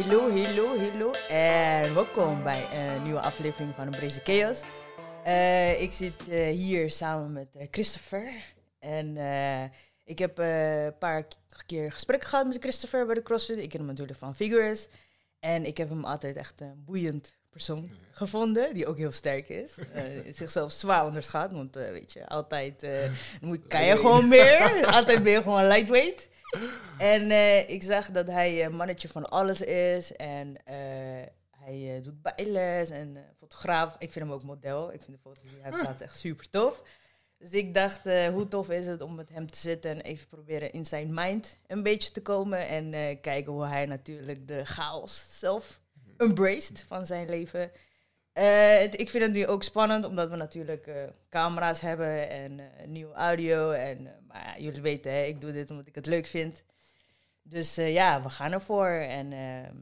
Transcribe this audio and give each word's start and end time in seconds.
Hallo, 0.00 0.30
hallo, 0.30 0.78
hallo. 0.78 1.12
En 1.28 1.94
welkom 1.94 2.42
bij 2.42 2.64
een 2.72 3.02
nieuwe 3.02 3.20
aflevering 3.20 3.74
van 3.74 3.86
Een 3.86 4.10
Chaos. 4.10 4.62
Uh, 5.26 5.82
ik 5.82 5.92
zit 5.92 6.28
uh, 6.28 6.48
hier 6.48 6.90
samen 6.90 7.32
met 7.32 7.48
uh, 7.56 7.66
Christopher. 7.70 8.54
En 8.78 9.16
ik 10.04 10.18
heb 10.18 10.38
een 10.38 10.98
paar 10.98 11.26
keer 11.66 11.92
gesprekken 11.92 12.28
gehad 12.28 12.46
met 12.46 12.58
Christopher 12.60 13.06
bij 13.06 13.14
de 13.14 13.22
CrossFit. 13.22 13.58
Ik 13.58 13.68
ken 13.68 13.78
hem 13.78 13.88
natuurlijk 13.88 14.18
van 14.18 14.34
Figures. 14.34 14.88
En 15.40 15.64
ik 15.64 15.76
heb 15.76 15.88
hem 15.88 16.04
altijd 16.04 16.36
echt 16.36 16.60
een 16.60 16.84
boeiend 16.84 17.34
persoon 17.50 17.90
gevonden, 18.10 18.74
die 18.74 18.86
ook 18.86 18.96
heel 18.96 19.10
sterk 19.10 19.48
is. 19.48 19.74
Uh, 19.78 20.34
zichzelf 20.34 20.72
zwaar 20.72 21.06
onderschat, 21.06 21.52
want 21.52 21.76
uh, 21.76 21.90
weet 21.90 22.12
je, 22.12 22.28
altijd 22.28 22.82
uh, 22.82 22.90
moet, 23.40 23.66
kan 23.66 23.84
je 23.84 23.96
gewoon 23.96 24.28
meer. 24.28 24.84
altijd 24.96 25.22
ben 25.22 25.32
je 25.32 25.42
gewoon 25.42 25.66
lightweight. 25.66 26.28
En 26.98 27.30
ik 27.68 27.82
zag 27.82 28.10
dat 28.10 28.26
hij 28.26 28.64
een 28.64 28.76
mannetje 28.76 29.08
van 29.08 29.28
alles 29.28 29.60
is 29.60 30.16
en 30.16 30.56
hij 31.50 32.00
doet 32.02 32.22
bijles 32.22 32.90
en 32.90 33.16
fotograaf. 33.38 33.96
Ik 33.98 34.12
vind 34.12 34.24
hem 34.24 34.34
ook 34.34 34.42
model. 34.42 34.92
Ik 34.92 35.02
vind 35.02 35.16
de 35.16 35.22
foto's 35.22 35.42
die 35.42 35.60
hij 35.62 35.70
plaatst 35.70 36.00
echt 36.00 36.18
super 36.18 36.50
tof. 36.50 36.82
Dus 37.38 37.50
ik 37.50 37.74
dacht, 37.74 38.00
hoe 38.32 38.48
tof 38.48 38.70
is 38.70 38.86
het 38.86 39.00
om 39.00 39.14
met 39.14 39.28
hem 39.28 39.50
te 39.50 39.58
zitten 39.58 39.90
en 39.90 40.00
even 40.00 40.28
proberen 40.28 40.72
in 40.72 40.86
zijn 40.86 41.14
mind 41.14 41.56
een 41.66 41.82
beetje 41.82 42.10
te 42.10 42.22
komen. 42.22 42.68
En 42.68 42.90
kijken 43.20 43.52
hoe 43.52 43.66
hij 43.66 43.86
natuurlijk 43.86 44.48
de 44.48 44.64
chaos 44.64 45.26
zelf 45.28 45.80
embraced 46.20 46.84
van 46.86 47.06
zijn 47.06 47.28
leven. 47.28 47.70
Uh, 48.34 48.82
ik 48.82 49.10
vind 49.10 49.22
het 49.22 49.32
nu 49.32 49.46
ook 49.46 49.62
spannend, 49.62 50.04
omdat 50.06 50.30
we 50.30 50.36
natuurlijk 50.36 50.86
uh, 50.86 50.94
camera's 51.28 51.80
hebben 51.80 52.30
en 52.30 52.58
uh, 52.58 52.66
nieuwe 52.86 53.14
audio. 53.14 53.70
En, 53.70 54.08
maar 54.26 54.44
ja, 54.46 54.62
jullie 54.62 54.80
weten, 54.80 55.12
hè, 55.12 55.22
ik 55.22 55.40
doe 55.40 55.52
dit 55.52 55.70
omdat 55.70 55.86
ik 55.86 55.94
het 55.94 56.06
leuk 56.06 56.26
vind. 56.26 56.64
Dus 57.42 57.74
ja, 57.74 58.22
we 58.22 58.30
gaan 58.30 58.52
ervoor. 58.52 58.88
En 58.88 59.32
ehm, 59.32 59.76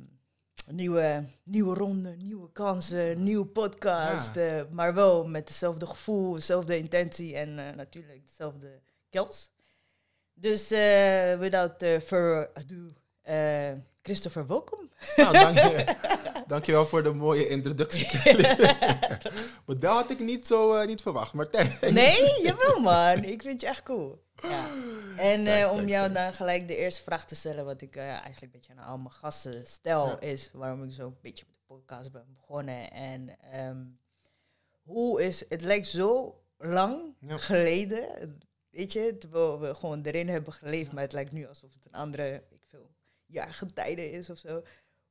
nieuwe, 0.71 1.25
nieuwe 1.45 1.75
ronde, 1.75 2.17
nieuwe 2.17 2.53
kansen, 2.53 3.23
nieuwe 3.23 3.47
podcast. 3.47 4.31
maar 4.71 4.95
wel 4.95 5.29
met 5.29 5.49
hetzelfde 5.49 5.87
gevoel, 5.87 6.33
dezelfde 6.33 6.79
intentie 6.79 7.37
en 7.37 7.55
natuurlijk 7.55 8.27
dezelfde 8.27 8.81
kels. 9.11 9.51
Dus 10.35 10.69
without 11.39 11.77
further 11.79 12.51
ado, 12.55 12.93
Christopher, 14.09 14.47
welkom. 14.47 14.91
Nou, 15.17 15.33
dank 15.33 15.57
je. 15.57 15.85
Dankjewel 16.47 16.87
voor 16.87 17.03
de 17.03 17.13
mooie 17.13 17.49
introductie. 17.49 18.07
maar 19.67 19.79
dat 19.79 19.95
had 19.95 20.11
ik 20.11 20.19
niet 20.19 20.47
zo 20.47 20.75
uh, 20.75 20.87
niet 20.87 21.03
verwacht, 21.03 21.33
Martijn. 21.33 21.79
nee, 21.95 22.43
jawel 22.43 22.81
man. 22.81 23.25
Ik 23.25 23.43
vind 23.43 23.61
je 23.61 23.67
echt 23.67 23.83
cool. 23.83 24.25
Ja. 24.43 24.67
En 25.17 25.41
uh, 25.41 25.73
om 25.73 25.89
jou 25.89 26.13
dan 26.13 26.35
gelijk 26.35 26.69
de 26.69 26.77
eerste 26.77 27.03
vraag 27.03 27.27
te 27.27 27.35
stellen, 27.35 27.65
wat 27.65 27.81
ik 27.81 27.97
uh, 27.97 28.03
eigenlijk 28.03 28.41
een 28.41 28.51
beetje 28.51 28.73
aan 28.77 28.87
al 28.87 28.99
mijn 28.99 29.13
gasten 29.13 29.67
stel, 29.67 30.19
is 30.19 30.51
waarom 30.53 30.85
ik 30.85 30.91
zo 30.91 31.07
een 31.07 31.19
beetje 31.23 31.45
met 31.49 31.57
de 31.57 31.75
podcast 31.75 32.13
ben 32.13 32.27
begonnen. 32.35 32.91
En 32.91 33.37
um, 33.61 33.99
hoe 34.83 35.23
is, 35.23 35.45
het 35.49 35.63
lijkt 35.63 35.87
zo 35.87 36.41
lang 36.59 37.15
geleden, 37.21 38.39
weet 38.71 38.93
je, 38.93 39.19
terwijl 39.19 39.61
we 39.61 39.75
gewoon 39.75 40.03
erin 40.03 40.29
hebben 40.29 40.53
geleefd, 40.53 40.93
maar 40.93 41.03
het 41.03 41.13
lijkt 41.13 41.33
nu 41.33 41.47
alsof 41.47 41.73
het 41.73 41.87
een 41.87 42.01
andere, 42.01 42.43
jaargetijden 43.29 44.11
is 44.11 44.31
of 44.31 44.39
zo. 44.39 44.63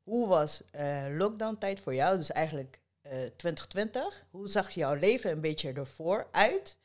Hoe 0.03 0.27
was 0.27 0.61
uh, 0.75 1.05
lockdown-tijd 1.09 1.79
voor 1.79 1.95
jou? 1.95 2.17
Dus 2.17 2.31
eigenlijk 2.31 2.79
uh, 3.03 3.23
eh, 3.23 3.31
2020. 3.35 4.25
Hoe 4.29 4.47
zag 4.49 4.69
jouw 4.69 4.93
leven 4.93 5.31
een 5.31 5.41
beetje 5.41 5.73
ervoor 5.73 6.27
uit? 6.31 6.77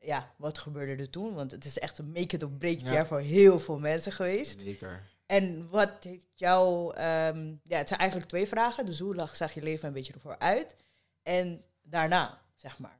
Ja, 0.00 0.34
wat 0.36 0.58
gebeurde 0.58 1.02
er 1.02 1.10
toen? 1.10 1.34
Want 1.34 1.50
het 1.50 1.64
is 1.64 1.78
echt 1.78 1.98
een 1.98 2.12
make 2.12 2.34
it 2.34 2.42
of 2.42 2.58
break 2.58 2.78
jaar 2.78 3.06
voor 3.06 3.20
heel 3.20 3.58
veel 3.58 3.78
mensen 3.78 4.12
geweest. 4.12 4.60
Zeker. 4.60 5.02
En 5.26 5.68
wat 5.68 5.90
heeft 6.00 6.28
jou... 6.34 6.88
Um, 6.88 7.60
ja, 7.62 7.78
het 7.78 7.88
zijn 7.88 8.00
eigenlijk 8.00 8.30
twee 8.30 8.46
vragen. 8.46 8.86
Dus 8.86 8.98
hoe 8.98 9.28
zag 9.32 9.54
je 9.54 9.62
leven 9.62 9.88
een 9.88 9.94
beetje 9.94 10.12
ervoor 10.12 10.38
uit? 10.38 10.76
En 11.22 11.64
daarna, 11.82 12.40
zeg 12.56 12.78
maar. 12.78 12.98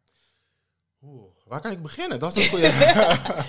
Oeh, 1.03 1.31
waar 1.45 1.61
kan 1.61 1.71
ik 1.71 1.83
beginnen? 1.83 2.19
Dat 2.19 2.37
is 2.37 2.45
een 2.45 2.51
goede... 2.51 2.73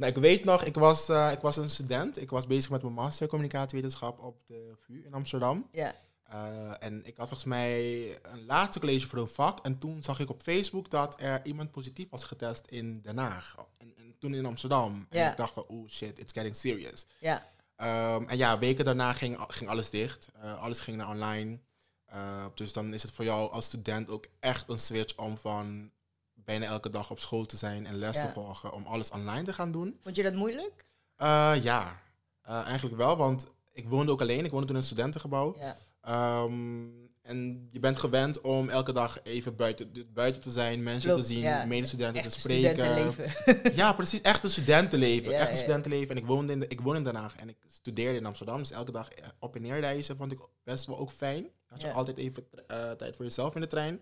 Nou, 0.00 0.12
ik 0.12 0.18
weet 0.18 0.44
nog, 0.44 0.64
ik 0.64 0.74
was, 0.74 1.08
uh, 1.08 1.32
ik 1.32 1.40
was 1.40 1.56
een 1.56 1.70
student. 1.70 2.20
Ik 2.20 2.30
was 2.30 2.46
bezig 2.46 2.70
met 2.70 2.82
mijn 2.82 2.94
master 2.94 3.28
communicatiewetenschap 3.28 4.18
op 4.18 4.46
de 4.46 4.76
VU 4.80 5.04
in 5.04 5.14
Amsterdam. 5.14 5.68
Ja. 5.72 5.94
Uh, 6.32 6.72
en 6.78 7.06
ik 7.06 7.16
had 7.16 7.28
volgens 7.28 7.48
mij 7.48 8.04
een 8.22 8.46
laatste 8.46 8.80
college 8.80 9.06
voor 9.06 9.18
een 9.18 9.28
vak. 9.28 9.58
En 9.64 9.78
toen 9.78 10.02
zag 10.02 10.20
ik 10.20 10.30
op 10.30 10.42
Facebook 10.42 10.90
dat 10.90 11.20
er 11.20 11.40
iemand 11.44 11.70
positief 11.70 12.10
was 12.10 12.24
getest 12.24 12.66
in 12.66 13.00
Den 13.02 13.18
Haag. 13.18 13.54
En, 13.78 13.92
en 13.96 14.14
toen 14.18 14.34
in 14.34 14.46
Amsterdam. 14.46 15.06
En 15.10 15.30
ik 15.30 15.36
dacht 15.36 15.52
van, 15.52 15.64
oh 15.66 15.88
shit, 15.88 16.18
it's 16.18 16.32
getting 16.32 16.56
serious. 16.56 17.06
Ja. 17.18 17.46
Um, 18.16 18.28
en 18.28 18.36
ja, 18.36 18.58
weken 18.58 18.84
daarna 18.84 19.12
ging, 19.12 19.36
ging 19.48 19.70
alles 19.70 19.90
dicht. 19.90 20.28
Uh, 20.44 20.62
alles 20.62 20.80
ging 20.80 20.96
naar 20.96 21.08
online. 21.08 21.58
Uh, 22.14 22.46
dus 22.54 22.72
dan 22.72 22.94
is 22.94 23.02
het 23.02 23.12
voor 23.12 23.24
jou 23.24 23.50
als 23.50 23.64
student 23.64 24.10
ook 24.10 24.26
echt 24.38 24.68
een 24.68 24.78
switch 24.78 25.16
om 25.16 25.38
van 25.38 25.90
bijna 26.50 26.66
elke 26.66 26.90
dag 26.90 27.10
op 27.10 27.18
school 27.18 27.44
te 27.44 27.56
zijn 27.56 27.86
en 27.86 27.98
les 27.98 28.16
te 28.16 28.28
volgen 28.34 28.72
om 28.72 28.86
alles 28.86 29.10
online 29.10 29.42
te 29.42 29.52
gaan 29.52 29.72
doen. 29.72 29.98
Vond 30.02 30.16
je 30.16 30.22
dat 30.22 30.34
moeilijk? 30.34 30.86
Uh, 31.18 31.54
ja, 31.62 32.00
uh, 32.48 32.66
eigenlijk 32.66 32.96
wel, 32.96 33.16
want 33.16 33.46
ik 33.72 33.88
woonde 33.88 34.12
ook 34.12 34.20
alleen. 34.20 34.44
Ik 34.44 34.50
woonde 34.50 34.66
toen 34.66 34.76
in 34.76 34.80
een 34.80 34.86
studentengebouw. 34.86 35.56
Ja. 35.58 36.42
Um, 36.42 37.08
en 37.22 37.68
je 37.70 37.80
bent 37.80 37.96
gewend 37.96 38.40
om 38.40 38.68
elke 38.68 38.92
dag 38.92 39.22
even 39.22 39.56
buiten, 39.56 39.92
buiten 40.12 40.42
te 40.42 40.50
zijn, 40.50 40.82
mensen 40.82 41.16
te 41.16 41.22
zien, 41.22 41.40
ja, 41.40 41.64
medestudenten 41.64 42.22
te 42.22 42.40
spreken. 42.40 43.14
ja, 43.82 43.92
precies, 43.92 44.20
echt 44.20 44.44
een 44.44 44.50
studentenleven. 44.50 45.32
echt 45.32 45.50
een 45.50 45.56
studentenleven. 45.56 46.10
En 46.10 46.16
ik 46.16 46.26
woonde, 46.26 46.52
in 46.52 46.60
de, 46.60 46.66
ik 46.68 46.80
woonde 46.80 46.98
in 46.98 47.04
Den 47.04 47.14
Haag 47.14 47.36
en 47.36 47.48
ik 47.48 47.56
studeerde 47.66 48.18
in 48.18 48.26
Amsterdam. 48.26 48.58
Dus 48.58 48.70
elke 48.70 48.92
dag 48.92 49.08
op 49.38 49.56
en 49.56 49.62
neer 49.62 49.80
reizen 49.80 50.16
vond 50.16 50.32
ik 50.32 50.38
best 50.64 50.86
wel 50.86 50.98
ook 50.98 51.10
fijn. 51.10 51.46
Had 51.66 51.80
je 51.80 51.92
altijd 51.92 52.16
even 52.16 52.46
uh, 52.70 52.90
tijd 52.90 53.16
voor 53.16 53.24
jezelf 53.24 53.54
in 53.54 53.60
de 53.60 53.66
trein 53.66 54.00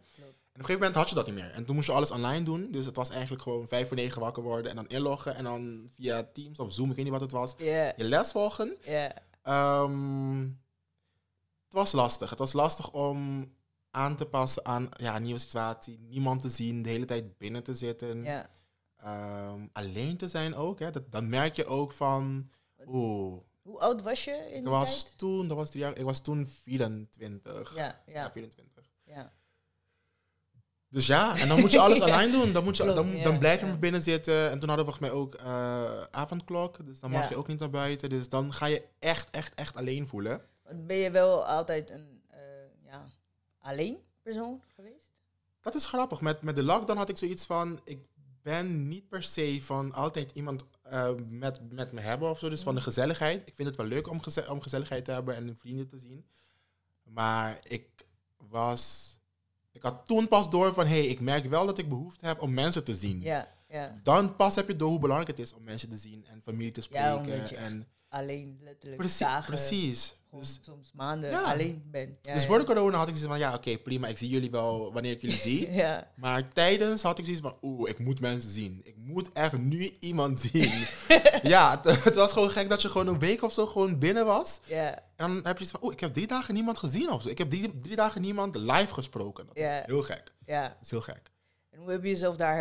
op 0.59 0.65
een 0.65 0.71
gegeven 0.71 0.89
moment 0.89 0.95
had 0.95 1.09
je 1.09 1.25
dat 1.25 1.27
niet 1.27 1.45
meer. 1.45 1.55
En 1.55 1.65
toen 1.65 1.75
moest 1.75 1.87
je 1.87 1.93
alles 1.93 2.11
online 2.11 2.45
doen. 2.45 2.71
Dus 2.71 2.87
het 2.87 2.97
was 2.97 3.11
eigenlijk 3.11 3.43
gewoon 3.43 3.69
vijf 3.69 3.89
voor 3.89 3.97
negen 3.97 4.21
wakker 4.21 4.43
worden 4.43 4.71
en 4.71 4.77
dan 4.77 4.89
inloggen. 4.89 5.35
En 5.35 5.45
dan 5.45 5.91
via 5.95 6.29
Teams 6.33 6.59
of 6.59 6.73
Zoom, 6.73 6.91
ik 6.91 6.97
weet 6.97 7.05
niet 7.05 7.15
wat 7.15 7.23
het 7.23 7.33
was, 7.33 7.55
je 7.59 7.95
les 7.97 8.31
volgen. 8.31 8.77
Um, 9.45 10.61
het 11.65 11.73
was 11.73 11.93
lastig. 11.93 12.31
Het 12.31 12.39
was 12.39 12.53
lastig 12.53 12.93
om 12.93 13.51
aan 13.91 14.17
te 14.17 14.27
passen 14.27 14.65
aan 14.65 14.89
ja, 14.97 15.17
een 15.17 15.23
nieuwe 15.23 15.41
situatie. 15.41 15.99
Niemand 16.01 16.41
te 16.41 16.49
zien, 16.49 16.83
de 16.83 16.89
hele 16.89 17.05
tijd 17.05 17.39
binnen 17.39 17.63
te 17.63 17.75
zitten. 17.75 18.27
Um, 19.07 19.71
alleen 19.73 20.17
te 20.17 20.29
zijn 20.29 20.55
ook. 20.55 20.79
Hè. 20.79 20.91
Dat, 20.91 21.13
dan 21.13 21.29
merk 21.29 21.57
je 21.57 21.67
ook 21.67 21.93
van... 21.93 22.51
Oeh, 22.87 23.43
hoe 23.63 23.79
oud 23.81 24.03
was 24.03 24.25
je 24.25 24.51
in 24.53 24.63
die 24.63 24.73
was 24.73 25.03
tijd? 25.03 25.19
Toen, 25.19 25.49
dat 25.49 25.57
was 25.57 25.71
drie 25.71 25.83
jaar, 25.83 25.97
ik 25.97 26.05
was 26.05 26.21
toen 26.21 26.47
24. 26.47 27.77
Ja, 27.77 28.03
ja. 28.07 28.13
ja 28.13 28.31
24. 28.33 28.78
Dus 30.91 31.07
ja, 31.07 31.37
en 31.37 31.49
dan 31.49 31.61
moet 31.61 31.71
je 31.71 31.79
alles 31.79 32.01
online 32.09 32.33
doen. 32.33 32.53
Dan, 32.53 32.65
moet 32.65 32.77
je, 32.77 32.85
dan, 32.85 33.23
dan 33.23 33.39
blijf 33.39 33.61
je 33.61 33.67
maar 33.67 33.79
binnen 33.79 34.03
zitten. 34.03 34.51
En 34.51 34.59
toen 34.59 34.69
hadden 34.69 34.87
we 34.87 34.93
volgens 34.93 35.11
mij 35.11 35.21
ook 35.21 35.41
uh, 35.41 36.03
avondklok. 36.11 36.87
Dus 36.87 37.01
dan 37.01 37.11
mag 37.11 37.29
je 37.29 37.37
ook 37.37 37.47
niet 37.47 37.59
naar 37.59 37.71
buiten. 37.71 38.11
Dus 38.11 38.29
dan 38.29 38.53
ga 38.53 38.67
je 38.67 38.83
echt, 38.99 39.31
echt, 39.31 39.55
echt 39.55 39.77
alleen 39.77 40.07
voelen. 40.07 40.43
Ben 40.75 40.97
je 40.97 41.11
wel 41.11 41.47
altijd 41.47 41.91
een 41.91 42.23
uh, 42.31 42.39
ja, 42.85 43.07
alleen 43.59 43.99
persoon 44.23 44.63
geweest? 44.75 45.07
Dat 45.61 45.75
is 45.75 45.87
grappig. 45.87 46.21
Met, 46.21 46.43
met 46.43 46.57
de 46.57 46.63
lockdown 46.63 46.99
had 46.99 47.09
ik 47.09 47.17
zoiets 47.17 47.47
van... 47.47 47.81
Ik 47.85 48.07
ben 48.43 48.89
niet 48.89 49.09
per 49.09 49.23
se 49.23 49.59
van 49.63 49.93
altijd 49.93 50.31
iemand 50.35 50.65
uh, 50.93 51.11
met, 51.29 51.73
met 51.73 51.93
me 51.93 52.01
hebben 52.01 52.31
of 52.31 52.39
zo. 52.39 52.49
Dus 52.49 52.63
van 52.63 52.75
de 52.75 52.81
gezelligheid. 52.81 53.49
Ik 53.49 53.55
vind 53.55 53.69
het 53.69 53.77
wel 53.77 53.87
leuk 53.87 54.09
om, 54.09 54.23
geze 54.23 54.51
om 54.51 54.61
gezelligheid 54.61 55.05
te 55.05 55.11
hebben 55.11 55.35
en 55.35 55.57
vrienden 55.59 55.89
te 55.89 55.99
zien. 55.99 56.27
Maar 57.03 57.61
ik 57.63 57.89
was 58.37 59.18
ik 59.73 59.83
had 59.83 60.07
toen 60.07 60.29
pas 60.29 60.51
door 60.51 60.73
van, 60.73 60.87
hé, 60.87 60.99
hey, 60.99 61.07
ik 61.07 61.21
merk 61.21 61.45
wel 61.45 61.67
dat 61.67 61.79
ik 61.79 61.89
behoefte 61.89 62.27
heb 62.27 62.43
om 62.43 62.55
mensen 62.55 62.85
te 62.85 62.95
zien. 62.95 63.21
Ja, 63.21 63.49
ja. 63.69 63.95
Dan 64.03 64.37
pas 64.37 64.55
heb 64.55 64.69
je 64.69 64.77
door 64.77 64.89
hoe 64.89 64.99
belangrijk 64.99 65.37
het 65.37 65.47
is 65.47 65.53
om 65.53 65.65
mensen 65.65 65.91
te 65.91 65.97
zien 65.97 66.25
en 66.27 66.43
familie 66.43 66.73
te 66.73 66.81
spreken. 66.81 67.27
Ja, 67.27 67.51
en 67.51 67.89
alleen 68.09 68.59
letterlijk 68.63 68.97
precies, 68.97 69.19
dagen, 69.19 69.47
precies. 69.47 70.15
Dus, 70.33 70.59
soms 70.63 70.93
maanden 70.95 71.45
alleen 71.45 71.83
ben. 71.91 72.19
dus 72.23 72.47
voor 72.47 72.59
de 72.59 72.65
corona 72.65 72.97
had 72.99 73.09
ik 73.09 73.15
zoiets 73.15 73.31
van, 73.31 73.39
ja, 73.39 73.55
oké, 73.55 73.79
prima, 73.79 74.07
ik 74.07 74.19
zie 74.19 74.29
jullie 74.29 74.51
wel 74.51 74.93
wanneer 74.93 75.13
ik 75.13 75.21
jullie 75.21 75.37
zie. 75.49 75.73
ja. 75.73 76.11
Maar 76.17 76.49
tijdens 76.49 77.03
had 77.03 77.19
ik 77.19 77.25
zoiets 77.25 77.43
van, 77.43 77.57
oeh, 77.63 77.91
ik 77.91 77.99
moet 77.99 78.21
mensen 78.21 78.51
zien. 78.51 78.81
Ik 78.85 78.97
moet 78.97 79.33
echt 79.33 79.59
nu 79.59 79.91
iemand 80.01 80.41
zien. 80.53 80.87
ja, 81.43 81.81
het, 81.83 82.15
was 82.15 82.33
gewoon 82.33 82.51
gek 82.51 82.69
dat 82.69 82.83
je 82.83 82.89
gewoon 82.89 83.07
een 83.07 83.19
week 83.19 83.43
of 83.43 83.53
zo 83.53 83.67
gewoon 83.67 83.99
binnen 83.99 84.27
was. 84.27 84.61
Ja. 84.65 84.95
En 84.95 85.03
dan 85.17 85.35
heb 85.35 85.45
je 85.45 85.65
zoiets 85.65 85.71
van, 85.71 85.83
oeh, 85.83 85.93
ik 85.93 86.01
heb 86.01 86.13
drie 86.13 86.27
dagen 86.27 86.55
niemand 86.55 86.79
gezien 86.79 87.11
of 87.11 87.23
zo. 87.23 87.29
Ik 87.29 87.39
heb 87.39 87.51
drie, 87.51 87.81
drie 87.81 87.97
dagen 87.97 88.21
niemand 88.21 88.57
live 88.57 88.93
gesproken. 88.95 89.47
Dat 89.47 89.57
is 89.57 89.81
heel 89.87 90.03
gek. 90.03 90.33
Ja. 90.47 90.63
Dat 90.63 90.77
is 90.83 90.91
heel 90.91 91.01
gek. 91.01 91.31
En 91.71 91.79
hoe 91.79 91.91
heb 91.91 92.03
je 92.03 92.09
jezelf 92.09 92.37
daar 92.37 92.57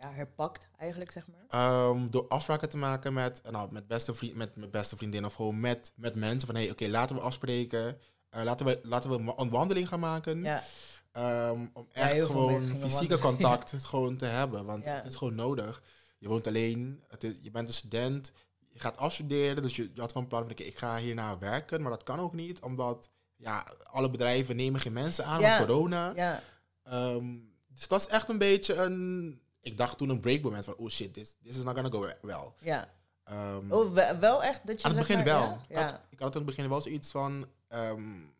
ja, 0.00 0.12
herpakt, 0.12 0.68
eigenlijk, 0.78 1.10
zeg 1.10 1.24
maar? 1.26 1.44
Ehm, 1.48 2.10
door 2.10 2.28
afspraken 2.28 2.68
te 2.68 2.76
maken 2.76 3.12
met, 3.12 3.40
nou, 3.50 3.72
met, 3.72 3.86
beste 3.86 4.14
vriend, 4.14 4.34
met 4.34 4.56
mijn 4.56 4.70
beste 4.70 4.96
vriendin 4.96 5.24
of 5.24 5.34
gewoon 5.34 5.60
met, 5.60 5.92
met 5.96 6.14
mensen. 6.14 6.46
Van, 6.46 6.54
hé, 6.54 6.62
hey, 6.62 6.70
oké, 6.70 6.88
laten 6.88 7.16
we 7.16 7.22
afspreken. 7.22 7.98
Uh, 8.36 8.42
laten, 8.42 8.66
we, 8.66 8.78
laten 8.82 9.10
we 9.10 9.32
een 9.36 9.50
wandeling 9.50 9.88
gaan 9.88 10.00
maken. 10.00 10.42
Ja. 10.42 10.62
Ehm, 11.12 11.66
om 11.72 11.88
echt 11.92 12.22
gewoon 12.22 12.62
fysieke 12.62 13.18
contact 13.18 13.74
gewoon 13.84 14.16
te 14.16 14.26
hebben. 14.26 14.64
Want 14.64 14.84
het 14.84 15.06
is 15.06 15.16
gewoon 15.16 15.34
nodig. 15.34 15.82
Je 16.18 16.28
woont 16.28 16.46
alleen, 16.46 17.02
het 17.08 17.24
is, 17.24 17.32
je 17.42 17.50
bent 17.50 17.68
een 17.68 17.74
student, 17.74 18.32
je 18.68 18.80
gaat 18.80 18.96
afstuderen. 18.96 19.62
Dus 19.62 19.76
je, 19.76 19.90
je 19.94 20.00
had 20.00 20.12
van 20.12 20.26
plan 20.26 20.42
van, 20.42 20.50
oké, 20.50 20.62
ik 20.62 20.78
ga 20.78 20.96
hierna 20.96 21.38
werken. 21.38 21.82
Maar 21.82 21.90
dat 21.90 22.02
kan 22.02 22.18
ook 22.18 22.34
niet, 22.34 22.60
omdat 22.60 23.10
ja, 23.36 23.66
alle 23.82 24.10
bedrijven 24.10 24.56
nemen 24.56 24.80
geen 24.80 24.92
mensen 24.92 25.24
aan 25.24 25.40
ja. 25.40 25.58
corona. 25.58 26.12
Ja. 26.14 26.42
Ehm, 26.82 27.36
dus 27.68 27.88
dat 27.88 28.00
is 28.00 28.06
echt 28.06 28.28
een 28.28 28.38
beetje 28.38 28.74
een, 28.74 29.40
ik 29.70 29.76
dacht 29.78 29.98
toen 29.98 30.08
een 30.08 30.20
breakmoment 30.20 30.64
van, 30.64 30.74
oh 30.76 30.88
shit, 30.88 31.14
this, 31.14 31.36
this 31.42 31.56
is 31.56 31.64
not 31.64 31.74
gonna 31.74 31.90
go 31.90 32.08
well. 32.22 32.52
Ja. 32.58 32.88
Um, 33.30 33.72
oh, 33.72 33.94
wel 34.20 34.42
echt? 34.42 34.66
Dat 34.66 34.80
je 34.80 34.88
aan 34.88 34.96
het 34.96 35.06
begin 35.06 35.24
wel. 35.24 35.58
Ja? 35.68 35.84
Ik, 35.84 35.90
had, 35.90 36.00
ik 36.08 36.18
had 36.18 36.28
aan 36.28 36.42
het 36.42 36.44
begin 36.44 36.68
wel 36.68 36.80
zoiets 36.80 37.10
van, 37.10 37.46
um, 37.68 38.32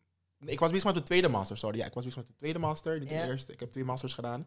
ik 0.45 0.61
was 0.61 0.71
bezig 0.71 0.85
met 0.85 0.95
de 0.95 1.03
tweede 1.03 1.29
master, 1.29 1.59
sorry. 1.59 1.79
Ja, 1.79 1.87
ik 1.87 1.95
was 1.95 2.05
bezig 2.05 2.19
met 2.19 2.29
de 2.31 2.37
tweede 2.37 2.59
master, 2.59 2.99
niet 2.99 3.09
de 3.09 3.15
eerste. 3.15 3.53
Ik 3.53 3.61
heb 3.61 3.73
twee 3.73 3.85
masters 3.85 4.15
gedaan. 4.15 4.47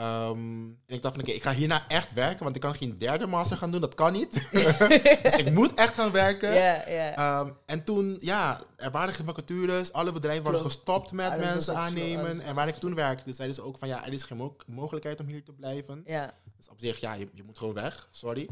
Um, 0.00 0.78
en 0.86 0.94
ik 0.94 1.02
dacht 1.02 1.14
van, 1.14 1.24
oké, 1.24 1.32
ik 1.32 1.42
ga 1.42 1.52
hierna 1.52 1.88
echt 1.88 2.12
werken, 2.12 2.44
want 2.44 2.56
ik 2.56 2.62
kan 2.62 2.74
geen 2.74 2.98
derde 2.98 3.26
master 3.26 3.56
gaan 3.56 3.70
doen, 3.70 3.80
dat 3.80 3.94
kan 3.94 4.12
niet. 4.12 4.48
dus 5.22 5.36
ik 5.36 5.52
moet 5.52 5.74
echt 5.74 5.94
gaan 5.94 6.12
werken. 6.12 6.52
Yeah, 6.52 6.88
yeah. 6.88 7.40
Um, 7.40 7.56
en 7.66 7.84
toen, 7.84 8.16
ja, 8.20 8.60
er 8.76 8.90
waren 8.90 9.14
geen 9.14 9.26
vacatures, 9.26 9.92
alle 9.92 10.12
bedrijven 10.12 10.44
waren 10.44 10.60
gestopt 10.60 11.12
met 11.12 11.38
mensen 11.38 11.76
aannemen. 11.76 12.40
En 12.40 12.54
waar 12.54 12.68
ik 12.68 12.74
toen 12.74 12.94
werkte, 12.94 13.32
zeiden 13.32 13.56
ze 13.56 13.62
ook 13.62 13.78
van, 13.78 13.88
ja, 13.88 14.06
er 14.06 14.12
is 14.12 14.22
geen 14.22 14.52
mogelijkheid 14.66 15.20
om 15.20 15.26
hier 15.26 15.44
te 15.44 15.52
blijven. 15.52 16.02
Yeah. 16.04 16.28
Dus 16.56 16.68
op 16.68 16.78
zich, 16.78 17.00
ja, 17.00 17.14
je, 17.14 17.28
je 17.32 17.42
moet 17.42 17.58
gewoon 17.58 17.74
weg, 17.74 18.08
sorry. 18.10 18.48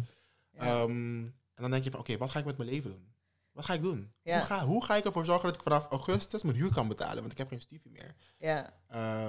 Um, 0.63 1.25
en 1.55 1.63
dan 1.63 1.71
denk 1.71 1.85
je 1.85 1.91
van, 1.91 2.01
oké, 2.01 2.17
wat 2.17 2.31
ga 2.31 2.39
ik 2.39 2.45
met 2.45 2.57
mijn 2.57 2.71
leven 2.71 2.91
doen? 2.91 3.15
Wat 3.57 3.65
ga 3.65 3.75
ik 3.75 3.83
doen? 3.83 4.13
Hoe, 4.23 4.41
ga, 4.41 4.65
hoe 4.65 4.85
ga 4.85 4.97
ik 4.97 5.05
ervoor 5.05 5.25
zorgen 5.25 5.47
dat 5.47 5.55
ik 5.55 5.63
vanaf 5.63 5.87
augustus 5.91 6.43
mijn 6.43 6.57
huur 6.57 6.73
kan 6.73 6.89
betalen? 6.89 7.21
Want 7.21 7.33
ik 7.33 7.39
heb 7.39 7.49
geen 7.49 7.61
studie 7.61 7.91
meer. 7.93 8.15
Ja. 8.39 8.73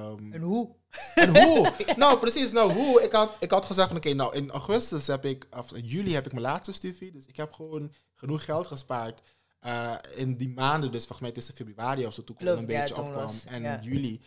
Um, 0.09 0.33
en 0.33 0.41
hoe? 0.41 0.75
En 1.15 1.43
hoe? 1.43 1.73
Nou, 1.95 2.19
precies. 2.19 2.51
Nou, 2.51 2.73
hoe? 2.73 3.03
Ik 3.03 3.11
had, 3.11 3.35
ik 3.39 3.51
had 3.51 3.65
gezegd 3.65 3.87
van, 3.87 3.97
oké, 3.97 4.13
nou, 4.13 4.35
in 4.35 4.51
augustus 4.51 5.07
heb 5.07 5.25
ik, 5.25 5.47
of 5.57 5.71
in 5.71 5.85
juli 5.85 6.13
heb 6.13 6.25
ik 6.25 6.31
mijn 6.31 6.43
laatste 6.43 6.73
studie. 6.73 7.11
Dus 7.11 7.25
ik 7.25 7.35
heb 7.35 7.53
gewoon 7.53 7.93
genoeg 8.13 8.43
geld 8.43 8.67
gespaard. 8.67 9.21
Uh, 9.65 9.95
in 10.15 10.37
die 10.37 10.49
maanden, 10.49 10.91
dus 10.91 10.99
volgens 10.99 11.21
mij 11.21 11.31
tussen 11.31 11.55
februari 11.55 12.05
of 12.05 12.13
zo, 12.13 12.23
toen 12.23 12.35
een 12.39 12.65
beetje 12.65 12.97
opkwam. 12.97 13.31
en 13.45 13.83
juli. 13.83 14.21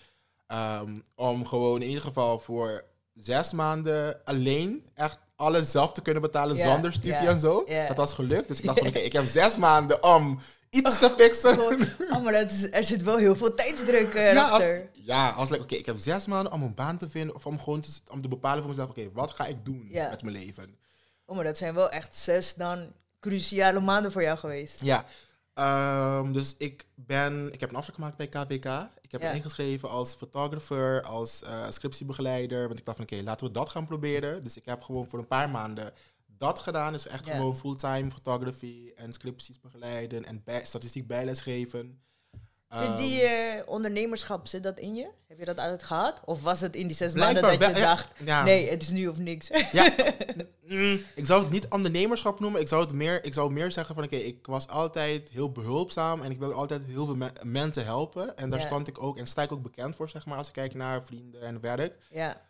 Um, 0.46 1.02
om 1.14 1.46
gewoon 1.46 1.82
in 1.82 1.88
ieder 1.88 2.02
geval 2.02 2.38
voor 2.38 2.84
zes 3.22 3.52
maanden 3.52 4.24
alleen 4.24 4.90
echt 4.94 5.18
alles 5.36 5.70
zelf 5.70 5.92
te 5.92 6.02
kunnen 6.02 6.22
betalen 6.22 6.56
zonder 6.56 6.92
studie 6.92 7.28
en 7.28 7.40
zo. 7.40 7.64
Dat 7.88 7.96
was 7.96 8.12
gelukt. 8.12 8.48
Dus 8.48 8.58
ik 8.58 8.64
dacht 8.64 8.78
van, 8.78 8.88
oké, 8.92 8.98
ik 8.98 9.12
heb 9.12 9.26
zes 9.26 9.56
maanden 9.56 10.02
om 10.02 10.40
iets 10.70 10.98
te 10.98 11.14
fixen. 11.18 11.58
Oh, 12.10 12.22
maar 12.22 12.32
dat 12.32 12.50
is, 12.50 12.70
er 12.70 12.84
zit 12.84 13.02
wel 13.02 13.16
heel 13.16 13.36
veel 13.36 13.54
tijdsdruk 13.54 14.14
uh, 14.14 14.32
ja, 14.32 14.48
achter. 14.48 14.90
ja, 14.92 15.30
als 15.30 15.58
oké, 15.58 15.74
ik 15.74 15.86
heb 15.86 15.98
zes 15.98 16.26
maanden 16.26 16.52
om 16.52 16.62
een 16.62 16.74
baan 16.74 16.98
te 16.98 17.08
vinden 17.08 17.34
of 17.34 17.46
om 17.46 17.60
gewoon 17.60 17.80
te, 17.80 17.90
om 18.10 18.22
te 18.22 18.28
bepalen 18.28 18.58
voor 18.58 18.70
mezelf, 18.70 18.90
oké, 18.90 19.10
wat 19.12 19.30
ga 19.30 19.46
ik 19.46 19.64
doen 19.64 19.88
met 19.90 20.22
mijn 20.22 20.36
leven? 20.36 20.78
Oh, 21.26 21.36
maar 21.36 21.44
dat 21.44 21.58
zijn 21.58 21.74
wel 21.74 21.90
echt 21.90 22.16
zes 22.16 22.54
dan 22.54 22.92
cruciale 23.20 23.80
maanden 23.80 24.12
voor 24.12 24.22
jou 24.22 24.38
geweest. 24.38 24.80
Ja, 24.80 25.04
um, 26.18 26.32
dus 26.32 26.54
ik 26.58 26.86
ben, 26.94 27.52
ik 27.52 27.60
heb 27.60 27.70
een 27.70 27.76
afspraak 27.76 27.96
gemaakt 27.96 28.16
bij 28.16 28.28
KVK. 28.28 28.88
Ik 29.12 29.20
heb 29.20 29.34
ingeschreven 29.34 29.88
als 29.88 30.14
photographer, 30.14 31.02
als 31.02 31.42
uh, 31.42 31.70
scriptiebegeleider. 31.70 32.66
Want 32.66 32.78
ik 32.78 32.84
dacht 32.84 32.96
van 32.96 33.06
oké, 33.06 33.22
laten 33.22 33.46
we 33.46 33.52
dat 33.52 33.68
gaan 33.68 33.86
proberen. 33.86 34.42
Dus 34.42 34.56
ik 34.56 34.64
heb 34.64 34.82
gewoon 34.82 35.06
voor 35.06 35.18
een 35.18 35.26
paar 35.26 35.50
maanden 35.50 35.92
dat 36.26 36.58
gedaan. 36.58 36.92
Dus 36.92 37.06
echt 37.06 37.26
gewoon 37.26 37.56
fulltime 37.56 38.10
photography 38.10 38.92
en 38.96 39.12
scripties 39.12 39.60
begeleiden 39.60 40.24
en 40.24 40.42
bij, 40.44 40.64
statistiek 40.64 41.06
bijles 41.06 41.40
geven. 41.40 42.00
Zit 42.78 42.98
die 42.98 43.22
uh, 43.22 43.30
ondernemerschap, 43.66 44.46
zit 44.46 44.62
dat 44.62 44.78
in 44.78 44.94
je? 44.94 45.08
Heb 45.26 45.38
je 45.38 45.44
dat 45.44 45.58
altijd 45.58 45.82
gehad? 45.82 46.20
Of 46.24 46.42
was 46.42 46.60
het 46.60 46.76
in 46.76 46.86
die 46.86 46.96
zes 46.96 47.14
maanden 47.14 47.42
dat 47.42 47.52
je 47.52 47.80
dacht, 47.80 48.08
nee, 48.44 48.70
het 48.70 48.82
is 48.82 48.88
nu 48.88 49.08
of 49.08 49.18
niks? 49.18 49.50
Ja, 49.72 49.94
mm, 50.66 51.00
ik 51.14 51.24
zou 51.24 51.42
het 51.42 51.50
niet 51.50 51.68
ondernemerschap 51.68 52.40
noemen. 52.40 52.60
Ik 52.60 52.68
zou 52.68 52.82
het 52.82 52.92
meer, 52.92 53.24
ik 53.24 53.34
zou 53.34 53.52
meer 53.52 53.72
zeggen 53.72 53.94
van, 53.94 54.04
oké, 54.04 54.16
ik 54.16 54.46
was 54.46 54.68
altijd 54.68 55.30
heel 55.30 55.52
behulpzaam 55.52 56.22
en 56.22 56.30
ik 56.30 56.38
wilde 56.38 56.54
altijd 56.54 56.84
heel 56.84 57.06
veel 57.06 57.28
mensen 57.42 57.84
helpen. 57.84 58.36
En 58.36 58.50
daar 58.50 58.60
stond 58.60 58.88
ik 58.88 59.02
ook 59.02 59.18
en 59.18 59.26
sta 59.26 59.42
ik 59.42 59.52
ook 59.52 59.62
bekend 59.62 59.96
voor, 59.96 60.08
zeg 60.08 60.26
maar, 60.26 60.36
als 60.36 60.46
ik 60.46 60.52
kijk 60.52 60.74
naar 60.74 61.04
vrienden 61.04 61.42
en 61.42 61.60
werk. 61.60 61.96
Ja. 62.10 62.48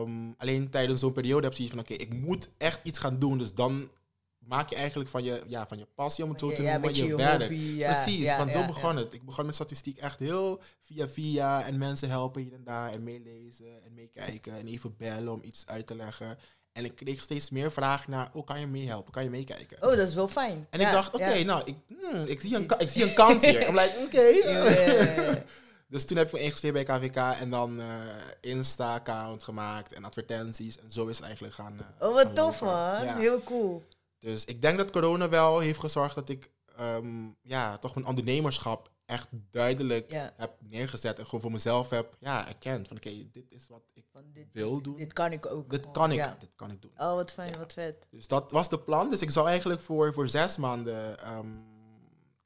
Um, 0.00 0.34
alleen 0.38 0.70
tijdens 0.70 1.00
zo'n 1.00 1.12
periode 1.12 1.46
heb 1.46 1.56
je 1.56 1.68
van, 1.68 1.78
oké, 1.78 1.92
ik 1.92 2.14
moet 2.14 2.48
echt 2.58 2.80
iets 2.82 2.98
gaan 2.98 3.18
doen. 3.18 3.38
Dus 3.38 3.54
dan 3.54 3.90
maak 4.46 4.68
je 4.68 4.76
eigenlijk 4.76 5.10
van 5.10 5.24
je, 5.24 5.42
ja, 5.46 5.66
van 5.66 5.78
je 5.78 5.86
passie, 5.94 6.24
om 6.24 6.30
het 6.30 6.40
zo 6.40 6.52
te 6.52 6.62
noemen, 6.62 6.94
je, 6.94 7.06
je 7.06 7.16
werk. 7.16 7.46
Precies, 7.78 8.36
want 8.36 8.52
zo 8.52 8.66
begon 8.66 8.96
het. 8.96 9.14
Ik 9.14 9.24
begon 9.24 9.46
met 9.46 9.54
statistiek 9.54 9.98
echt 9.98 10.18
heel 10.18 10.60
via 10.82 11.08
via 11.08 11.64
en 11.64 11.78
mensen 11.78 12.08
helpen 12.08 12.42
hier 12.42 12.52
en 12.52 12.64
daar 12.64 12.92
en 12.92 13.02
meelezen 13.02 13.84
en 13.84 13.94
meekijken 13.94 14.54
en 14.54 14.66
even 14.66 14.96
bellen 14.96 15.32
om 15.32 15.40
iets 15.42 15.66
uit 15.66 15.86
te 15.86 15.96
leggen. 15.96 16.38
En 16.72 16.84
ik 16.84 16.94
kreeg 16.94 17.22
steeds 17.22 17.50
meer 17.50 17.72
vragen 17.72 18.10
naar, 18.10 18.30
oh, 18.32 18.46
kan 18.46 18.60
je 18.60 18.66
meehelpen? 18.66 19.12
Kan 19.12 19.22
je 19.22 19.30
meekijken? 19.30 19.76
Oh, 19.76 19.96
dat 19.96 20.08
is 20.08 20.14
wel 20.14 20.28
fijn. 20.28 20.66
En 20.70 20.80
ik 20.80 20.90
dacht, 20.90 21.14
oké, 21.14 21.42
nou, 21.42 21.62
ik, 21.64 21.76
hmm, 21.86 22.24
ik, 22.24 22.40
zie 22.40 22.56
een, 22.56 22.68
ik 22.78 22.90
zie 22.90 23.02
een 23.02 23.14
kans 23.14 23.42
hier. 23.42 23.62
I'm 23.68 23.74
like, 23.74 23.94
oké. 24.04 25.44
dus 25.88 26.04
toen 26.04 26.16
heb 26.16 26.26
ik 26.26 26.32
me 26.32 26.40
ingeschreven 26.40 26.84
bij 26.84 26.98
KVK 26.98 27.40
en 27.40 27.50
dan 27.50 27.80
uh, 27.80 27.86
Insta-account 28.40 29.42
gemaakt 29.42 29.92
en 29.92 30.04
advertenties. 30.04 30.78
En 30.78 30.90
zo 30.90 31.06
is 31.06 31.16
het 31.16 31.26
eigenlijk 31.26 31.54
gaan. 31.54 31.74
Uh, 31.74 32.08
oh, 32.08 32.14
wat 32.14 32.34
tof 32.34 32.60
man. 32.60 33.06
Heel 33.06 33.42
cool. 33.42 33.82
Dus 34.24 34.44
ik 34.44 34.62
denk 34.62 34.76
dat 34.76 34.90
corona 34.90 35.28
wel 35.28 35.58
heeft 35.58 35.78
gezorgd 35.78 36.14
dat 36.14 36.28
ik 36.28 36.50
ehm, 36.76 37.28
ja, 37.42 37.78
toch 37.78 37.94
mijn 37.94 38.06
ondernemerschap 38.06 38.90
echt 39.06 39.28
duidelijk 39.50 40.12
heb 40.36 40.56
neergezet. 40.58 41.18
En 41.18 41.24
gewoon 41.24 41.40
voor 41.40 41.52
mezelf 41.52 41.90
heb 41.90 42.16
ja, 42.18 42.48
erkend 42.48 42.88
van 42.88 42.96
oké, 42.96 43.30
dit 43.30 43.50
is 43.50 43.68
wat 43.68 43.82
ik 43.92 44.04
dit, 44.32 44.46
wil 44.52 44.80
doen. 44.82 44.96
Dit 44.96 45.12
kan 45.12 45.32
ik 45.32 45.46
ook. 45.46 45.70
Dit 45.70 45.90
kan 45.90 46.12
ik, 46.12 46.40
dit 46.40 46.50
kan 46.54 46.70
ik 46.70 46.82
doen. 46.82 46.90
Oh, 46.96 47.14
wat 47.14 47.32
fijn, 47.32 47.58
wat 47.58 47.72
vet. 47.72 48.06
Dus 48.10 48.28
dat 48.28 48.52
was 48.52 48.68
de 48.68 48.78
plan. 48.78 49.10
Dus 49.10 49.22
ik 49.22 49.30
zou 49.30 49.48
eigenlijk 49.48 49.80
voor, 49.80 50.12
voor 50.12 50.28
zes 50.28 50.56
maanden 50.56 51.18
ehm, 51.18 51.48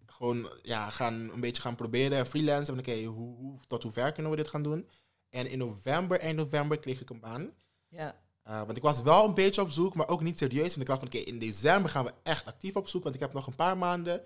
gewoon 0.06 0.50
ja, 0.62 0.90
gaan, 0.90 1.14
een 1.14 1.40
beetje 1.40 1.62
gaan 1.62 1.76
proberen 1.76 2.18
en 2.18 2.26
freelancen. 2.26 2.78
Oké, 2.78 3.04
hoe, 3.04 3.36
hoe, 3.36 3.58
tot 3.66 3.82
hoe 3.82 3.92
ver 3.92 4.12
kunnen 4.12 4.30
we 4.30 4.36
dit 4.38 4.48
gaan 4.48 4.62
doen? 4.62 4.88
En 5.30 5.50
in 5.50 5.58
november, 5.58 6.20
eind 6.20 6.36
november, 6.36 6.78
kreeg 6.78 7.00
ik 7.00 7.10
een 7.10 7.20
baan. 7.20 7.52
Ja. 7.88 8.26
Uh, 8.48 8.58
want 8.58 8.76
ik 8.76 8.82
was 8.82 9.02
wel 9.02 9.24
een 9.24 9.34
beetje 9.34 9.60
op 9.60 9.70
zoek, 9.70 9.94
maar 9.94 10.08
ook 10.08 10.20
niet 10.20 10.38
serieus. 10.38 10.68
Want 10.68 10.80
ik 10.80 10.86
dacht 10.86 10.98
van, 10.98 11.08
oké, 11.08 11.18
in 11.18 11.38
december 11.38 11.90
gaan 11.90 12.04
we 12.04 12.12
echt 12.22 12.44
actief 12.46 12.76
op 12.76 12.88
zoek. 12.88 13.02
Want 13.02 13.14
ik 13.14 13.20
heb 13.20 13.32
nog 13.32 13.46
een 13.46 13.54
paar 13.54 13.78
maanden. 13.78 14.22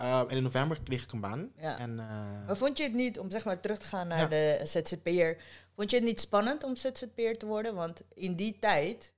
Uh, 0.00 0.18
en 0.18 0.28
in 0.28 0.42
november 0.42 0.78
kreeg 0.82 1.02
ik 1.02 1.12
een 1.12 1.20
baan. 1.20 1.52
Ja. 1.56 1.78
En, 1.78 1.90
uh, 1.90 2.46
maar 2.46 2.56
vond 2.56 2.78
je 2.78 2.84
het 2.84 2.92
niet, 2.92 3.18
om 3.18 3.30
zeg 3.30 3.44
maar 3.44 3.60
terug 3.60 3.78
te 3.78 3.84
gaan 3.84 4.08
naar 4.08 4.18
ja. 4.18 4.26
de 4.26 4.60
ZZP'er... 4.64 5.36
Vond 5.76 5.90
je 5.90 5.96
het 5.96 6.04
niet 6.04 6.20
spannend 6.20 6.64
om 6.64 6.76
ZZP'er 6.76 7.38
te 7.38 7.46
worden? 7.46 7.74
Want 7.74 8.02
in 8.14 8.36
die 8.36 8.58
tijd... 8.58 9.12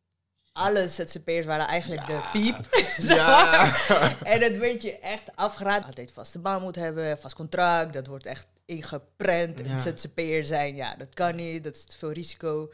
Alle 0.52 0.88
ZZP'ers 0.88 1.46
waren 1.46 1.66
eigenlijk 1.66 2.06
de 2.06 2.20
piep. 2.32 2.56
ja. 3.16 3.76
en 4.22 4.40
dat 4.40 4.56
werd 4.56 4.82
je 4.82 4.98
echt 4.98 5.36
afgeraden. 5.36 5.86
Altijd 5.86 6.12
vaste 6.12 6.38
baan 6.38 6.62
moet 6.62 6.76
hebben, 6.76 7.18
vast 7.18 7.34
contract. 7.34 7.92
Dat 7.92 8.06
wordt 8.06 8.26
echt 8.26 8.46
ingeprent. 8.64 9.66
Ja. 9.66 9.78
ZZP'er 9.78 10.44
zijn, 10.44 10.76
ja, 10.76 10.94
dat 10.96 11.14
kan 11.14 11.36
niet. 11.36 11.64
Dat 11.64 11.74
is 11.74 11.84
te 11.84 11.96
veel 11.96 12.12
risico. 12.12 12.70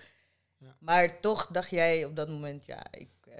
Maar 0.79 1.21
toch 1.21 1.47
dacht 1.47 1.71
jij 1.71 2.05
op 2.05 2.17
dat 2.17 2.29
moment, 2.29 2.65
ja, 2.65 2.87
ik, 2.91 3.11
uh, 3.29 3.35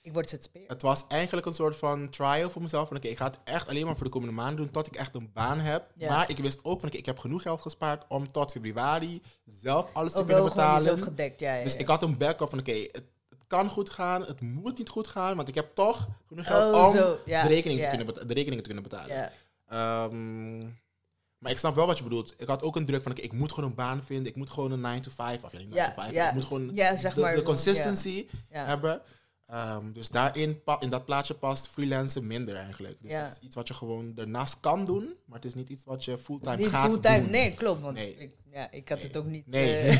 ik 0.00 0.12
word 0.12 0.28
ZZP'er. 0.28 0.62
Het 0.66 0.82
was 0.82 1.04
eigenlijk 1.08 1.46
een 1.46 1.54
soort 1.54 1.76
van 1.76 2.10
trial 2.10 2.50
voor 2.50 2.62
mezelf. 2.62 2.88
Van 2.88 2.96
oké, 2.96 3.08
ik 3.08 3.16
ga 3.16 3.26
het 3.26 3.38
echt 3.44 3.68
alleen 3.68 3.86
maar 3.86 3.96
voor 3.96 4.04
de 4.04 4.10
komende 4.10 4.34
maanden 4.34 4.56
doen 4.56 4.70
tot 4.70 4.86
ik 4.86 4.94
echt 4.94 5.14
een 5.14 5.30
baan 5.32 5.60
heb. 5.60 5.84
Maar 6.08 6.30
ik 6.30 6.38
wist 6.38 6.64
ook 6.64 6.80
van 6.80 6.88
oké, 6.88 6.98
ik 6.98 7.06
heb 7.06 7.18
genoeg 7.18 7.42
geld 7.42 7.60
gespaard 7.60 8.04
om 8.08 8.32
tot 8.32 8.52
februari 8.52 9.22
zelf 9.44 9.90
alles 9.92 10.12
te 10.12 10.24
kunnen 10.24 10.44
betalen. 10.44 11.02
Gedekt, 11.02 11.40
ja, 11.40 11.62
Dus 11.62 11.76
ik 11.76 11.86
had 11.86 12.02
een 12.02 12.16
backup 12.16 12.50
van 12.50 12.58
oké, 12.58 12.72
het, 12.72 13.04
kan 13.46 13.70
goed 13.70 13.90
gaan, 13.90 14.22
het 14.22 14.40
moet 14.40 14.78
niet 14.78 14.88
goed 14.88 15.06
gaan, 15.06 15.36
want 15.36 15.48
ik 15.48 15.54
heb 15.54 15.74
toch 15.74 16.08
genoeg 16.28 16.46
geld 16.46 16.74
oh, 16.74 16.86
om 16.86 16.92
de, 16.92 17.40
rekening 17.46 17.80
te 17.80 17.88
kunnen 17.88 18.06
de 18.06 18.34
rekeningen 18.34 18.62
te 18.62 18.72
kunnen 18.72 18.82
betalen. 18.82 19.32
Um, 20.12 20.78
maar 21.44 21.52
ik 21.52 21.58
snap 21.58 21.74
wel 21.74 21.86
wat 21.86 21.98
je 21.98 22.04
bedoelt. 22.04 22.34
Ik 22.36 22.48
had 22.48 22.62
ook 22.62 22.76
een 22.76 22.84
druk 22.84 23.02
van, 23.02 23.12
ik 23.16 23.32
moet 23.32 23.52
gewoon 23.52 23.70
een 23.70 23.76
baan 23.76 24.02
vinden. 24.04 24.26
Ik 24.26 24.36
moet 24.36 24.50
gewoon 24.50 24.72
een 24.72 24.80
9 24.80 25.02
to 25.02 25.10
5, 25.14 25.44
of 25.44 25.52
ja, 25.52 25.58
9 25.58 25.94
to 25.94 26.02
5. 26.02 26.28
Ik 26.28 26.34
moet 26.34 26.44
gewoon 26.44 26.70
zeg 26.74 27.14
de, 27.14 27.32
de, 27.34 27.42
consistency 27.42 28.26
hebben. 28.48 29.02
Um, 29.54 29.92
dus 29.92 30.08
daarin, 30.08 30.62
in 30.78 30.90
dat 30.90 31.04
plaatje 31.04 31.34
past 31.34 31.68
freelancen 31.68 32.26
minder 32.26 32.56
eigenlijk. 32.56 32.96
Dus 33.00 33.12
het 33.12 33.30
is 33.30 33.38
iets 33.40 33.54
wat 33.54 33.68
je 33.68 33.74
gewoon 33.74 34.14
daarnaast 34.14 34.60
kan 34.60 34.84
doen, 34.84 35.14
maar 35.24 35.36
het 35.36 35.44
is 35.44 35.54
niet 35.54 35.68
iets 35.68 35.84
wat 35.84 36.04
je 36.04 36.18
fulltime 36.18 36.56
niet 36.56 36.68
gaat 36.68 36.90
fulltime, 36.90 37.20
doen. 37.20 37.30
Nee, 37.30 37.54
klopt. 37.54 37.80
Want 37.80 37.94
nee. 37.94 38.16
Ik, 38.16 38.36
ja, 38.52 38.70
ik 38.70 38.88
had 38.88 39.02
het 39.02 39.16
ook 39.16 39.26
niet. 39.26 39.46
Nee. 39.46 39.82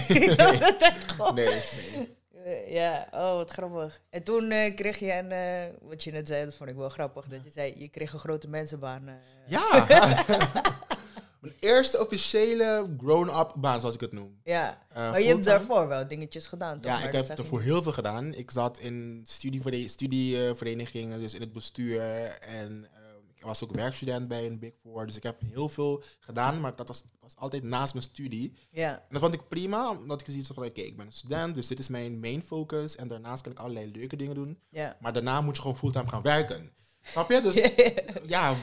Uh, 1.18 1.32
nee. 1.32 1.46
nee. 1.46 2.16
Uh, 2.46 2.72
ja, 2.72 3.08
oh, 3.12 3.34
wat 3.34 3.50
grappig. 3.50 4.00
En 4.10 4.22
toen 4.22 4.50
uh, 4.50 4.74
kreeg 4.74 4.98
je 4.98 5.12
een, 5.12 5.30
uh, 5.30 5.88
wat 5.88 6.04
je 6.04 6.12
net 6.12 6.28
zei, 6.28 6.44
dat 6.44 6.54
vond 6.54 6.70
ik 6.70 6.76
wel 6.76 6.88
grappig, 6.88 7.26
dat 7.26 7.44
je 7.44 7.50
zei, 7.50 7.74
je 7.76 7.88
kreeg 7.88 8.12
een 8.12 8.18
grote 8.18 8.48
mensenbaan. 8.48 9.08
Ja! 9.46 9.86
Mijn 11.44 11.56
eerste 11.60 12.00
officiële 12.00 12.94
grown-up 12.98 13.54
baan, 13.56 13.80
zoals 13.80 13.94
ik 13.94 14.00
het 14.00 14.12
noem. 14.12 14.40
Ja, 14.44 14.82
uh, 14.90 14.96
maar 14.96 15.20
je 15.20 15.28
hebt 15.28 15.44
daarvoor 15.44 15.88
wel 15.88 16.08
dingetjes 16.08 16.46
gedaan, 16.46 16.80
toch? 16.80 16.92
Ja, 16.92 17.06
ik 17.06 17.12
heb 17.12 17.28
ervoor 17.28 17.60
heel 17.60 17.82
veel 17.82 17.92
gedaan. 17.92 18.34
Ik 18.34 18.50
zat 18.50 18.78
in 18.78 19.20
studieverenigingen, 19.24 21.20
dus 21.20 21.34
in 21.34 21.40
het 21.40 21.52
bestuur. 21.52 22.00
En 22.40 22.86
uh, 22.92 22.98
ik 23.34 23.44
was 23.44 23.64
ook 23.64 23.72
werkstudent 23.72 24.28
bij 24.28 24.46
een 24.46 24.58
Big 24.58 24.72
Four. 24.82 25.06
Dus 25.06 25.16
ik 25.16 25.22
heb 25.22 25.40
heel 25.52 25.68
veel 25.68 26.02
gedaan, 26.20 26.60
maar 26.60 26.76
dat 26.76 26.88
was, 26.88 27.04
was 27.20 27.36
altijd 27.36 27.62
naast 27.62 27.94
mijn 27.94 28.06
studie. 28.06 28.54
Ja. 28.70 28.90
En 28.90 29.06
dat 29.10 29.20
vond 29.20 29.34
ik 29.34 29.48
prima, 29.48 29.90
omdat 29.90 30.20
ik 30.20 30.26
zoiets 30.26 30.50
van, 30.54 30.64
oké, 30.64 30.80
ik 30.80 30.96
ben 30.96 31.06
een 31.06 31.12
student, 31.12 31.54
dus 31.54 31.66
dit 31.66 31.78
is 31.78 31.88
mijn 31.88 32.20
main 32.20 32.42
focus. 32.42 32.96
En 32.96 33.08
daarnaast 33.08 33.42
kan 33.42 33.52
ik 33.52 33.58
allerlei 33.58 33.90
leuke 33.90 34.16
dingen 34.16 34.34
doen. 34.34 34.58
Ja. 34.68 34.96
Maar 35.00 35.12
daarna 35.12 35.40
moet 35.40 35.56
je 35.56 35.62
gewoon 35.62 35.76
fulltime 35.76 36.08
gaan 36.08 36.22
werken. 36.22 36.72
Snap 37.02 37.30
je? 37.30 37.40
Dus 37.40 37.54
ja, 38.34 38.56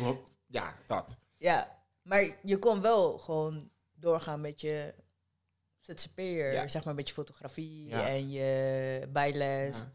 ja, 0.47 0.73
dat. 0.87 1.17
Ja, 1.37 1.80
Maar 2.11 2.37
je 2.43 2.59
kon 2.59 2.81
wel 2.81 3.17
gewoon 3.17 3.69
doorgaan 3.93 4.41
met 4.41 4.61
je 4.61 4.93
ZZP'er, 5.79 6.53
ja. 6.53 6.67
zeg 6.67 6.83
maar, 6.83 6.95
met 6.95 7.07
je 7.07 7.13
fotografie 7.13 7.91
en 7.91 8.31
je 8.31 9.07
bijles. 9.11 9.77
Ja. 9.77 9.91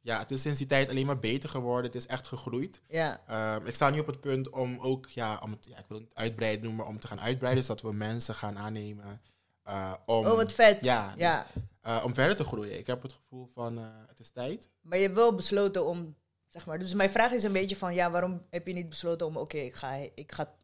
ja. 0.00 0.18
het 0.18 0.30
is 0.30 0.40
sinds 0.40 0.58
die 0.58 0.66
tijd 0.66 0.88
alleen 0.88 1.06
maar 1.06 1.18
beter 1.18 1.48
geworden. 1.48 1.84
Het 1.84 1.94
is 1.94 2.06
echt 2.06 2.26
gegroeid. 2.26 2.80
Ja. 2.88 3.20
Ehm, 3.26 3.66
ik 3.66 3.74
sta 3.74 3.90
nu 3.90 3.98
op 3.98 4.06
het 4.06 4.20
punt 4.20 4.50
om 4.50 4.78
ook, 4.78 5.08
ja, 5.08 5.40
om 5.42 5.50
het, 5.50 5.66
ja, 5.66 5.78
ik 5.78 5.84
wil 5.88 5.98
het 5.98 6.14
uitbreiden 6.14 6.64
noemen, 6.64 6.86
om 6.86 7.00
te 7.00 7.06
gaan 7.06 7.20
uitbreiden, 7.20 7.64
zodat 7.64 7.82
we 7.82 7.92
mensen 7.92 8.34
gaan 8.34 8.58
aannemen. 8.58 9.20
Uh, 9.66 9.94
om, 10.06 10.26
oh, 10.26 10.36
wat 10.36 10.52
vet. 10.52 10.84
Ja, 10.84 11.14
ja. 11.16 11.46
Dus, 11.54 11.62
uh, 11.92 12.02
om 12.04 12.14
verder 12.14 12.36
te 12.36 12.44
groeien. 12.44 12.78
Ik 12.78 12.86
heb 12.86 13.02
het 13.02 13.12
gevoel 13.12 13.46
van, 13.54 13.78
uh, 13.78 13.84
het 14.06 14.20
is 14.20 14.30
tijd. 14.30 14.68
Maar 14.80 14.98
je 14.98 15.04
hebt 15.04 15.16
wel 15.16 15.34
besloten 15.34 15.86
om, 15.86 16.16
zeg 16.48 16.66
maar, 16.66 16.78
dus 16.78 16.94
mijn 16.94 17.10
vraag 17.10 17.32
is 17.32 17.44
een 17.44 17.52
beetje 17.52 17.76
van, 17.76 17.94
ja, 17.94 18.10
waarom 18.10 18.46
heb 18.50 18.66
je 18.66 18.72
niet 18.72 18.88
besloten 18.88 19.26
om, 19.26 19.36
oké, 19.36 19.58
ik 19.58 19.74
ga, 19.74 19.92
ik 20.14 20.32
ga 20.32 20.54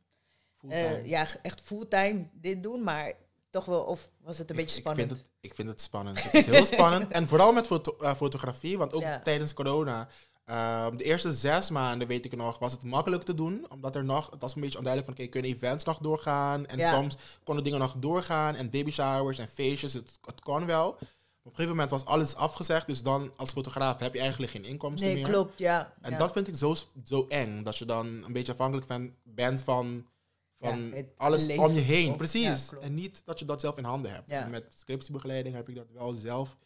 ja, 1.04 1.26
echt 1.42 1.60
fulltime 1.60 2.28
dit 2.32 2.62
doen, 2.62 2.82
maar 2.82 3.12
toch 3.50 3.64
wel, 3.64 3.82
of 3.82 4.10
was 4.20 4.38
het 4.38 4.50
een 4.50 4.56
beetje 4.56 4.80
spannend? 4.80 5.10
Ik 5.10 5.16
vind 5.16 5.26
het, 5.26 5.40
ik 5.40 5.54
vind 5.54 5.68
het 5.68 5.80
spannend. 5.80 6.22
Het 6.22 6.34
is 6.34 6.46
heel 6.46 6.66
spannend. 6.76 7.10
En 7.10 7.28
vooral 7.28 7.52
met 7.52 7.66
foto, 7.66 7.96
uh, 8.00 8.14
fotografie, 8.14 8.78
want 8.78 8.92
ook 8.92 9.04
tijdens 9.22 9.54
corona, 9.54 10.08
uh, 10.46 10.86
de 10.96 11.04
eerste 11.04 11.32
zes 11.32 11.70
maanden, 11.70 12.08
weet 12.08 12.24
ik 12.24 12.36
nog, 12.36 12.58
was 12.58 12.72
het 12.72 12.84
makkelijk 12.84 13.22
te 13.22 13.34
doen. 13.34 13.66
Omdat 13.70 13.96
er 13.96 14.04
nog, 14.04 14.30
het 14.30 14.40
was 14.40 14.54
een 14.54 14.60
beetje 14.60 14.78
onduidelijk 14.78 15.14
van, 15.14 15.24
oké, 15.24 15.32
kunnen 15.32 15.50
events 15.50 15.84
nog 15.84 15.98
doorgaan? 15.98 16.66
En 16.66 16.86
soms 16.86 17.16
konden 17.44 17.64
dingen 17.64 17.78
nog 17.78 17.94
doorgaan 17.98 18.54
en 18.54 18.70
baby 18.70 18.90
showers 18.90 19.38
en 19.38 19.48
feestjes, 19.48 19.92
het, 19.92 20.18
het 20.24 20.40
kon 20.40 20.66
wel. 20.66 20.88
Op 20.88 21.52
een 21.52 21.58
gegeven 21.58 21.76
moment 21.76 21.90
was 21.90 22.04
alles 22.04 22.34
afgezegd, 22.34 22.86
dus 22.86 23.02
dan 23.02 23.32
als 23.36 23.52
fotograaf 23.52 23.98
heb 23.98 24.14
je 24.14 24.20
eigenlijk 24.20 24.52
geen 24.52 24.64
inkomsten 24.64 25.06
nee, 25.06 25.16
meer. 25.16 25.24
Nee, 25.24 25.32
klopt, 25.32 25.58
ja. 25.58 25.92
En 26.00 26.18
dat 26.18 26.32
vind 26.32 26.48
ik 26.48 26.56
zo, 26.56 26.74
zo 27.04 27.26
eng, 27.28 27.62
dat 27.62 27.76
je 27.76 27.84
dan 27.84 28.06
een 28.06 28.32
beetje 28.32 28.52
afhankelijk 28.52 28.86
van, 28.86 29.14
bent 29.22 29.62
van 29.62 30.06
van 30.58 30.94
alles 31.16 31.56
om 31.56 31.72
je 31.72 31.80
heen. 31.80 32.16
Precies. 32.16 32.72
en 32.80 32.94
niet 32.94 33.22
dat 33.24 33.38
je 33.38 33.44
dat 33.44 33.60
zelf 33.60 33.76
in 33.76 33.84
handen 33.84 34.12
hebt. 34.12 34.50
met 34.50 34.74
scriptiebegeleiding 34.76 35.54
heb 35.54 35.68
ik 35.68 35.74
dat 35.74 35.90
wel 35.92 36.12
zelf 36.12 36.56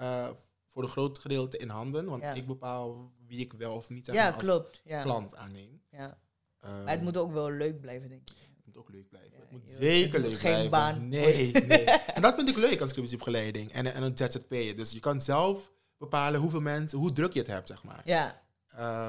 uh, 0.00 0.28
voor 0.66 0.82
een 0.82 0.88
groot 0.88 1.18
gedeelte 1.18 1.58
in 1.58 1.68
handen. 1.68 2.04
Want 2.04 2.24
ik 2.34 2.46
bepaal 2.46 3.12
wie 3.26 3.40
ik 3.40 3.52
wel 3.52 3.74
of 3.74 3.88
niet 3.88 4.04
zeg 4.06 4.14
maar, 4.14 4.32
als 4.32 4.70
klant 5.02 5.36
aanneem. 5.36 5.80
Ja. 5.90 6.18
Um, 6.64 6.84
maar 6.84 6.92
het 6.92 7.02
moet 7.02 7.16
ook 7.16 7.32
wel 7.32 7.50
leuk 7.50 7.80
blijven, 7.80 8.08
denk 8.08 8.20
ik. 8.20 8.36
Het 8.56 8.66
moet 8.66 8.76
ook 8.76 8.90
leuk 8.90 9.08
blijven. 9.08 9.38
het 9.38 9.50
moet 9.50 9.70
zeker 9.78 10.20
leuk 10.20 10.38
blijven. 10.38 10.60
Geen 10.60 10.70
baan. 10.70 11.08
Nee, 11.08 11.52
nee. 11.66 11.84
en 11.84 12.22
dat 12.22 12.34
vind 12.34 12.48
ik 12.48 12.56
leuk 12.56 12.80
aan 12.80 12.88
scriptiebegeleiding 12.88 13.72
en, 13.72 13.94
en 13.94 14.02
een 14.02 14.16
ZZP. 14.16 14.76
Dus 14.76 14.92
je 14.92 15.00
kan 15.00 15.20
zelf 15.20 15.72
bepalen 15.96 16.40
hoeveel 16.40 16.60
mensen, 16.60 16.98
hoe 16.98 17.12
druk 17.12 17.32
je 17.32 17.38
het 17.38 17.48
hebt, 17.48 17.68
zeg 17.68 17.82
maar. 17.82 18.00
Ja. 18.04 18.42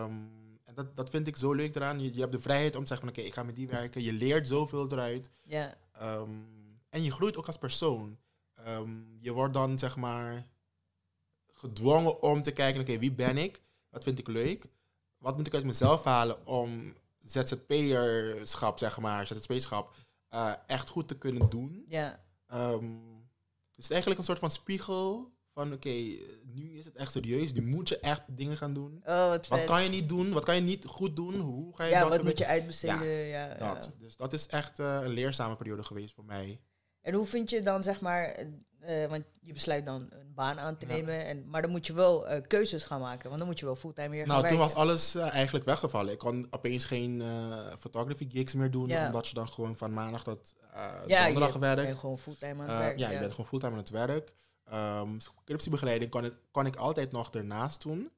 Um, 0.03 0.38
dat, 0.79 0.95
dat 0.95 1.09
vind 1.09 1.27
ik 1.27 1.35
zo 1.35 1.53
leuk 1.53 1.75
eraan. 1.75 1.99
Je, 1.99 2.13
je 2.13 2.19
hebt 2.19 2.31
de 2.31 2.41
vrijheid 2.41 2.75
om 2.75 2.81
te 2.81 2.87
zeggen 2.87 3.07
van 3.07 3.17
oké, 3.17 3.27
ik 3.27 3.33
ga 3.33 3.43
met 3.43 3.55
die 3.55 3.67
werken. 3.67 4.01
Je 4.01 4.13
leert 4.13 4.47
zoveel 4.47 4.91
eruit. 4.91 5.29
Ja. 5.43 5.75
Ehm, 5.91 6.29
en 6.89 7.03
je 7.03 7.11
groeit 7.11 7.37
ook 7.37 7.47
als 7.47 7.57
persoon. 7.57 8.17
Ehm, 8.53 9.19
je 9.19 9.31
wordt 9.31 9.53
dan 9.53 9.79
zeg 9.79 9.95
maar 9.95 10.47
gedwongen 11.51 12.21
om 12.21 12.41
te 12.41 12.51
kijken, 12.51 12.81
oké, 12.81 12.97
wie 12.97 13.11
ben 13.11 13.37
ik? 13.37 13.61
Wat 13.89 14.03
vind 14.03 14.19
ik 14.19 14.27
leuk? 14.27 14.65
Wat 15.17 15.37
moet 15.37 15.47
ik 15.47 15.53
uit 15.53 15.63
mezelf 15.63 16.03
halen 16.03 16.47
om 16.47 16.93
ZZP'erschap, 17.19 18.79
zeg 18.79 18.99
maar, 18.99 19.27
ZZP-schap, 19.27 19.95
uh, 20.33 20.53
echt 20.67 20.89
goed 20.89 21.07
te 21.07 21.17
kunnen 21.17 21.49
doen? 21.49 21.85
Ja. 21.87 22.23
Um, 22.53 23.01
het 23.71 23.77
is 23.77 23.89
eigenlijk 23.89 24.19
een 24.19 24.25
soort 24.25 24.39
van 24.39 24.51
spiegel 24.51 25.31
van 25.59 25.73
oké, 25.73 25.89
nu 26.43 26.77
is 26.77 26.85
het 26.85 26.95
echt 26.95 27.11
serieus. 27.11 27.53
Nu 27.53 27.61
moet 27.61 27.89
je 27.89 27.99
echt 27.99 28.21
dingen 28.27 28.57
gaan 28.57 28.73
doen. 28.73 29.01
Oh, 29.05 29.27
wat, 29.27 29.47
wat 29.47 29.63
kan 29.63 29.83
je 29.83 29.89
niet 29.89 30.09
doen? 30.09 30.33
Wat 30.33 30.43
kan 30.43 30.55
je 30.55 30.61
niet 30.61 30.85
goed 30.85 31.15
doen? 31.15 31.39
Hoe 31.39 31.75
ga 31.75 31.83
je 31.83 31.89
ja, 31.89 31.99
dat 31.99 32.09
wat 32.09 32.23
moet 32.23 32.37
je 32.37 32.45
uitbesteden? 32.45 33.07
Ja, 33.09 33.45
ja, 33.45 33.73
dat. 33.73 33.93
Dus 33.99 34.15
dat 34.15 34.33
is 34.33 34.47
echt 34.47 34.79
uh, 34.79 34.99
een 35.01 35.09
leerzame 35.09 35.55
periode 35.55 35.83
geweest 35.83 36.13
voor 36.13 36.25
mij. 36.25 36.61
En 37.01 37.13
hoe 37.13 37.25
vind 37.25 37.49
je 37.49 37.61
dan, 37.61 37.83
zeg 37.83 38.01
maar, 38.01 38.35
uh, 38.87 39.05
want 39.05 39.23
je 39.39 39.53
besluit 39.53 39.85
dan 39.85 40.07
een 40.09 40.33
baan 40.33 40.59
aan 40.59 40.77
te 40.77 40.85
nemen, 40.85 41.25
en, 41.25 41.49
maar 41.49 41.61
dan 41.61 41.71
moet 41.71 41.87
je 41.87 41.93
wel 41.93 42.31
uh, 42.31 42.37
keuzes 42.47 42.83
gaan 42.83 42.99
maken, 42.99 43.27
want 43.27 43.39
dan 43.39 43.47
moet 43.47 43.59
je 43.59 43.65
wel 43.65 43.75
fulltime 43.75 44.09
weer 44.09 44.27
nou, 44.27 44.39
gaan 44.39 44.49
toen 44.49 44.57
was 44.57 44.75
alles 44.75 45.15
eigenlijk 45.15 45.65
weggevallen. 45.65 46.13
Ik 46.13 46.19
kon 46.19 46.47
opeens 46.49 46.85
geen 46.85 47.23
photography 47.79 48.29
gigs 48.29 48.53
meer 48.53 48.71
doen, 48.71 48.97
omdat 48.97 49.27
je 49.27 49.33
dan 49.33 49.47
gewoon 49.47 49.75
van 49.77 49.93
maandag 49.93 50.23
tot 50.23 50.53
donderdag 51.07 51.53
werkt. 51.53 51.79
Ja, 51.79 51.81
je 51.81 51.87
bent 51.87 51.99
gewoon 51.99 52.19
fulltime 52.19 52.63
aan 52.63 52.69
het 52.69 52.77
werk. 52.77 52.99
Ja, 52.99 53.09
je 53.11 53.19
bent 53.19 53.31
gewoon 53.31 53.47
fulltime 53.47 53.71
aan 53.71 53.77
het 53.77 53.89
werk. 53.89 54.33
Um, 54.73 55.19
scriptiebegeleiding 55.19 56.11
kon 56.11 56.25
ik, 56.25 56.33
kon 56.51 56.65
ik 56.65 56.75
altijd 56.75 57.11
nog 57.11 57.31
ernaast 57.31 57.81
doen. 57.81 58.11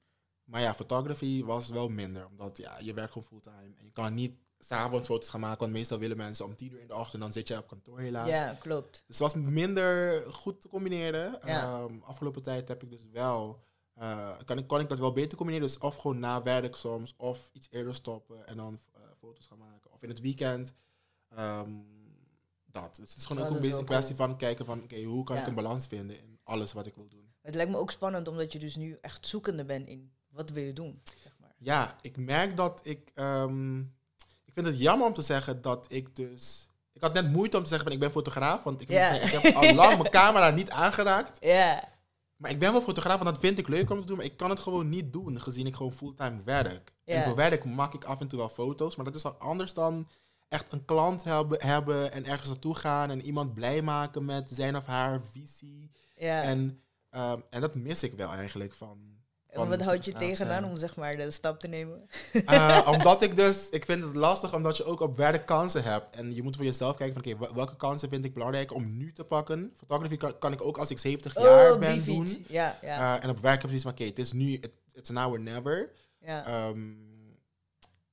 Maar 0.43 0.61
ja, 0.61 0.73
fotografie 0.73 1.45
was 1.45 1.69
wel 1.69 1.89
minder. 1.89 2.27
Omdat 2.27 2.57
ja, 2.57 2.79
je 2.79 2.93
werkt 2.93 3.11
gewoon 3.11 3.27
fulltime. 3.27 3.75
En 3.77 3.85
je 3.85 3.91
kan 3.91 4.13
niet 4.13 4.33
s'avonds 4.59 5.07
foto's 5.07 5.29
gaan 5.29 5.39
maken. 5.39 5.59
Want 5.59 5.71
meestal 5.71 5.99
willen 5.99 6.17
mensen 6.17 6.45
om 6.45 6.55
tien 6.55 6.71
uur 6.71 6.81
in 6.81 6.87
de 6.87 6.95
ochtend. 6.95 7.21
Dan 7.21 7.31
zit 7.31 7.47
je 7.47 7.57
op 7.57 7.67
kantoor 7.67 7.99
helaas. 7.99 8.29
Ja, 8.29 8.57
klopt. 8.59 9.03
Dus 9.07 9.19
het 9.19 9.33
was 9.33 9.43
minder 9.43 10.23
goed 10.33 10.61
te 10.61 10.67
combineren. 10.67 11.37
Ja. 11.45 11.81
Um, 11.81 12.01
afgelopen 12.03 12.41
tijd 12.41 12.67
heb 12.67 12.83
ik 12.83 12.89
dus 12.89 13.05
wel... 13.11 13.63
Uh, 14.01 14.37
kan, 14.45 14.57
ik, 14.57 14.67
kon 14.67 14.79
ik 14.79 14.89
dat 14.89 14.99
wel 14.99 15.13
beter 15.13 15.37
combineren. 15.37 15.67
Dus 15.67 15.77
of 15.77 15.95
gewoon 15.95 16.19
na 16.19 16.43
werk 16.43 16.75
soms. 16.75 17.13
Of 17.17 17.49
iets 17.53 17.67
eerder 17.69 17.95
stoppen 17.95 18.47
en 18.47 18.57
dan 18.57 18.79
uh, 18.97 19.01
foto's 19.19 19.47
gaan 19.47 19.57
maken. 19.57 19.91
Of 19.91 20.03
in 20.03 20.09
het 20.09 20.19
weekend. 20.19 20.73
Um, 21.39 21.85
dat. 22.65 22.95
Dus 22.95 23.09
het 23.09 23.17
is 23.17 23.25
gewoon 23.25 23.45
ook 23.45 23.55
een 23.55 23.61
beetje 23.61 23.79
een 23.79 23.85
kwestie 23.85 24.15
van 24.15 24.37
kijken 24.37 24.65
van... 24.65 24.83
Oké, 24.83 25.01
hoe 25.03 25.23
kan 25.23 25.37
ik 25.37 25.47
een 25.47 25.55
balans 25.55 25.87
vinden 25.87 26.19
in 26.19 26.30
alles 26.43 26.73
wat 26.73 26.85
ik 26.85 26.95
wil 26.95 27.07
doen. 27.07 27.33
Het 27.41 27.55
lijkt 27.55 27.71
me 27.71 27.77
ook 27.77 27.91
spannend 27.91 28.27
omdat 28.27 28.53
je 28.53 28.59
dus 28.59 28.75
nu 28.75 28.97
echt 29.01 29.27
zoekende 29.27 29.65
bent 29.65 29.87
in 29.87 30.11
wat 30.29 30.49
wil 30.49 30.63
je 30.63 30.73
doen. 30.73 31.01
Zeg 31.23 31.35
maar. 31.39 31.55
Ja, 31.57 31.95
ik 32.01 32.17
merk 32.17 32.57
dat 32.57 32.79
ik. 32.83 33.11
Um, 33.15 33.93
ik 34.45 34.53
vind 34.53 34.65
het 34.65 34.79
jammer 34.79 35.07
om 35.07 35.13
te 35.13 35.21
zeggen 35.21 35.61
dat 35.61 35.85
ik 35.89 36.15
dus. 36.15 36.67
Ik 36.93 37.01
had 37.01 37.13
net 37.13 37.31
moeite 37.31 37.57
om 37.57 37.63
te 37.63 37.69
zeggen 37.69 37.87
van 37.87 37.95
ik 37.95 38.03
ben 38.03 38.11
fotograaf, 38.11 38.63
want 38.63 38.81
ik, 38.81 38.89
yeah. 38.89 39.23
ik 39.23 39.29
heb 39.29 39.55
al 39.55 39.75
lang 39.75 39.97
mijn 39.97 40.11
camera 40.11 40.49
niet 40.49 40.69
aangeraakt. 40.69 41.37
Ja. 41.45 41.89
Maar 42.35 42.51
ik 42.51 42.59
ben 42.59 42.71
wel 42.71 42.81
fotograaf, 42.81 43.19
want 43.19 43.29
dat 43.35 43.39
vind 43.39 43.59
ik 43.59 43.67
leuk 43.67 43.89
om 43.89 44.01
te 44.01 44.07
doen. 44.07 44.17
Maar 44.17 44.25
ik 44.25 44.37
kan 44.37 44.49
het 44.49 44.59
gewoon 44.59 44.89
niet 44.89 45.13
doen, 45.13 45.41
gezien 45.41 45.67
ik 45.67 45.75
gewoon 45.75 45.93
fulltime 45.93 46.41
werk. 46.43 46.93
En 47.05 47.23
voor 47.23 47.35
werk 47.35 47.65
maak 47.65 47.93
ik 47.93 48.03
af 48.03 48.19
en 48.19 48.27
toe 48.27 48.39
wel 48.39 48.49
foto's. 48.49 48.95
Maar 48.95 49.05
dat 49.05 49.15
is 49.15 49.25
al 49.25 49.35
anders 49.37 49.73
dan 49.73 50.07
echt 50.49 50.73
een 50.73 50.85
klant 50.85 51.23
hebben, 51.23 51.61
hebben 51.61 52.11
en 52.11 52.25
ergens 52.25 52.49
naartoe 52.49 52.75
gaan. 52.75 53.11
En 53.11 53.21
iemand 53.21 53.53
blij 53.53 53.81
maken 53.81 54.25
met 54.25 54.49
zijn 54.49 54.75
of 54.75 54.85
haar 54.85 55.21
visie. 55.31 55.91
Ja. 56.21 56.43
En, 56.43 56.81
uh, 57.11 57.33
en 57.49 57.61
dat 57.61 57.75
mis 57.75 58.03
ik 58.03 58.13
wel 58.13 58.31
eigenlijk 58.31 58.73
van. 58.73 58.99
van 59.49 59.69
wat 59.69 59.81
houdt 59.81 60.05
je 60.05 60.11
tegenaan 60.11 60.65
om 60.65 60.77
zeg 60.77 60.95
maar 60.95 61.15
de 61.15 61.31
stap 61.31 61.59
te 61.59 61.67
nemen? 61.67 62.09
Uh, 62.33 62.87
omdat 62.93 63.21
ik 63.21 63.35
dus, 63.35 63.69
ik 63.69 63.85
vind 63.85 64.03
het 64.03 64.15
lastig 64.15 64.55
omdat 64.55 64.77
je 64.77 64.83
ook 64.83 64.99
op 64.99 65.17
werk 65.17 65.45
kansen 65.45 65.83
hebt. 65.83 66.15
En 66.15 66.35
je 66.35 66.43
moet 66.43 66.55
voor 66.55 66.65
jezelf 66.65 66.95
kijken 66.95 67.23
van 67.23 67.33
oké, 67.33 67.53
welke 67.55 67.75
kansen 67.75 68.09
vind 68.09 68.25
ik 68.25 68.33
belangrijk 68.33 68.73
om 68.73 68.97
nu 68.97 69.13
te 69.13 69.23
pakken. 69.23 69.73
Fotografie 69.77 70.17
kan, 70.17 70.37
kan 70.37 70.51
ik 70.51 70.61
ook 70.61 70.77
als 70.77 70.89
ik 70.89 70.99
70 70.99 71.37
oh, 71.37 71.43
jaar 71.43 71.77
ben 71.77 72.05
doen. 72.05 72.45
Ja, 72.47 72.77
ja. 72.81 73.17
Uh, 73.17 73.23
en 73.23 73.29
op 73.29 73.39
werk 73.39 73.61
heb 73.61 73.71
je 73.71 73.79
zoiets 73.79 73.83
van 73.83 73.91
oké, 73.91 74.03
het 74.03 74.19
is 74.19 74.31
nu, 74.31 74.53
it, 74.53 74.71
it's 74.93 75.09
now 75.09 75.31
or 75.31 75.39
never. 75.39 75.91
Ja. 76.19 76.67
Um, 76.67 77.09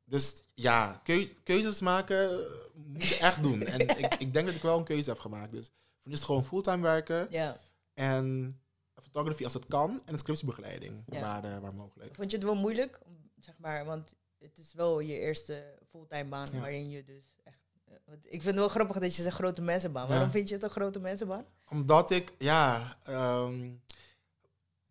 dus 0.04 0.42
ja, 0.54 1.02
keuzes 1.44 1.80
maken 1.80 2.46
moet 2.74 3.06
je 3.06 3.18
echt 3.18 3.42
doen. 3.42 3.62
En 3.62 3.80
ik, 4.04 4.14
ik 4.14 4.32
denk 4.32 4.46
dat 4.46 4.54
ik 4.54 4.62
wel 4.62 4.78
een 4.78 4.84
keuze 4.84 5.10
heb 5.10 5.18
gemaakt. 5.18 5.52
Dus 5.52 5.66
voor 5.66 6.02
nu 6.02 6.12
is 6.12 6.18
het 6.18 6.26
gewoon 6.26 6.44
fulltime 6.44 6.82
werken. 6.82 7.26
Ja. 7.30 7.56
En 7.98 8.60
fotografie 9.02 9.44
als 9.44 9.54
het 9.54 9.66
kan. 9.66 10.02
En 10.04 10.18
scriptiebegeleiding 10.18 11.04
waar, 11.06 11.44
uh, 11.44 11.58
waar 11.58 11.74
mogelijk. 11.74 12.14
Vond 12.14 12.30
je 12.30 12.36
het 12.36 12.46
wel 12.46 12.56
moeilijk? 12.56 12.98
Zeg 13.40 13.54
maar, 13.58 13.84
want 13.84 14.14
het 14.38 14.58
is 14.58 14.72
wel 14.72 15.00
je 15.00 15.18
eerste 15.18 15.78
fulltime 15.90 16.28
baan 16.28 16.60
waarin 16.60 16.90
je 16.90 17.04
dus 17.04 17.24
echt... 17.44 17.58
Uh, 17.88 18.14
ik 18.22 18.42
vind 18.42 18.44
het 18.44 18.54
wel 18.54 18.68
grappig 18.68 18.98
dat 18.98 19.16
je 19.16 19.22
zegt 19.22 19.36
grote 19.36 19.60
mensenbaan. 19.60 20.08
Waarom 20.08 20.30
vind 20.30 20.48
je 20.48 20.54
het 20.54 20.64
een 20.64 20.70
grote 20.70 21.00
mensenbaan? 21.00 21.46
Omdat 21.68 22.10
ik, 22.10 22.34
ja... 22.38 22.96
Um, 23.08 23.82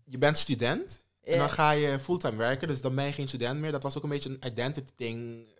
je 0.03 0.17
bent 0.17 0.37
student. 0.37 1.05
En 1.23 1.37
dan 1.37 1.49
ga 1.49 1.71
je 1.71 1.99
fulltime 1.99 2.37
werken, 2.37 2.67
dus 2.67 2.81
dan 2.81 2.95
ben 2.95 3.05
je 3.05 3.11
geen 3.11 3.27
student 3.27 3.59
meer. 3.59 3.71
Dat 3.71 3.83
was 3.83 3.97
ook 3.97 4.03
een 4.03 4.09
beetje 4.09 4.29
een 4.29 4.51
identity 4.51 4.91
ding 4.95 5.47
eh, 5.47 5.53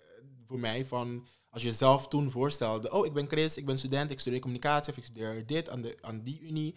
voor 0.45 0.59
mij. 0.59 0.85
Van 0.85 1.27
als 1.49 1.63
je 1.63 1.71
zelf 1.71 2.07
toen 2.07 2.31
voorstelde, 2.31 2.91
oh, 2.91 3.05
ik 3.05 3.13
ben 3.13 3.27
Chris, 3.27 3.57
ik 3.57 3.65
ben 3.65 3.77
student, 3.77 4.11
ik 4.11 4.19
studeer 4.19 4.39
communicatie 4.39 4.91
of 4.91 4.97
ik 4.97 5.05
studeer 5.05 5.45
dit 5.45 5.69
aan, 5.69 5.81
de, 5.81 5.97
aan 6.01 6.21
die 6.23 6.41
unie. 6.41 6.73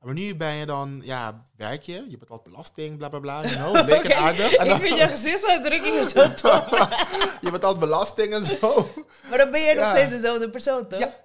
Maar 0.00 0.14
nu 0.14 0.36
ben 0.36 0.54
je 0.54 0.66
dan, 0.66 1.00
ja, 1.04 1.44
werk 1.56 1.82
je, 1.82 2.06
je 2.08 2.18
betaalt 2.18 2.42
belasting, 2.42 2.98
bla 2.98 3.08
bla 3.08 3.18
bla. 3.18 3.46
You 3.46 3.54
know, 3.54 3.86
leuk 3.88 4.04
en 4.04 4.16
aardig. 4.16 4.52
En 4.52 4.66
ik 4.66 4.76
vind 4.76 4.98
je 4.98 5.08
gezichtsuitdrukkingen 5.08 6.10
zo 6.10 6.34
tof. 6.34 6.68
je 7.40 7.50
betaalt 7.50 7.78
belasting 7.78 8.34
en 8.34 8.44
zo. 8.44 8.90
Maar 9.28 9.38
dan 9.38 9.50
ben 9.50 9.60
je 9.60 9.74
nog 9.74 9.88
steeds 9.88 10.10
dezelfde 10.10 10.50
persoon, 10.50 10.86
toch? 10.88 11.00
Ja, 11.00 11.24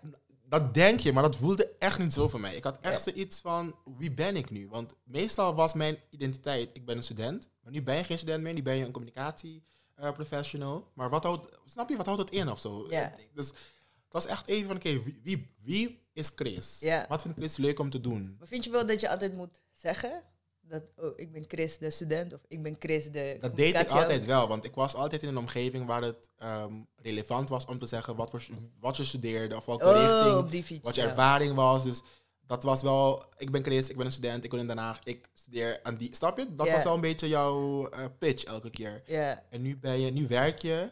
dat 0.50 0.74
denk 0.74 1.00
je, 1.00 1.14
maar 1.14 1.24
dat 1.24 1.36
voelde 1.36 1.76
echt 1.80 2.00
niet 2.00 2.14
zo 2.14 2.28
voor 2.28 2.40
mij. 2.40 2.56
Ik 2.56 2.64
had 2.64 2.78
echt 2.82 3.02
zoiets 3.02 3.40
van, 3.40 3.76
wie 3.98 4.12
ben 4.12 4.36
ik 4.36 4.50
nu? 4.50 4.68
Want 4.70 4.94
meestal 5.04 5.56
was 5.56 5.74
mijn 5.74 5.98
identiteit, 6.10 6.70
ik 6.74 6.86
ben 6.86 6.98
een 6.98 7.04
student. 7.04 7.50
Maar 7.64 7.72
nu 7.72 7.84
ben 7.84 7.96
je 7.96 8.04
geen 8.04 8.18
student 8.18 8.44
meer, 8.44 8.54
nu 8.54 8.62
ben 8.62 8.76
je 8.76 8.86
een 8.86 8.92
communicatieprofessional. 8.92 9.76
Uh, 10.00 10.78
maar 10.94 11.10
wat 11.10 11.24
houdt, 11.24 11.58
snap 11.66 11.90
je, 11.90 11.98
wat 11.98 12.06
houdt 12.06 12.22
het 12.22 12.32
in 12.32 12.52
of 12.52 12.60
zo? 12.60 12.88
Dus 13.34 13.48
het 13.48 14.14
was 14.14 14.26
echt 14.26 14.48
even 14.48 14.68
van, 14.68 14.76
oké, 14.76 15.02
wie, 15.24 15.56
wie, 15.62 16.06
is 16.14 16.32
Chris? 16.36 16.86
Wat 17.08 17.22
vindt 17.22 17.38
Chris 17.38 17.58
leuk 17.58 17.80
om 17.80 17.90
te 17.90 18.02
doen? 18.02 18.36
Maar 18.40 18.48
vind 18.48 18.64
je 18.64 18.70
wel 18.70 18.86
dat 18.86 19.00
je 19.00 19.10
altijd 19.10 19.36
moet 19.36 19.62
zeggen 19.74 20.24
dat 20.70 20.84
oh, 20.96 21.14
ik 21.16 21.32
ben 21.32 21.44
Chris 21.48 21.78
de 21.78 21.90
student 21.90 22.34
of 22.34 22.40
ik 22.48 22.64
ben 22.64 22.76
Chris 22.80 23.12
de. 23.12 23.38
Dat 23.40 23.56
deed 23.56 23.76
ik 23.76 23.90
altijd 23.90 24.26
wel, 24.26 24.48
want 24.48 24.64
ik 24.64 24.76
was 24.76 24.96
altijd 24.96 25.24
in 25.24 25.30
een 25.30 25.38
omgeving 25.38 25.86
waar 25.86 26.02
het 26.02 26.30
ehm, 26.38 26.74
relevant 26.96 27.50
was 27.50 27.66
om 27.66 27.80
te 27.80 27.86
zeggen 27.86 28.16
wat, 28.16 28.30
voor, 28.30 28.46
wat 28.80 28.98
je 28.98 29.04
studeerde 29.04 29.56
of 29.56 29.66
welke 29.66 29.86
oh, 29.86 30.48
richting, 30.50 30.84
wat 30.84 30.96
je 30.96 31.02
ervaring 31.02 31.54
was. 31.54 31.84
Dus 31.84 32.02
dat 32.48 32.64
was 32.64 32.82
wel, 32.82 33.24
ik 33.38 33.52
ben 33.52 33.64
Chris, 33.64 33.90
ik 33.90 33.98
ben 33.98 34.06
een 34.06 34.12
student, 34.12 34.44
ik 34.44 34.52
woon 34.52 34.60
in 34.60 34.68
Den 34.68 34.78
Haag, 34.78 35.00
ik 35.04 35.30
studeer 35.34 35.80
aan 35.84 35.96
die. 35.96 36.16
Snap 36.16 36.38
je? 36.38 36.56
Dat 36.56 36.70
was 36.70 36.84
wel 36.84 36.94
een 36.94 37.02
beetje 37.02 37.28
jouw 37.28 37.90
uh, 37.90 38.00
pitch 38.20 38.44
elke 38.44 38.70
keer. 38.70 39.02
Yeah. 39.06 39.38
En 39.50 39.62
nu 39.62 39.78
ben 39.78 40.00
je, 40.00 40.12
nu 40.12 40.28
werk 40.28 40.62
je. 40.62 40.90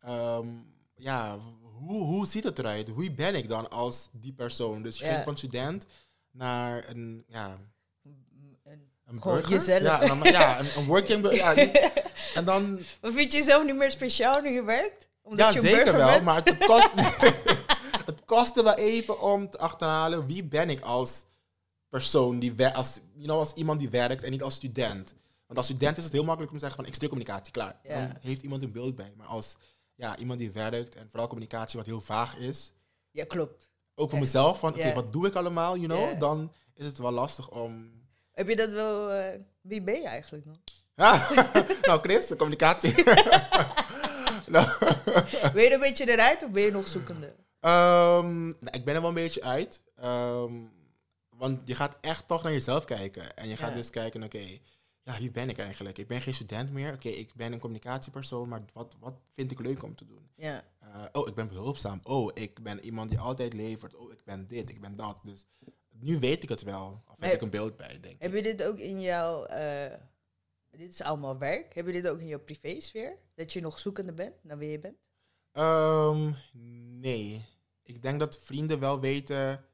Ehm, 0.00 0.46
ja, 0.96 1.38
hoe, 1.78 2.04
hoe 2.04 2.26
ziet 2.26 2.44
het 2.44 2.58
eruit? 2.58 2.88
Hoe 2.88 3.10
ben 3.10 3.34
ik 3.34 3.48
dan 3.48 3.70
als 3.70 4.08
die 4.12 4.32
persoon? 4.32 4.82
Dus 4.82 4.98
je 4.98 5.04
ging 5.04 5.24
van 5.24 5.36
student 5.36 5.86
naar 6.30 6.84
een, 6.88 7.24
ja, 7.28 7.58
een 9.06 9.20
burger? 9.22 9.50
jezelf. 9.50 9.82
Ja, 9.82 9.98
dan, 9.98 10.20
ja 10.22 10.58
een, 10.58 10.66
een 10.76 10.86
working... 10.86 11.32
Ja, 11.32 11.54
en 12.34 12.44
dan... 12.44 12.72
Maar 13.00 13.12
vind 13.12 13.32
je 13.32 13.38
jezelf 13.38 13.64
niet 13.64 13.76
meer 13.76 13.90
speciaal 13.90 14.40
nu 14.40 14.50
je 14.50 14.62
werkt? 14.62 15.08
Omdat 15.22 15.54
ja, 15.54 15.60
je 15.60 15.68
zeker 15.68 15.96
wel, 15.96 16.10
bent? 16.10 16.24
maar 16.24 16.44
het 16.44 16.64
kost, 16.64 16.90
kostte 18.28 18.62
wel 18.62 18.74
even 18.74 19.20
om 19.20 19.50
te 19.50 19.58
achterhalen 19.58 20.26
wie 20.26 20.44
ben 20.44 20.70
ik 20.70 20.80
als 20.80 21.24
persoon, 21.88 22.38
die 22.38 22.66
als, 22.66 22.98
you 23.12 23.24
know, 23.24 23.38
als 23.38 23.54
iemand 23.54 23.78
die 23.78 23.88
werkt 23.88 24.24
en 24.24 24.30
niet 24.30 24.42
als 24.42 24.54
student. 24.54 25.14
Want 25.46 25.58
als 25.58 25.66
student 25.66 25.96
is 25.96 26.04
het 26.04 26.12
heel 26.12 26.24
makkelijk 26.24 26.52
om 26.52 26.58
te 26.58 26.64
zeggen 26.64 26.80
van 26.80 26.88
ik 26.88 26.94
studeer 26.94 27.16
communicatie, 27.16 27.52
klaar. 27.52 27.80
Dan 27.82 28.16
heeft 28.20 28.42
iemand 28.42 28.62
een 28.62 28.72
beeld 28.72 28.94
bij. 28.94 29.12
Maar 29.16 29.26
als 29.26 29.56
ja, 29.94 30.16
iemand 30.16 30.38
die 30.38 30.50
werkt 30.50 30.94
en 30.94 31.08
vooral 31.10 31.28
communicatie 31.28 31.78
wat 31.78 31.86
heel 31.86 32.00
vaag 32.00 32.36
is. 32.36 32.72
Ja, 33.10 33.24
klopt. 33.24 33.70
Ook 33.94 34.10
voor 34.10 34.18
mezelf 34.18 34.58
van 34.58 34.74
oké, 34.74 34.92
wat 34.92 35.12
doe 35.12 35.26
ik 35.26 35.34
allemaal, 35.34 35.76
you 35.76 35.86
know? 35.86 36.20
Dan 36.20 36.52
is 36.74 36.86
het 36.86 36.98
wel 36.98 37.10
lastig 37.10 37.50
om 37.50 37.98
heb 38.38 38.48
je 38.48 38.56
dat 38.56 38.70
wel... 38.70 39.14
Uh, 39.14 39.26
wie 39.60 39.82
ben 39.82 40.00
je 40.00 40.06
eigenlijk 40.06 40.44
nog? 40.44 40.56
nou, 41.82 42.00
Chris, 42.00 42.26
de 42.26 42.36
communicatie. 42.36 42.94
nou. 44.54 44.68
Ben 45.52 45.62
je 45.62 45.70
een 45.72 45.80
beetje 45.80 46.10
eruit 46.10 46.44
of 46.44 46.50
ben 46.50 46.62
je 46.62 46.70
nog 46.70 46.88
zoekende? 46.88 47.34
Um, 47.60 48.48
nou, 48.48 48.70
ik 48.70 48.84
ben 48.84 48.94
er 48.94 49.00
wel 49.00 49.08
een 49.08 49.14
beetje 49.14 49.42
uit. 49.42 49.82
Um, 50.04 50.70
want 51.28 51.68
je 51.68 51.74
gaat 51.74 51.98
echt 52.00 52.26
toch 52.26 52.42
naar 52.42 52.52
jezelf 52.52 52.84
kijken. 52.84 53.36
En 53.36 53.48
je 53.48 53.56
gaat 53.56 53.74
dus 53.74 53.90
kijken, 53.90 54.22
oké, 54.22 54.58
ja, 55.02 55.18
wie 55.18 55.30
ben 55.30 55.48
ik 55.48 55.58
eigenlijk? 55.58 55.98
Ik 55.98 56.06
ben 56.06 56.20
geen 56.20 56.34
student 56.34 56.72
meer. 56.72 56.92
Oké, 56.92 57.08
ik 57.08 57.34
ben 57.34 57.52
een 57.52 57.58
communicatiepersoon, 57.58 58.48
maar 58.48 58.62
wat, 58.72 58.96
wat 59.00 59.14
vind 59.34 59.50
ik 59.50 59.60
leuk 59.60 59.82
om 59.82 59.94
te 59.94 60.06
doen? 60.06 60.30
Ja. 60.34 60.64
Uh, 60.82 61.04
oh, 61.12 61.28
ik 61.28 61.34
ben 61.34 61.48
behulpzaam. 61.48 62.00
Oh, 62.02 62.30
ik 62.34 62.62
ben 62.62 62.84
iemand 62.84 63.10
die 63.10 63.18
altijd 63.18 63.52
levert. 63.52 63.94
Oh, 63.94 64.12
ik 64.12 64.24
ben 64.24 64.46
dit, 64.46 64.70
ik 64.70 64.80
ben 64.80 64.96
dat. 64.96 65.20
Dus 65.24 65.46
nu 65.88 66.18
weet 66.18 66.42
ik 66.42 66.48
het 66.48 66.62
wel. 66.62 67.02
Of 67.06 67.14
heb, 67.18 67.32
ik 67.32 67.40
een 67.40 67.50
beeld 67.50 67.76
bij, 67.76 68.00
denk 68.00 68.22
Heb 68.22 68.34
je 68.34 68.42
dit 68.42 68.62
ook 68.62 68.78
in 68.78 69.00
jouw... 69.00 69.48
Uh, 69.50 69.92
dit 70.70 70.92
is 70.92 71.02
allemaal 71.02 71.38
werk. 71.38 71.74
Heb 71.74 71.86
je 71.86 71.92
dit 71.92 72.08
ook 72.08 72.20
in 72.20 72.26
jouw 72.26 72.40
privésfeer? 72.40 73.18
Dat 73.34 73.52
je 73.52 73.60
nog 73.60 73.78
zoekende 73.78 74.12
bent 74.12 74.44
naar 74.44 74.58
wie 74.58 74.70
je 74.70 74.78
bent? 74.78 74.96
Um, 75.58 76.36
nee. 77.00 77.44
Ik 77.82 78.02
denk 78.02 78.20
dat 78.20 78.40
vrienden 78.42 78.80
wel 78.80 79.00
weten... 79.00 79.64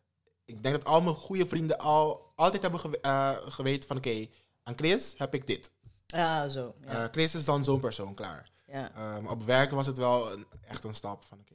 Ik 0.44 0.62
denk 0.62 0.74
dat 0.74 0.84
al 0.84 1.02
mijn 1.02 1.16
goede 1.16 1.46
vrienden 1.46 1.78
al 1.78 2.32
altijd 2.36 2.62
hebben 2.62 2.80
uh, 3.02 3.30
geweten 3.48 3.88
van... 3.88 3.96
Oké, 3.96 4.26
aan 4.62 4.76
Chris 4.76 5.14
heb 5.16 5.34
ik 5.34 5.46
dit. 5.46 5.70
Ah, 6.06 6.48
zo. 6.48 6.74
Ja. 6.80 7.02
Uh, 7.02 7.08
Chris 7.10 7.34
is 7.34 7.44
dan 7.44 7.64
zo'n 7.64 7.80
persoon, 7.80 8.14
klaar. 8.14 8.50
Ja. 8.66 9.16
Um, 9.16 9.26
op 9.26 9.42
werken 9.42 9.76
was 9.76 9.86
het 9.86 9.98
wel 9.98 10.32
een, 10.32 10.46
echt 10.68 10.84
een 10.84 10.94
stap 10.94 11.24
van... 11.24 11.38
Oké, 11.38 11.54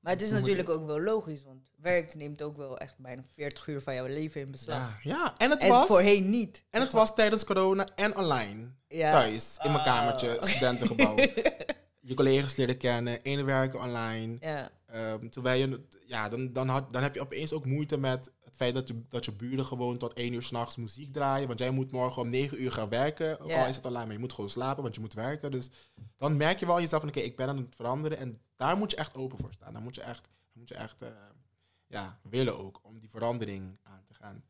maar 0.00 0.12
het 0.12 0.22
is 0.22 0.30
natuurlijk 0.30 0.68
ook 0.68 0.86
wel 0.86 1.00
logisch, 1.00 1.42
want 1.42 1.70
werk 1.76 2.14
neemt 2.14 2.42
ook 2.42 2.56
wel 2.56 2.78
echt 2.78 2.94
bijna 2.98 3.22
40 3.34 3.66
uur 3.66 3.80
van 3.80 3.94
jouw 3.94 4.06
leven 4.06 4.40
in 4.40 4.50
beslag. 4.50 5.02
Ja, 5.02 5.12
ja. 5.12 5.34
en 5.36 5.50
het 5.50 5.62
en 5.62 5.68
was... 5.68 5.86
voorheen 5.86 6.30
niet. 6.30 6.64
En 6.70 6.80
het 6.80 6.92
was 6.92 7.14
tijdens 7.14 7.44
corona 7.44 7.88
en 7.94 8.16
online. 8.16 8.70
Ja. 8.88 9.12
Thuis, 9.12 9.56
in 9.62 9.72
mijn 9.72 9.84
kamertje, 9.84 10.36
oh. 10.36 10.42
studentengebouw. 10.48 11.16
je 12.10 12.16
collega's 12.16 12.56
leren 12.56 12.76
kennen, 12.76 13.20
ene 13.22 13.44
werken 13.44 13.80
online. 13.80 14.36
Ja. 14.40 14.70
Um, 15.12 15.30
terwijl 15.30 15.68
je, 15.68 15.86
ja, 16.06 16.28
dan, 16.28 16.52
dan, 16.52 16.68
had, 16.68 16.92
dan 16.92 17.02
heb 17.02 17.14
je 17.14 17.20
opeens 17.20 17.52
ook 17.52 17.64
moeite 17.64 17.98
met 17.98 18.32
het 18.40 18.56
feit 18.56 18.74
dat 18.74 18.88
je, 18.88 19.02
dat 19.08 19.24
je 19.24 19.32
buren 19.32 19.66
gewoon 19.66 19.98
tot 19.98 20.12
één 20.12 20.32
uur 20.32 20.42
s'nachts 20.42 20.76
muziek 20.76 21.12
draaien. 21.12 21.46
Want 21.46 21.58
jij 21.58 21.70
moet 21.70 21.92
morgen 21.92 22.22
om 22.22 22.28
negen 22.28 22.62
uur 22.62 22.72
gaan 22.72 22.88
werken. 22.88 23.40
Ook 23.40 23.52
al 23.52 23.66
is 23.66 23.76
het 23.76 23.86
online, 23.86 24.04
maar 24.04 24.14
je 24.14 24.20
moet 24.20 24.32
gewoon 24.32 24.50
slapen, 24.50 24.82
want 24.82 24.94
je 24.94 25.00
moet 25.00 25.14
werken. 25.14 25.50
Dus 25.50 25.70
dan 26.16 26.36
merk 26.36 26.58
je 26.58 26.66
wel 26.66 26.80
jezelf 26.80 27.00
van, 27.00 27.10
oké, 27.10 27.20
ik 27.20 27.36
ben 27.36 27.48
aan 27.48 27.56
het 27.56 27.74
veranderen. 27.74 28.18
En 28.18 28.40
daar 28.56 28.76
moet 28.76 28.90
je 28.90 28.96
echt 28.96 29.16
open 29.16 29.38
voor 29.38 29.52
staan. 29.52 29.72
Daar 29.72 29.82
moet 29.82 29.94
je 29.94 30.02
echt, 30.02 30.28
moet 30.52 30.68
je 30.68 30.74
echt 30.74 31.02
uh, 31.02 31.08
ja, 31.86 32.20
willen 32.22 32.58
ook, 32.58 32.80
om 32.82 32.98
die 32.98 33.10
verandering 33.10 33.78
aan 33.82 34.04
te 34.06 34.14
gaan. 34.14 34.44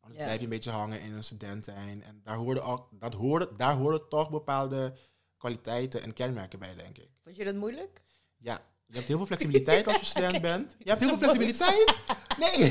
Anders 0.00 0.22
blijf 0.22 0.38
je 0.38 0.44
een 0.44 0.50
beetje 0.50 0.70
hangen 0.70 1.00
in 1.00 1.12
een 1.12 1.24
student 1.24 1.64
zijn. 1.64 2.02
En 2.02 2.20
daar 2.22 2.36
hoorden, 2.36 2.62
al, 2.62 2.88
dat 2.90 3.14
hoorde, 3.14 3.50
daar 3.56 3.74
hoorden 3.74 4.08
toch 4.08 4.30
bepaalde 4.30 4.94
kwaliteiten 5.42 6.02
en 6.02 6.12
kenmerken 6.12 6.58
bij, 6.58 6.74
denk 6.74 6.98
ik. 6.98 7.08
Vond 7.24 7.36
je 7.36 7.44
dat 7.44 7.54
moeilijk? 7.54 8.02
Ja, 8.38 8.62
je 8.86 8.94
hebt 8.94 9.06
heel 9.06 9.16
veel 9.16 9.26
flexibiliteit 9.26 9.86
als 9.86 9.98
je 9.98 10.04
student 10.04 10.42
bent. 10.50 10.76
Je 10.78 10.88
hebt 10.88 11.00
heel 11.00 11.08
veel 11.08 11.18
flexibiliteit. 11.18 11.98
Nee. 12.38 12.58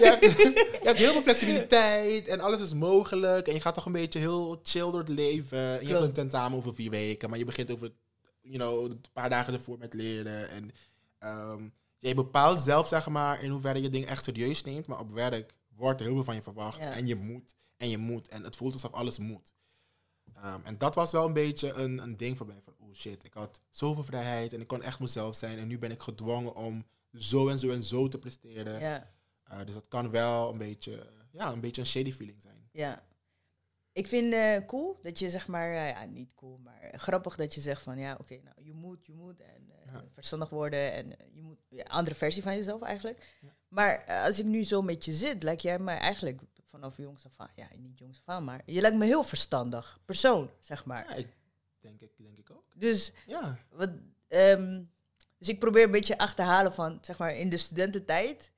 je, 0.00 0.06
hebt, 0.06 0.24
je 0.24 0.80
hebt 0.82 0.98
heel 0.98 1.12
veel 1.12 1.22
flexibiliteit 1.22 2.28
en 2.28 2.40
alles 2.40 2.60
is 2.60 2.74
mogelijk. 2.74 3.46
En 3.46 3.54
je 3.54 3.60
gaat 3.60 3.74
toch 3.74 3.86
een 3.86 3.92
beetje 3.92 4.18
heel 4.18 4.60
chill 4.62 4.90
door 4.90 4.98
het 4.98 5.08
leven. 5.08 5.80
En 5.80 5.86
je 5.86 5.92
hebt 5.92 6.04
een 6.04 6.12
tentamen 6.12 6.58
over 6.58 6.74
vier 6.74 6.90
weken, 6.90 7.28
maar 7.28 7.38
je 7.38 7.44
begint 7.44 7.70
over 7.70 7.92
you 8.40 8.56
know, 8.56 8.90
een 8.90 9.00
paar 9.12 9.30
dagen 9.30 9.54
ervoor 9.54 9.78
met 9.78 9.94
leren. 9.94 10.48
En 10.48 10.70
um, 11.20 11.72
je 11.98 12.14
bepaalt 12.14 12.60
zelf, 12.60 12.88
zeg 12.88 13.08
maar, 13.08 13.42
in 13.42 13.50
hoeverre 13.50 13.82
je 13.82 13.88
dingen 13.88 14.08
echt 14.08 14.24
serieus 14.24 14.62
neemt. 14.62 14.86
Maar 14.86 15.00
op 15.00 15.10
werk 15.10 15.52
wordt 15.76 16.00
er 16.00 16.06
heel 16.06 16.14
veel 16.14 16.24
van 16.24 16.34
je 16.34 16.42
verwacht. 16.42 16.78
En 16.78 17.06
je 17.06 17.14
moet. 17.14 17.56
En 17.76 17.88
je 17.88 17.98
moet. 17.98 18.28
En 18.28 18.44
het 18.44 18.56
voelt 18.56 18.72
alsof 18.72 18.92
alles 18.92 19.18
moet. 19.18 19.54
Um, 20.44 20.64
en 20.64 20.78
dat 20.78 20.94
was 20.94 21.12
wel 21.12 21.26
een 21.26 21.32
beetje 21.32 21.72
een, 21.72 21.98
een 21.98 22.16
ding 22.16 22.36
voor 22.36 22.46
mij. 22.46 22.60
Van, 22.64 22.74
oh 22.78 22.94
shit, 22.94 23.24
ik 23.24 23.34
had 23.34 23.60
zoveel 23.70 24.04
vrijheid 24.04 24.52
en 24.52 24.60
ik 24.60 24.66
kon 24.66 24.82
echt 24.82 25.00
mezelf 25.00 25.36
zijn. 25.36 25.58
En 25.58 25.66
nu 25.66 25.78
ben 25.78 25.90
ik 25.90 26.02
gedwongen 26.02 26.54
om 26.54 26.86
zo 27.12 27.48
en 27.48 27.58
zo 27.58 27.70
en 27.70 27.82
zo 27.82 28.08
te 28.08 28.18
presteren. 28.18 28.80
Ja. 28.80 29.10
Uh, 29.52 29.58
dus 29.64 29.74
dat 29.74 29.88
kan 29.88 30.10
wel 30.10 30.50
een 30.50 30.58
beetje, 30.58 31.06
ja, 31.30 31.52
een 31.52 31.60
beetje 31.60 31.80
een 31.80 31.86
shady 31.86 32.12
feeling 32.12 32.42
zijn. 32.42 32.68
Ja. 32.72 33.02
Ik 33.92 34.06
vind 34.06 34.34
het 34.34 34.62
uh, 34.62 34.66
cool 34.66 34.98
dat 35.02 35.18
je 35.18 35.30
zeg 35.30 35.46
maar, 35.46 35.70
uh, 35.70 35.88
ja, 35.88 36.04
niet 36.04 36.34
cool, 36.34 36.58
maar 36.58 36.92
grappig 36.96 37.36
dat 37.36 37.54
je 37.54 37.60
zegt 37.60 37.82
van 37.82 37.98
ja, 37.98 38.16
oké, 38.20 38.40
nou, 38.42 38.56
je 38.62 38.72
moet, 38.72 39.06
je 39.06 39.12
moet 39.12 39.40
en 39.40 39.72
verstandig 40.12 40.48
worden 40.48 40.92
en 40.92 41.16
je 41.32 41.42
moet, 41.42 41.58
ja, 41.68 41.82
andere 41.82 42.16
versie 42.16 42.42
van 42.42 42.54
jezelf 42.54 42.82
eigenlijk. 42.82 43.36
Ja. 43.40 43.54
Maar 43.68 44.04
als 44.24 44.38
ik 44.38 44.44
nu 44.44 44.64
zo 44.64 44.82
met 44.82 45.04
je 45.04 45.12
zit, 45.12 45.42
lijkt 45.42 45.62
jij 45.62 45.78
mij 45.78 45.98
eigenlijk 45.98 46.40
vanaf 46.74 46.96
jongs 46.96 47.26
af 47.26 47.32
aan, 47.36 47.50
ja, 47.54 47.66
niet 47.76 47.98
jongs 47.98 48.18
af 48.18 48.34
aan, 48.34 48.44
maar 48.44 48.62
je 48.66 48.80
lijkt 48.80 48.96
me 48.96 49.04
heel 49.04 49.22
verstandig 49.22 50.00
persoon, 50.04 50.50
zeg 50.60 50.84
maar. 50.84 51.08
Ja, 51.08 51.14
ik 51.14 51.28
denk 51.80 52.00
ik, 52.00 52.10
denk 52.16 52.38
ik 52.38 52.50
ook. 52.50 52.64
Dus, 52.74 53.12
ja. 53.26 53.58
Wat, 53.70 53.90
um, 54.28 54.90
dus 55.38 55.48
ik 55.48 55.58
probeer 55.58 55.84
een 55.84 55.90
beetje 55.90 56.18
achterhalen 56.18 56.72
van, 56.72 56.98
zeg 57.00 57.18
maar, 57.18 57.34
in 57.34 57.48
de 57.48 57.56
studententijd, 57.56 58.52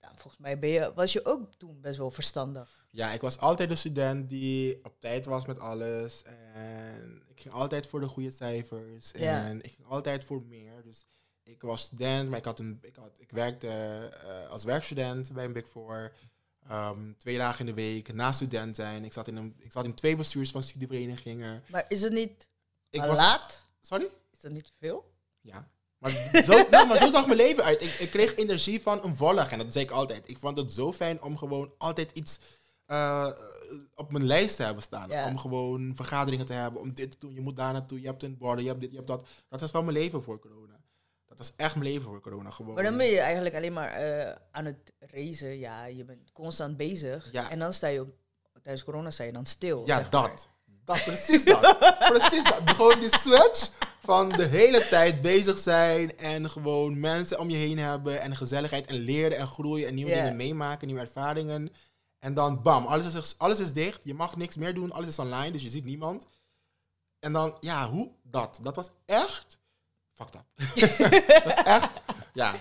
nou, 0.00 0.14
volgens 0.16 0.42
mij 0.42 0.58
ben 0.58 0.70
je, 0.70 0.92
was 0.94 1.12
je 1.12 1.24
ook 1.24 1.54
toen 1.54 1.80
best 1.80 1.98
wel 1.98 2.10
verstandig. 2.10 2.86
Ja, 2.90 3.12
ik 3.12 3.20
was 3.20 3.38
altijd 3.38 3.68
de 3.68 3.76
student 3.76 4.28
die 4.28 4.84
op 4.84 5.00
tijd 5.00 5.26
was 5.26 5.46
met 5.46 5.58
alles. 5.58 6.22
En 6.22 7.22
ik 7.28 7.40
ging 7.40 7.54
altijd 7.54 7.86
voor 7.86 8.00
de 8.00 8.08
goede 8.08 8.30
cijfers. 8.30 9.12
En 9.12 9.62
ik 9.62 9.72
ging 9.72 9.86
altijd 9.86 10.24
voor 10.24 10.42
meer. 10.42 10.82
Dus 10.82 11.06
ik 11.42 11.62
was 11.62 11.80
student, 11.80 12.28
maar 12.28 12.38
ik, 12.38 12.44
had 12.44 12.58
een, 12.58 12.78
ik, 12.82 12.96
had, 12.96 13.20
ik 13.20 13.30
werkte 13.30 13.66
uh, 14.24 14.48
als 14.50 14.64
werkstudent 14.64 15.32
bij 15.32 15.44
een 15.44 15.52
Big 15.52 15.68
Four. 15.68 16.12
Um, 16.70 17.14
twee 17.18 17.38
dagen 17.38 17.60
in 17.60 17.66
de 17.66 17.82
week, 17.82 18.12
na 18.12 18.32
student 18.32 18.76
zijn. 18.76 19.04
Ik 19.04 19.12
zat 19.12 19.28
in, 19.28 19.36
een, 19.36 19.54
ik 19.58 19.72
zat 19.72 19.84
in 19.84 19.94
twee 19.94 20.16
bestuurs 20.16 20.50
van 20.50 20.62
studieverenigingen. 20.62 21.62
Maar 21.70 21.84
is 21.88 22.02
het 22.02 22.12
niet 22.12 22.48
ik 22.90 23.00
was, 23.00 23.16
laat? 23.16 23.66
Sorry? 23.80 24.06
Is 24.30 24.40
dat 24.40 24.52
niet 24.52 24.72
veel? 24.78 25.12
Ja. 25.40 25.68
Maar 25.98 26.10
zo, 26.44 26.66
nou, 26.70 26.86
maar 26.86 26.98
zo 26.98 27.10
zag 27.10 27.26
mijn 27.26 27.38
leven 27.38 27.64
uit. 27.64 27.82
Ik, 27.82 27.92
ik, 27.92 28.10
kreeg 28.10 28.36
energie 28.36 28.82
van 28.82 29.04
een 29.04 29.16
volg 29.16 29.50
en 29.50 29.58
dat 29.58 29.72
zei 29.72 29.84
ik 29.84 29.90
altijd. 29.90 30.28
Ik 30.28 30.38
vond 30.38 30.58
het 30.58 30.72
zo 30.72 30.92
fijn 30.92 31.22
om 31.22 31.36
gewoon 31.36 31.72
altijd 31.78 32.10
iets 32.12 32.38
uh, 32.86 33.28
op 33.94 34.12
mijn 34.12 34.26
lijst 34.26 34.56
te 34.56 34.62
hebben 34.62 34.82
staan. 34.82 35.12
Om 35.12 35.38
gewoon 35.38 35.92
vergaderingen 35.96 36.46
te 36.46 36.52
hebben, 36.52 36.80
om 36.80 36.94
dit 36.94 37.10
te 37.10 37.16
doen. 37.18 37.34
Je 37.34 37.40
moet 37.40 37.56
daar 37.56 37.72
naartoe, 37.72 38.00
je 38.00 38.06
hebt 38.06 38.22
een 38.22 38.38
borden, 38.38 38.64
je 38.64 38.70
hebt 38.70 38.80
dit, 38.80 38.90
je 38.90 38.96
hebt 38.96 39.08
dat. 39.08 39.28
Dat 39.48 39.60
was 39.60 39.70
wel 39.70 39.82
mijn 39.82 39.96
leven 39.96 40.22
voor 40.22 40.38
corona. 40.38 40.83
Dat 41.36 41.46
was 41.46 41.56
echt 41.56 41.74
mijn 41.74 41.86
leven 41.86 42.02
voor 42.04 42.20
corona 42.20 42.50
gewoon. 42.50 42.74
Maar 42.74 42.84
dan 42.84 42.96
ben 42.96 43.06
je 43.06 43.20
eigenlijk 43.20 43.54
alleen 43.54 43.72
maar 43.72 44.02
uh, 44.02 44.34
aan 44.50 44.64
het 44.64 44.92
racen. 44.98 45.58
Ja, 45.58 45.84
je 45.84 46.04
bent 46.04 46.32
constant 46.32 46.76
bezig. 46.76 47.28
Ja. 47.32 47.50
En 47.50 47.58
dan 47.58 47.72
sta 47.72 47.86
je 47.86 48.00
op, 48.00 48.08
tijdens 48.62 48.84
corona 48.84 49.10
sta 49.10 49.24
je 49.24 49.32
dan 49.32 49.46
stil. 49.46 49.82
Ja, 49.86 50.06
dat. 50.10 50.48
Dat, 50.84 51.04
precies 51.04 51.44
dat. 51.44 51.78
precies 52.12 52.44
dat. 52.44 52.60
Gewoon 52.64 53.00
die 53.00 53.16
switch 53.16 53.70
van 53.98 54.28
de 54.28 54.44
hele 54.44 54.88
tijd 54.88 55.22
bezig 55.22 55.58
zijn 55.58 56.18
en 56.18 56.50
gewoon 56.50 57.00
mensen 57.00 57.38
om 57.38 57.50
je 57.50 57.56
heen 57.56 57.78
hebben 57.78 58.20
en 58.20 58.36
gezelligheid 58.36 58.86
en 58.86 58.96
leren 58.96 59.38
en 59.38 59.46
groeien 59.46 59.88
en 59.88 59.94
nieuwe 59.94 60.12
dingen 60.12 60.36
meemaken, 60.36 60.86
nieuwe 60.86 61.02
ervaringen. 61.02 61.72
En 62.18 62.34
dan 62.34 62.62
bam, 62.62 62.86
alles 62.86 63.14
is, 63.14 63.34
alles 63.38 63.60
is 63.60 63.72
dicht. 63.72 64.04
Je 64.04 64.14
mag 64.14 64.36
niks 64.36 64.56
meer 64.56 64.74
doen. 64.74 64.92
Alles 64.92 65.08
is 65.08 65.18
online, 65.18 65.50
dus 65.50 65.62
je 65.62 65.68
ziet 65.68 65.84
niemand. 65.84 66.26
En 67.18 67.32
dan, 67.32 67.56
ja, 67.60 67.90
hoe 67.90 68.10
dat? 68.22 68.60
Dat 68.62 68.76
was 68.76 68.90
echt 69.06 69.58
fucked 70.14 70.34
up. 70.34 70.44
dat 71.26 71.44
was 71.44 71.54
echt, 71.54 71.90
ja, 72.34 72.54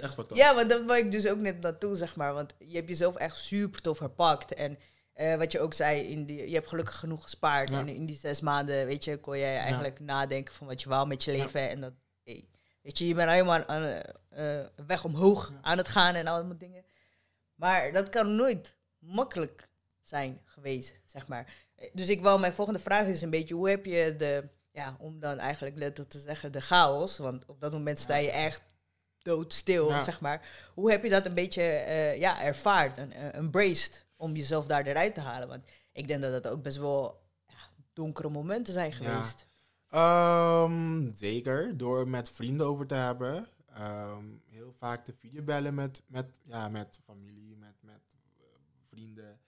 echt 0.00 0.14
fucked 0.14 0.30
up. 0.30 0.36
Ja, 0.36 0.54
want 0.54 0.70
dat 0.70 0.84
wil 0.84 0.94
ik 0.94 1.10
dus 1.10 1.28
ook 1.28 1.38
net 1.38 1.60
naartoe, 1.60 1.96
zeg 1.96 2.16
maar. 2.16 2.34
Want 2.34 2.54
je 2.58 2.76
hebt 2.76 2.88
jezelf 2.88 3.16
echt 3.16 3.36
super 3.36 3.80
tof 3.80 3.98
herpakt. 3.98 4.54
En 4.54 4.78
uh, 5.16 5.34
wat 5.36 5.52
je 5.52 5.60
ook 5.60 5.74
zei, 5.74 6.00
in 6.00 6.24
die, 6.24 6.48
je 6.48 6.54
hebt 6.54 6.68
gelukkig 6.68 6.98
genoeg 6.98 7.22
gespaard. 7.22 7.70
En 7.70 7.88
in 7.88 8.06
die 8.06 8.16
zes 8.16 8.40
maanden, 8.40 8.86
weet 8.86 9.04
je, 9.04 9.20
kon 9.20 9.38
jij 9.38 9.56
eigenlijk 9.56 10.00
nadenken 10.00 10.54
van 10.54 10.66
wat 10.66 10.82
je 10.82 10.88
wou 10.88 11.06
met 11.06 11.24
je 11.24 11.32
leven. 11.32 11.68
En 11.68 11.80
dat, 11.80 11.92
hey, 12.24 12.48
weet 12.82 12.98
je, 12.98 13.06
je 13.06 13.14
bent 13.14 13.30
helemaal 13.30 13.66
aan, 13.66 14.02
uh, 14.38 14.60
weg 14.86 15.04
omhoog 15.04 15.52
aan 15.62 15.78
het 15.78 15.88
gaan 15.88 16.14
en 16.14 16.26
allemaal 16.26 16.58
dingen. 16.58 16.84
Maar 17.54 17.92
dat 17.92 18.08
kan 18.08 18.36
nooit 18.36 18.76
makkelijk 18.98 19.68
zijn 20.02 20.40
geweest, 20.44 21.00
zeg 21.04 21.26
maar. 21.26 21.52
Dus 21.92 22.08
ik 22.08 22.20
wou, 22.20 22.40
mijn 22.40 22.52
volgende 22.52 22.80
vraag 22.80 23.06
is 23.06 23.22
een 23.22 23.30
beetje, 23.30 23.54
hoe 23.54 23.70
heb 23.70 23.84
je 23.84 24.14
de, 24.16 24.48
ja, 24.78 24.96
om 24.98 25.20
dan 25.20 25.38
eigenlijk 25.38 25.76
letterlijk 25.76 26.10
te 26.10 26.20
zeggen, 26.20 26.52
de 26.52 26.60
chaos, 26.60 27.18
want 27.18 27.46
op 27.46 27.60
dat 27.60 27.72
moment 27.72 28.00
sta 28.00 28.16
je 28.16 28.30
echt 28.30 28.62
doodstil, 29.18 29.88
zeg 30.02 30.20
maar. 30.20 30.70
Hoe 30.74 30.90
heb 30.90 31.02
je 31.02 31.10
dat 31.10 31.26
een 31.26 31.34
beetje 31.34 31.62
uh, 31.62 32.18
ja, 32.18 32.42
ervaard 32.42 32.98
en 32.98 33.12
uh, 33.12 33.34
embraced 33.34 34.06
om 34.16 34.36
jezelf 34.36 34.66
daar 34.66 34.86
eruit 34.86 35.14
te 35.14 35.20
halen? 35.20 35.48
Want 35.48 35.64
ik 35.92 36.08
denk 36.08 36.22
dat 36.22 36.42
dat 36.42 36.52
ook 36.52 36.62
best 36.62 36.76
wel 36.76 37.22
ja, 37.46 37.70
donkere 37.92 38.28
momenten 38.28 38.72
zijn 38.72 38.92
geweest. 38.92 39.46
Um, 39.94 41.16
zeker, 41.16 41.76
door 41.76 42.08
met 42.08 42.30
vrienden 42.30 42.66
over 42.66 42.86
te 42.86 42.94
hebben. 42.94 43.46
Um, 43.78 44.42
heel 44.50 44.72
vaak 44.72 45.06
de 45.06 45.14
videobellen 45.18 45.74
met, 45.74 46.02
met, 46.06 46.26
ja, 46.44 46.68
met 46.68 47.00
familie, 47.04 47.56
met, 47.56 47.76
met 47.80 48.14
uh, 48.38 48.44
vrienden. 48.88 49.40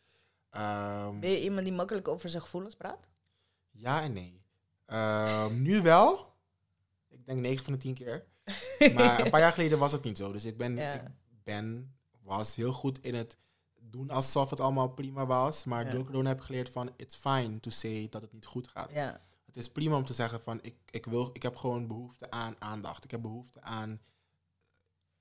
Um, 0.56 1.20
ben 1.20 1.30
je 1.30 1.42
iemand 1.42 1.64
die 1.64 1.74
makkelijk 1.74 2.08
over 2.08 2.28
zijn 2.28 2.42
gevoelens 2.42 2.74
praat? 2.74 3.08
Ja 3.70 4.02
en 4.02 4.12
nee. 4.12 4.39
Nu 5.50 5.82
wel. 5.82 6.34
Ik 7.08 7.26
denk 7.26 7.40
9 7.40 7.64
van 7.64 7.72
de 7.72 7.78
10 7.78 7.94
keer. 7.94 8.24
maar 8.94 9.24
een 9.24 9.30
paar 9.30 9.40
jaar 9.40 9.52
geleden 9.52 9.78
was 9.78 9.92
het 9.92 10.04
niet 10.04 10.16
zo. 10.16 10.32
Dus 10.32 10.44
ik 10.44 10.56
ben, 10.56 10.78
ik 10.78 11.42
ben 11.42 11.94
was 12.22 12.54
heel 12.54 12.72
goed 12.72 13.04
in 13.04 13.14
het 13.14 13.38
doen 13.80 14.10
alsof 14.10 14.50
het 14.50 14.60
allemaal 14.60 14.88
prima 14.88 15.26
was. 15.26 15.64
Maar 15.64 15.84
ja. 15.84 15.90
door 15.90 16.04
corona 16.04 16.28
heb 16.28 16.38
ik 16.38 16.44
geleerd 16.44 16.70
van, 16.70 16.92
it's 16.96 17.16
fine 17.16 17.60
to 17.60 17.70
say 17.70 18.06
dat 18.10 18.22
het 18.22 18.32
niet 18.32 18.46
goed 18.46 18.68
gaat. 18.68 18.90
Ja. 18.92 19.20
Het 19.46 19.56
is 19.56 19.68
prima 19.68 19.96
om 19.96 20.04
te 20.04 20.12
zeggen 20.12 20.40
van, 20.40 20.58
ik, 20.62 20.74
ik, 20.90 21.06
wil, 21.06 21.30
ik 21.32 21.42
heb 21.42 21.56
gewoon 21.56 21.86
behoefte 21.86 22.30
aan 22.30 22.54
aandacht. 22.58 23.04
Ik 23.04 23.10
heb 23.10 23.22
behoefte 23.22 23.60
aan 23.60 24.00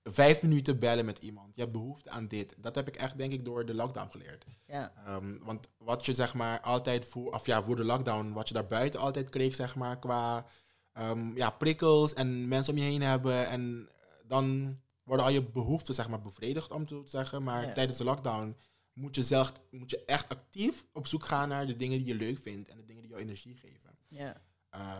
vijf 0.03 0.41
minuten 0.41 0.79
bellen 0.79 1.05
met 1.05 1.17
iemand. 1.17 1.55
Je 1.55 1.62
hebt 1.62 1.73
behoefte 1.73 2.09
aan 2.09 2.27
dit. 2.27 2.55
Dat 2.57 2.75
heb 2.75 2.88
ik 2.88 2.95
echt, 2.95 3.17
denk 3.17 3.33
ik, 3.33 3.45
door 3.45 3.65
de 3.65 3.73
lockdown 3.73 4.12
geleerd. 4.12 4.45
Ja. 4.67 4.93
Um, 5.07 5.39
want 5.43 5.69
wat 5.77 6.05
je, 6.05 6.13
zeg 6.13 6.33
maar, 6.33 6.62
altijd 6.62 7.05
voor, 7.05 7.33
of 7.33 7.45
ja, 7.45 7.63
voor 7.63 7.75
de 7.75 7.83
lockdown, 7.83 8.31
wat 8.31 8.47
je 8.47 8.53
daar 8.53 8.67
buiten 8.67 8.99
altijd 8.99 9.29
kreeg, 9.29 9.55
zeg 9.55 9.75
maar, 9.75 9.99
qua 9.99 10.45
um, 10.93 11.38
ja, 11.38 11.49
prikkels 11.49 12.13
en 12.13 12.47
mensen 12.47 12.73
om 12.73 12.79
je 12.79 12.85
heen 12.85 13.01
hebben. 13.01 13.47
En 13.47 13.89
dan 14.23 14.77
worden 15.03 15.25
al 15.25 15.31
je 15.31 15.43
behoeften 15.43 15.93
zeg 15.95 16.09
maar, 16.09 16.21
bevredigd, 16.21 16.71
om 16.71 16.85
te 16.85 17.01
zeggen. 17.05 17.43
Maar 17.43 17.73
tijdens 17.73 17.97
de 17.97 18.03
lockdown 18.03 18.55
moet 18.93 19.15
je, 19.15 19.23
zelf, 19.23 19.53
moet 19.71 19.89
je 19.89 20.05
echt 20.05 20.29
actief 20.29 20.85
op 20.93 21.07
zoek 21.07 21.23
gaan 21.23 21.49
naar 21.49 21.65
de 21.65 21.75
dingen 21.75 21.97
die 21.97 22.07
je 22.07 22.15
leuk 22.15 22.39
vindt 22.39 22.69
en 22.69 22.77
de 22.77 22.85
dingen 22.85 23.01
die 23.01 23.12
jou 23.12 23.21
energie 23.23 23.55
geven. 23.55 23.97
Ja. 24.07 24.41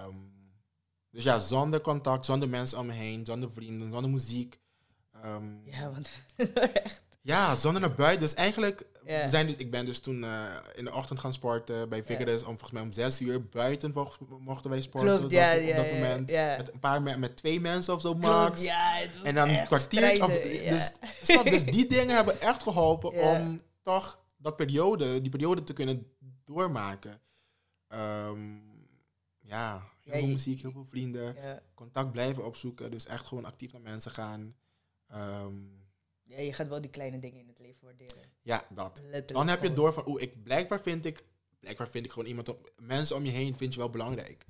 Um, 0.06 0.38
dus 1.10 1.24
ja, 1.24 1.40
zonder 1.40 1.82
contact, 1.82 2.26
zonder 2.26 2.50
mensen 2.50 2.80
om 2.80 2.86
me 2.86 2.94
heen, 2.94 3.26
zonder 3.26 3.52
vrienden, 3.52 3.92
zonder 3.92 4.10
muziek. 4.10 4.60
Um, 5.26 5.62
ja, 5.66 5.92
want 5.92 6.10
echt. 6.84 7.08
Ja, 7.22 7.56
zonder 7.56 7.82
naar 7.82 7.94
buiten. 7.94 8.20
Dus 8.20 8.34
eigenlijk, 8.34 8.86
yeah. 9.06 9.30
zijn 9.30 9.48
dus, 9.48 9.56
ik 9.56 9.72
ben 9.72 9.86
dus 9.86 10.00
toen 10.00 10.24
uh, 10.24 10.44
in 10.76 10.86
de 10.86 10.94
ochtend 10.94 11.20
gaan 11.20 11.34
sporten 11.34 11.90
bij 11.90 12.04
Vigorous. 12.04 12.40
Yeah. 12.40 12.50
Om 12.50 12.58
volgens 12.58 12.72
mij 12.72 12.82
om 12.82 12.92
zes 12.92 13.22
uur 13.22 13.46
buiten 13.46 13.94
mochten 14.40 14.70
wij 14.70 14.82
sporten. 14.82 15.18
Klopt, 15.18 15.32
ja, 15.32 15.56
op, 15.56 15.70
op 15.70 15.76
dat 15.76 15.92
moment. 15.92 16.32
Met 16.32 16.74
een 16.74 16.80
paar 16.80 17.02
met 17.02 17.38
twee 17.38 17.62
mensen 17.62 17.94
of 17.94 18.02
zo 18.02 18.14
max. 18.14 18.64
ja, 18.64 19.02
en 19.24 19.36
dan 19.36 19.50
een 19.50 19.66
kwartier. 19.66 20.24
Of, 20.24 20.40
dus, 20.42 20.94
dus 21.44 21.64
die 21.64 21.88
dingen 21.96 22.16
hebben 22.16 22.42
echt 22.42 22.64
geholpen 22.64 23.14
om 23.14 23.60
toch 23.82 24.20
dat 24.38 24.56
periode, 24.56 25.22
die 25.22 25.32
periode 25.32 25.64
te 25.64 25.74
kunnen 25.74 26.12
doormaken. 26.46 27.22
Um, 27.88 28.68
ja, 29.40 29.84
heel 30.04 30.20
veel 30.20 30.28
muziek, 30.28 30.62
heel 30.62 30.72
veel 30.72 30.86
vrienden. 30.90 31.36
Contact 31.74 32.12
blijven 32.12 32.46
opzoeken. 32.46 32.92
Dus 32.92 33.06
echt 33.06 33.26
gewoon 33.26 33.46
actief 33.46 33.72
naar 33.72 33.82
mensen 33.82 34.12
gaan. 34.12 34.56
Um, 35.16 35.78
ja, 36.24 36.40
je 36.40 36.54
gaat 36.54 36.68
wel 36.68 36.82
die 36.82 36.90
kleine 36.90 37.20
dingen 37.20 37.40
in 37.40 37.48
het 37.48 37.60
leven 37.60 37.84
waarderen. 37.84 38.24
Ja, 38.42 38.68
dat. 38.70 39.02
Dan 39.26 39.48
heb 39.48 39.64
je 39.64 39.74
door 39.74 39.94
van, 39.94 40.08
oeh, 40.08 40.22
ik, 40.22 40.44
blijkbaar 40.44 40.82
vind 40.82 41.06
ik, 41.06 41.24
blijkbaar 41.60 41.90
vind 41.90 42.06
ik 42.06 42.12
gewoon 42.12 42.28
iemand, 42.28 42.50
op, 42.50 42.74
mensen 42.78 43.16
om 43.16 43.26
je 43.26 43.32
heen 43.32 43.58
vind 43.58 43.74
je 43.74 43.80
wel 43.80 43.90
belangrijk. 43.90 44.46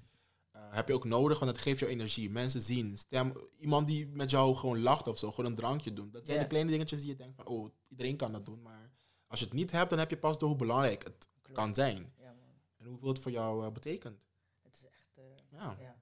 Uh, 0.55 0.61
heb 0.69 0.87
je 0.87 0.93
ook 0.93 1.05
nodig, 1.05 1.39
want 1.39 1.51
dat 1.51 1.61
geeft 1.61 1.79
jou 1.79 1.91
energie. 1.91 2.29
Mensen 2.29 2.61
zien, 2.61 2.97
stem, 2.97 3.33
iemand 3.57 3.87
die 3.87 4.07
met 4.07 4.29
jou 4.29 4.55
gewoon 4.55 4.79
lacht 4.79 5.07
of 5.07 5.17
zo, 5.17 5.31
gewoon 5.31 5.49
een 5.49 5.55
drankje 5.55 5.93
doen. 5.93 6.11
Dat 6.11 6.25
zijn 6.25 6.39
de 6.39 6.47
kleine 6.47 6.69
dingetjes 6.69 6.99
die 6.99 7.09
je 7.09 7.15
denkt 7.15 7.35
van, 7.35 7.47
oh, 7.47 7.69
iedereen 7.87 8.17
kan 8.17 8.31
dat 8.31 8.45
doen. 8.45 8.61
Maar 8.61 8.91
als 9.27 9.39
je 9.39 9.45
het 9.45 9.53
niet 9.53 9.71
hebt, 9.71 9.89
dan 9.89 9.99
heb 9.99 10.09
je 10.09 10.17
pas 10.17 10.37
door 10.37 10.49
hoe 10.49 10.57
belangrijk 10.57 11.03
het 11.03 11.27
kan 11.51 11.75
zijn. 11.75 12.13
Ja. 12.17 12.35
En 12.77 12.85
hoeveel 12.85 13.07
het 13.07 13.19
voor 13.19 13.31
jou 13.31 13.65
uh, 13.65 13.71
betekent. 13.71 14.19
Het 14.61 14.75
is 14.75 14.85
echt, 14.85 15.17
uh, 15.17 15.23
ja. 15.51 15.77
ja. 15.79 15.98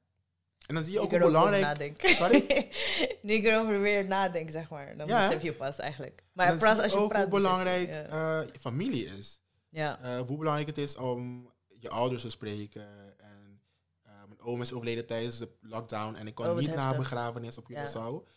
En 0.67 0.75
dan 0.75 0.83
zie 0.83 0.93
je 0.93 0.99
ook 0.99 1.09
hoe 1.09 1.19
belangrijk... 1.19 2.01
Sorry? 2.03 2.45
nu 3.21 3.33
ik 3.33 3.43
erover 3.43 3.81
weer 3.81 4.05
nadenk, 4.05 4.49
zeg 4.49 4.69
maar. 4.69 4.97
Dan 4.97 5.07
besef 5.07 5.41
je 5.41 5.53
pas 5.53 5.77
eigenlijk. 5.79 6.23
Maar 6.33 6.57
praat, 6.57 6.79
als 6.79 6.91
je 6.91 6.97
ook 6.97 7.09
praat, 7.09 7.21
hoe 7.21 7.31
belangrijk 7.31 8.09
uh, 8.11 8.39
familie 8.59 9.05
is. 9.05 9.41
Ja. 9.69 9.99
Uh, 10.03 10.19
hoe 10.27 10.37
belangrijk 10.37 10.67
het 10.67 10.77
is 10.77 10.97
om 10.97 11.51
je 11.79 11.89
ouders 11.89 12.21
te 12.21 12.29
spreken. 12.29 12.87
En 13.19 13.61
uh, 14.05 14.11
mijn 14.27 14.41
oom 14.41 14.61
is 14.61 14.73
overleden 14.73 15.05
tijdens 15.05 15.37
de 15.37 15.49
lockdown. 15.61 16.15
En 16.15 16.27
ik 16.27 16.35
kon 16.35 16.45
oh, 16.45 16.57
niet 16.57 16.75
naar 16.75 16.85
haar 16.85 16.97
begrafenis 16.97 17.57
op 17.57 17.71
Curaçao. 17.71 18.29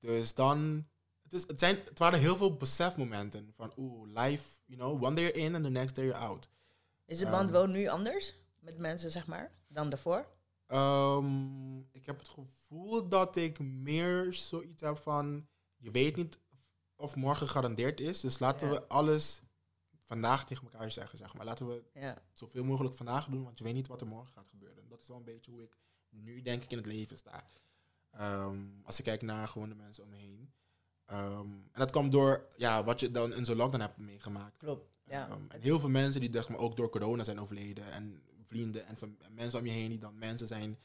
Dus 0.00 0.34
dan... 0.34 0.86
Het, 1.22 1.32
is, 1.32 1.44
het, 1.46 1.58
zijn, 1.58 1.78
het 1.84 1.98
waren 1.98 2.18
heel 2.18 2.36
veel 2.36 2.56
besefmomenten. 2.56 3.52
Van 3.56 3.72
oeh, 3.76 4.22
life, 4.22 4.44
you 4.64 4.80
know, 4.80 5.04
one 5.04 5.14
day 5.14 5.24
you're 5.24 5.38
in 5.38 5.54
and 5.54 5.64
the 5.64 5.70
next 5.70 5.94
day 5.94 6.04
you're 6.04 6.20
out. 6.20 6.48
Is 7.06 7.18
de 7.18 7.30
band 7.30 7.46
um, 7.46 7.52
wel 7.52 7.66
nu 7.66 7.86
anders? 7.86 8.34
Met 8.60 8.78
mensen, 8.78 9.10
zeg 9.10 9.26
maar, 9.26 9.52
dan 9.68 9.88
daarvoor? 9.88 10.26
Um, 10.68 11.88
ik 11.92 12.06
heb 12.06 12.18
het 12.18 12.28
gevoel 12.28 13.08
dat 13.08 13.36
ik 13.36 13.58
meer 13.58 14.34
zoiets 14.34 14.82
heb 14.82 14.98
van... 14.98 15.46
Je 15.76 15.90
weet 15.90 16.16
niet 16.16 16.38
of 16.96 17.16
morgen 17.16 17.46
gegarandeerd 17.46 18.00
is. 18.00 18.20
Dus 18.20 18.38
laten 18.38 18.70
we 18.70 18.88
alles 18.88 19.42
vandaag 19.96 20.46
tegen 20.46 20.70
elkaar 20.70 20.90
zeggen, 20.90 21.18
zeg 21.18 21.34
maar. 21.34 21.44
Laten 21.44 21.68
we 21.68 21.82
ja. 21.94 22.22
zoveel 22.32 22.64
mogelijk 22.64 22.94
vandaag 22.94 23.26
doen, 23.26 23.44
want 23.44 23.58
je 23.58 23.64
weet 23.64 23.74
niet 23.74 23.86
wat 23.88 24.00
er 24.00 24.06
morgen 24.06 24.32
gaat 24.32 24.48
gebeuren. 24.48 24.88
Dat 24.88 25.00
is 25.00 25.08
wel 25.08 25.16
een 25.16 25.24
beetje 25.24 25.50
hoe 25.50 25.62
ik 25.62 25.78
nu, 26.08 26.42
denk 26.42 26.62
ik, 26.62 26.70
in 26.70 26.76
het 26.76 26.86
leven 26.86 27.16
sta. 27.16 27.44
Um, 28.20 28.80
als 28.84 28.98
ik 28.98 29.04
kijk 29.04 29.22
naar 29.22 29.48
gewoon 29.48 29.68
de 29.68 29.74
mensen 29.74 30.04
om 30.04 30.10
me 30.10 30.16
heen. 30.16 30.52
Um, 31.12 31.68
en 31.72 31.80
dat 31.80 31.90
komt 31.90 32.12
door 32.12 32.46
ja, 32.56 32.84
wat 32.84 33.00
je 33.00 33.10
dan 33.10 33.32
in 33.32 33.44
zo'n 33.44 33.56
lockdown 33.56 33.82
hebt 33.82 33.98
meegemaakt. 33.98 34.58
Klopt, 34.58 34.90
ja. 35.04 35.28
en 35.48 35.60
heel 35.60 35.80
veel 35.80 35.88
mensen 35.88 36.20
die 36.20 36.30
maar, 36.30 36.58
ook 36.58 36.76
door 36.76 36.88
corona 36.90 37.24
zijn 37.24 37.40
overleden. 37.40 37.92
En 37.92 38.22
vrienden 38.48 38.86
en 38.86 38.96
van 38.96 39.18
mensen 39.30 39.58
om 39.58 39.66
je 39.66 39.72
heen 39.72 39.88
die 39.88 39.98
dan 39.98 40.18
mensen 40.18 40.48
zijn 40.48 40.78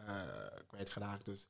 uh, 0.00 0.22
kwijtgeraakt. 0.66 1.24
Dus 1.24 1.48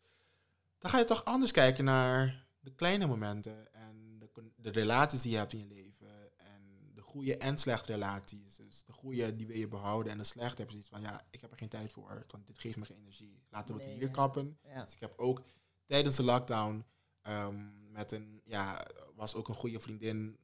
dan 0.78 0.90
ga 0.90 0.98
je 0.98 1.04
toch 1.04 1.24
anders 1.24 1.52
kijken 1.52 1.84
naar 1.84 2.46
de 2.60 2.74
kleine 2.74 3.06
momenten 3.06 3.72
en 3.74 4.18
de, 4.18 4.50
de 4.56 4.70
relaties 4.70 5.22
die 5.22 5.32
je 5.32 5.38
hebt 5.38 5.52
in 5.52 5.58
je 5.58 5.66
leven. 5.66 6.36
En 6.36 6.92
de 6.94 7.02
goede 7.02 7.36
en 7.36 7.58
slechte 7.58 7.92
relaties. 7.92 8.56
Dus 8.56 8.84
de 8.84 8.92
goede 8.92 9.36
die 9.36 9.46
wil 9.46 9.56
je 9.56 9.68
behouden 9.68 10.12
en 10.12 10.18
de 10.18 10.24
slechte 10.24 10.60
heb 10.60 10.66
je 10.66 10.72
zoiets 10.72 10.88
van 10.88 11.00
ja, 11.00 11.26
ik 11.30 11.40
heb 11.40 11.50
er 11.50 11.58
geen 11.58 11.68
tijd 11.68 11.92
voor, 11.92 12.24
want 12.28 12.46
dit 12.46 12.58
geeft 12.58 12.76
me 12.76 12.84
geen 12.84 12.98
energie. 12.98 13.42
Laten 13.50 13.76
we 13.76 13.82
het 13.82 13.92
hier 13.92 14.10
kappen. 14.10 14.58
Dus 14.84 14.94
ik 14.94 15.00
heb 15.00 15.18
ook 15.18 15.42
tijdens 15.86 16.16
de 16.16 16.22
lockdown 16.22 16.84
um, 17.22 17.90
met 17.92 18.12
een, 18.12 18.40
ja, 18.44 18.86
was 19.14 19.34
ook 19.34 19.48
een 19.48 19.54
goede 19.54 19.80
vriendin 19.80 20.38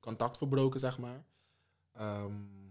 contact 0.00 0.38
verbroken, 0.38 0.80
zeg 0.80 0.98
maar. 0.98 1.24
Um, 2.00 2.69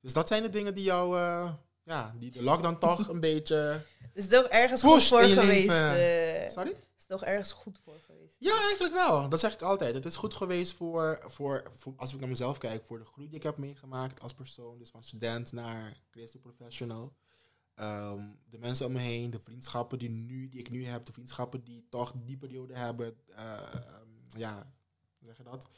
dus 0.00 0.12
dat 0.12 0.28
zijn 0.28 0.42
de 0.42 0.50
dingen 0.50 0.74
die 0.74 0.84
jou, 0.84 1.16
uh, 1.16 1.52
ja, 1.82 2.14
die 2.18 2.30
de 2.30 2.42
lockdown 2.42 2.78
toch 2.78 3.08
een 3.08 3.20
beetje. 3.20 3.82
Is 4.12 4.28
toch 4.28 4.46
ergens 4.46 4.82
goed 4.82 5.04
voor 5.04 5.22
geweest? 5.22 5.70
Uh, 5.70 6.50
Sorry? 6.50 6.74
Is 6.98 7.06
toch 7.06 7.24
ergens 7.24 7.52
goed 7.52 7.80
voor 7.84 7.98
geweest? 8.06 8.36
Ja, 8.38 8.60
eigenlijk 8.60 8.94
wel. 8.94 9.28
Dat 9.28 9.40
zeg 9.40 9.54
ik 9.54 9.62
altijd. 9.62 9.94
Het 9.94 10.04
is 10.04 10.16
goed 10.16 10.34
geweest 10.34 10.72
voor, 10.72 11.24
voor, 11.28 11.70
voor, 11.76 11.94
als 11.96 12.14
ik 12.14 12.20
naar 12.20 12.28
mezelf 12.28 12.58
kijk, 12.58 12.84
voor 12.84 12.98
de 12.98 13.04
groei 13.04 13.28
die 13.28 13.36
ik 13.36 13.42
heb 13.42 13.56
meegemaakt 13.56 14.20
als 14.20 14.34
persoon. 14.34 14.78
Dus 14.78 14.90
van 14.90 15.02
student 15.02 15.52
naar 15.52 16.00
creative 16.10 16.38
professional. 16.38 17.16
Um, 17.76 18.38
de 18.48 18.58
mensen 18.58 18.86
om 18.86 18.92
me 18.92 18.98
heen, 18.98 19.30
de 19.30 19.40
vriendschappen 19.40 19.98
die, 19.98 20.10
nu, 20.10 20.48
die 20.48 20.60
ik 20.60 20.70
nu 20.70 20.86
heb, 20.86 21.04
de 21.04 21.12
vriendschappen 21.12 21.64
die 21.64 21.86
toch 21.90 22.12
die 22.16 22.36
periode 22.36 22.74
hebben. 22.74 23.16
Uh, 23.30 23.60
um, 24.00 24.40
ja, 24.40 24.72
hoe 25.18 25.28
zeg 25.28 25.36
je 25.36 25.42
dat? 25.42 25.68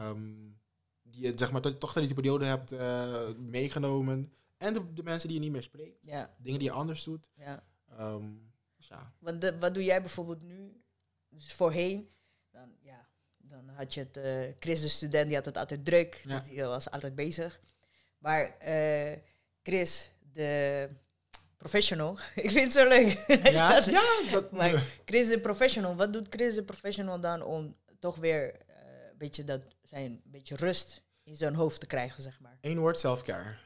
Um, 0.00 0.60
die 1.02 1.26
je 1.26 1.32
zeg 1.34 1.52
maar 1.52 1.60
toch 1.60 1.92
tijdens 1.92 2.14
die 2.14 2.22
periode 2.22 2.44
hebt 2.44 2.72
uh, 2.72 3.28
meegenomen. 3.38 4.32
En 4.56 4.74
de, 4.74 4.92
de, 4.92 5.02
mensen 5.02 5.28
die 5.28 5.36
je 5.36 5.42
niet 5.42 5.52
meer 5.52 5.62
spreekt. 5.62 5.98
Ja. 6.02 6.34
Dingen 6.38 6.58
die 6.58 6.68
je 6.68 6.74
anders 6.74 7.04
doet. 7.04 7.30
Ja. 7.34 7.64
Um, 8.00 8.52
dus 8.76 8.88
ja. 8.88 9.12
Wat, 9.18 9.40
de, 9.40 9.58
wat 9.58 9.74
doe 9.74 9.84
jij 9.84 10.00
bijvoorbeeld 10.00 10.42
nu? 10.42 10.82
Dus 11.28 11.52
voorheen, 11.52 12.08
dan, 12.50 12.76
ja, 12.80 13.08
dan 13.36 13.68
had 13.68 13.94
je 13.94 14.00
het, 14.00 14.16
uh, 14.16 14.54
Chris 14.60 14.80
de 14.80 14.88
student, 14.88 15.26
die 15.26 15.36
had 15.36 15.44
het 15.44 15.56
altijd 15.56 15.84
druk. 15.84 16.20
Ja. 16.24 16.38
Dus 16.38 16.48
die 16.48 16.64
was 16.64 16.90
altijd 16.90 17.14
bezig. 17.14 17.60
Maar 18.18 18.56
uh, 18.66 19.18
Chris, 19.62 20.10
de 20.32 20.88
professional. 21.56 22.18
ik 22.34 22.50
vind 22.50 22.64
het 22.64 22.72
zo 22.72 22.88
leuk. 22.88 23.24
ja, 23.52 23.82
ja 23.84 24.30
dat, 24.30 24.52
maar 24.52 24.86
Chris 25.04 25.28
de 25.28 25.40
professional, 25.40 25.96
wat 25.96 26.12
doet 26.12 26.26
Chris 26.30 26.54
de 26.54 26.64
professional 26.64 27.20
dan 27.20 27.42
om 27.42 27.76
toch 27.98 28.16
weer 28.16 28.54
een 29.10 29.18
beetje 29.18 29.44
dat 29.44 29.62
zijn 29.92 30.20
beetje 30.24 30.56
rust 30.56 31.02
in 31.22 31.36
zo'n 31.36 31.54
hoofd 31.54 31.80
te 31.80 31.86
krijgen, 31.86 32.22
zeg 32.22 32.40
maar? 32.40 32.58
Eén 32.60 32.78
woord, 32.78 32.98
self-care. 32.98 33.56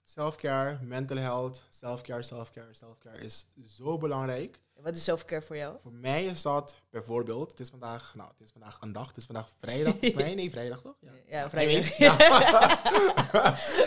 Self-care, 0.00 0.78
mental 0.82 1.16
health, 1.16 1.62
self-care, 1.70 2.22
self-care, 2.22 2.74
self-care 2.74 3.18
is 3.18 3.46
zo 3.64 3.98
belangrijk. 3.98 4.60
Wat 4.72 4.96
is 4.96 5.04
self-care 5.04 5.42
voor 5.42 5.56
jou? 5.56 5.78
Voor 5.82 5.92
mij 5.92 6.24
is 6.24 6.42
dat 6.42 6.76
bijvoorbeeld, 6.92 7.50
het 7.50 7.60
is 7.60 7.68
vandaag, 7.68 8.12
nou, 8.16 8.28
het 8.28 8.40
is 8.40 8.50
vandaag 8.52 8.78
een 8.80 8.92
dag, 8.92 9.06
het 9.06 9.16
is 9.16 9.24
vandaag 9.24 9.48
vrijdag, 9.58 9.94
mij? 10.14 10.34
Nee, 10.34 10.50
vrijdag 10.50 10.80
toch? 10.80 10.94
Ja, 11.00 11.10
ja 11.26 11.50
vrijdag. 11.50 11.96
Ja. 11.96 12.12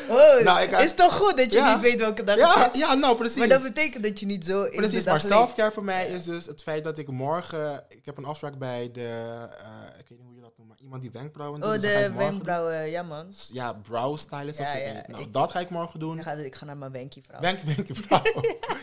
oh, 0.10 0.44
nou, 0.48 0.84
is 0.84 0.94
toch 0.94 1.16
goed 1.16 1.38
dat 1.38 1.52
je 1.52 1.62
niet 1.62 1.82
weet 1.82 2.00
welke 2.00 2.24
dag 2.24 2.38
ja, 2.38 2.64
het 2.64 2.74
is? 2.74 2.80
Ja, 2.80 2.94
nou 2.94 3.16
precies. 3.16 3.38
Maar 3.38 3.48
dat 3.48 3.64
betekent 3.64 4.04
dat 4.04 4.20
je 4.20 4.26
niet 4.26 4.46
zo 4.46 4.70
Precies, 4.70 5.06
maar 5.06 5.22
self-care 5.22 5.72
voor 5.72 5.84
mij 5.84 6.08
is 6.08 6.24
dus 6.24 6.46
het 6.46 6.64
feit 6.64 6.84
dat 6.84 6.98
ik 6.98 7.08
morgen, 7.08 7.84
ik 7.88 8.06
heb 8.06 8.18
een 8.18 8.26
afspraak 8.26 8.58
bij 8.58 8.92
de, 8.92 9.00
uh, 9.02 10.00
ik 10.00 10.08
weet 10.08 10.18
niet 10.18 10.28
hoe 10.28 10.36
je 10.36 10.42
dat 10.42 10.58
noemt, 10.58 10.70
maar 10.70 10.80
iemand 10.80 11.02
die 11.02 11.12
wenkbrauwen 11.12 11.62
doet. 11.62 11.70
Oh, 11.70 11.76
dus 11.76 11.94
de 11.94 12.14
wenkbrauwen, 12.14 12.90
ja 12.90 13.04
man. 13.04 13.34
Ja, 13.52 13.74
brow 13.74 14.18
stylist, 14.18 14.58
ja, 14.58 14.76
ja, 14.76 15.04
Nou, 15.08 15.24
ik, 15.24 15.34
dat 15.34 15.52
ga 15.52 15.60
ik 15.60 15.70
morgen 15.70 16.00
doen. 16.00 16.18
Ik 16.18 16.24
ga, 16.24 16.32
ik 16.32 16.56
ga 16.56 16.66
naar 16.66 16.78
mijn 16.78 16.92
wenkie 16.92 17.24
vrouw. 17.24 17.40
Wenk, 17.40 17.60
wenkie 17.60 17.96
vrouw. 17.96 18.22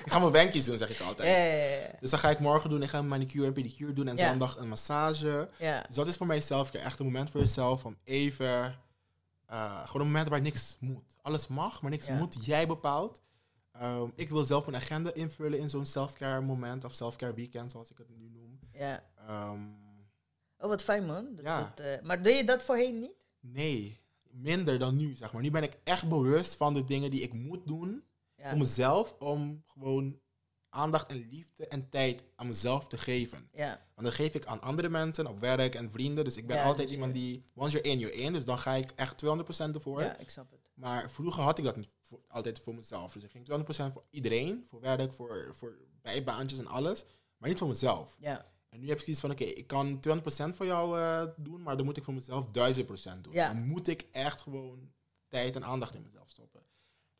ik 0.04 0.12
ga 0.12 0.18
mijn 0.18 0.32
wenkjes 0.32 0.64
doen, 0.64 0.76
zeg 0.76 0.90
ik 0.90 1.00
altijd. 1.06 2.00
Dus 2.00 2.11
dat 2.11 2.20
ga 2.20 2.30
ik 2.30 2.38
morgen 2.38 2.70
doen. 2.70 2.82
Ik 2.82 2.88
ga 2.88 2.98
een 2.98 3.08
manicure 3.08 3.46
en 3.46 3.52
pedicure 3.52 3.92
doen 3.92 4.08
en 4.18 4.29
zondag 4.29 4.57
een 4.57 4.68
massage. 4.68 5.48
Ja. 5.59 5.85
Dus 5.87 5.96
dat 5.96 6.09
is 6.09 6.16
voor 6.16 6.27
mij 6.27 6.40
zelf 6.40 6.72
echt 6.72 6.98
een 6.98 7.05
moment 7.05 7.31
voor 7.31 7.40
jezelf 7.40 7.85
om 7.85 7.96
even... 8.05 8.81
Uh, 9.51 9.87
gewoon 9.87 10.07
een 10.07 10.12
moment 10.12 10.29
waar 10.29 10.40
niks 10.40 10.77
moet. 10.81 11.16
Alles 11.22 11.46
mag, 11.46 11.83
maar 11.83 11.90
niks 11.90 12.09
moet. 12.09 12.44
Jij 12.44 12.66
bepaalt. 12.66 13.20
Um, 13.83 14.12
ik 14.14 14.29
wil 14.29 14.44
zelf 14.44 14.66
mijn 14.66 14.83
agenda 14.83 15.14
invullen 15.14 15.59
in 15.59 15.70
zo'n 15.70 15.87
self-care 15.87 16.40
moment 16.40 16.85
of 16.85 16.94
self-care 16.94 17.35
weekend, 17.35 17.70
zoals 17.70 17.90
ik 17.90 17.98
het 17.98 18.09
nu 18.09 18.29
noem. 18.29 18.59
Ja. 18.72 19.03
Um, 19.51 19.77
oh, 20.59 20.68
wat 20.68 20.83
fijn 20.83 21.07
man. 21.07 21.29
Dat, 21.35 21.44
ja. 21.44 21.72
Dat, 21.75 21.87
uh, 21.87 22.01
maar 22.03 22.22
deed 22.22 22.37
je 22.37 22.44
dat 22.44 22.62
voorheen 22.62 22.98
niet? 22.98 23.14
Nee, 23.40 24.01
minder 24.31 24.79
dan 24.79 24.96
nu, 24.96 25.14
zeg 25.14 25.33
maar. 25.33 25.42
Nu 25.42 25.51
ben 25.51 25.62
ik 25.62 25.79
echt 25.85 26.09
bewust 26.09 26.57
van 26.57 26.75
de 26.75 26.85
dingen 26.85 27.11
die 27.11 27.22
ik 27.22 27.33
moet 27.33 27.66
doen 27.66 28.05
ja. 28.37 28.48
voor 28.48 28.59
mezelf, 28.59 29.14
om 29.18 29.64
gewoon 29.66 30.20
aandacht 30.72 31.11
en 31.11 31.28
liefde 31.30 31.66
en 31.68 31.88
tijd 31.88 32.22
aan 32.37 32.46
mezelf 32.46 32.87
te 32.87 32.98
geven. 32.98 33.48
Ja. 33.52 33.80
Want 33.94 34.06
dat 34.06 34.16
geef 34.16 34.35
ik 34.35 34.46
aan 34.46 34.61
andere 34.61 34.88
mensen, 34.88 35.26
op 35.26 35.40
werk 35.40 35.74
en 35.74 35.90
vrienden. 35.90 36.24
Dus 36.24 36.37
ik 36.37 36.46
ben 36.46 36.62
altijd 36.62 36.87
dus 36.87 36.96
iemand 36.96 37.14
die, 37.14 37.44
once 37.54 37.72
you're 37.72 37.88
in, 37.88 37.98
you're 37.98 38.16
in. 38.16 38.32
Dus 38.32 38.44
dan 38.44 38.58
ga 38.58 38.72
ik 38.72 38.90
echt 38.90 39.24
200% 39.24 39.28
ervoor. 39.74 40.00
Ja, 40.00 40.16
ik 40.18 40.30
snap 40.30 40.50
het. 40.50 40.61
Maar 40.74 41.11
vroeger 41.11 41.42
had 41.42 41.58
ik 41.58 41.64
dat 41.64 41.76
niet 41.76 41.94
altijd 42.28 42.61
voor 42.61 42.74
mezelf. 42.74 43.12
Dus 43.12 43.24
ik 43.24 43.30
ging 43.30 43.48
200% 43.90 43.92
voor 43.92 44.04
iedereen, 44.11 44.64
voor 44.68 44.80
werk, 44.80 45.12
voor, 45.12 45.54
voor 45.56 45.76
bijbaantjes 46.02 46.58
en 46.58 46.66
alles. 46.66 47.04
Maar 47.37 47.48
niet 47.48 47.58
voor 47.58 47.68
mezelf. 47.68 48.16
Ja. 48.18 48.46
En 48.68 48.80
nu 48.80 48.88
heb 48.88 48.96
ik 48.96 49.04
zoiets 49.04 49.20
van, 49.20 49.30
oké, 49.30 49.44
ik 49.44 49.66
kan 49.66 50.00
200% 50.52 50.56
voor 50.56 50.66
jou 50.66 50.98
uh, 50.98 51.24
doen, 51.37 51.62
maar 51.62 51.76
dan 51.76 51.85
moet 51.85 51.96
ik 51.96 52.04
voor 52.04 52.14
mezelf 52.14 52.46
1000% 52.46 52.50
doen. 53.20 53.32
Ja. 53.32 53.52
Dan 53.52 53.66
moet 53.66 53.88
ik 53.88 54.06
echt 54.12 54.40
gewoon 54.40 54.92
tijd 55.28 55.56
en 55.56 55.64
aandacht 55.64 55.94
in 55.94 56.02
mezelf 56.02 56.30
stoppen. 56.30 56.52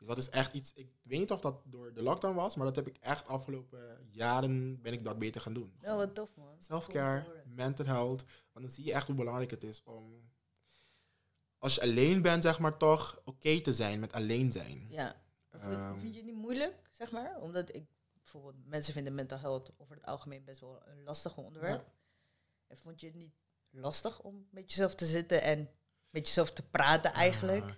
Dus 0.03 0.15
dat 0.15 0.23
is 0.23 0.29
echt 0.29 0.53
iets, 0.53 0.73
ik 0.73 0.91
weet 1.01 1.19
niet 1.19 1.31
of 1.31 1.41
dat 1.41 1.61
door 1.65 1.93
de 1.93 2.01
lockdown 2.01 2.35
was, 2.35 2.55
maar 2.55 2.65
dat 2.65 2.75
heb 2.75 2.87
ik 2.87 2.97
echt 2.97 3.27
afgelopen 3.27 4.07
jaren 4.11 4.81
ben 4.81 4.93
ik 4.93 5.03
dat 5.03 5.19
beter 5.19 5.41
gaan 5.41 5.53
doen. 5.53 5.73
Ja, 5.81 5.95
wat 5.95 6.15
tof 6.15 6.35
man. 6.35 6.55
Self-care, 6.59 7.43
mental 7.45 7.85
health. 7.85 8.23
Want 8.51 8.65
dan 8.65 8.75
zie 8.75 8.85
je 8.85 8.93
echt 8.93 9.07
hoe 9.07 9.15
belangrijk 9.15 9.51
het 9.51 9.63
is 9.63 9.83
om, 9.83 10.31
als 11.57 11.75
je 11.75 11.81
alleen 11.81 12.21
bent, 12.21 12.43
zeg 12.43 12.59
maar, 12.59 12.77
toch 12.77 13.21
oké 13.25 13.61
te 13.61 13.73
zijn 13.73 13.99
met 13.99 14.13
alleen 14.13 14.51
zijn. 14.51 14.85
Ja. 14.89 15.15
Um, 15.53 15.99
vind 15.99 16.13
je 16.13 16.19
het 16.19 16.29
niet 16.29 16.41
moeilijk, 16.41 16.89
zeg 16.91 17.11
maar? 17.11 17.41
Omdat 17.41 17.75
ik, 17.75 17.85
bijvoorbeeld, 18.13 18.65
mensen 18.65 18.93
vinden 18.93 19.15
mental 19.15 19.39
health 19.39 19.71
over 19.77 19.95
het 19.95 20.05
algemeen 20.05 20.43
best 20.43 20.59
wel 20.59 20.81
een 20.85 21.03
lastig 21.03 21.37
onderwerp. 21.37 21.91
En 22.67 22.77
vond 22.77 22.99
je 22.99 23.07
het 23.07 23.15
niet 23.15 23.33
lastig 23.69 24.19
om 24.19 24.47
met 24.49 24.71
jezelf 24.71 24.95
te 24.95 25.05
zitten 25.05 25.41
en 25.41 25.69
met 26.09 26.27
jezelf 26.27 26.51
te 26.51 26.63
praten 26.63 27.13
eigenlijk? 27.13 27.65
Ja, 27.65 27.77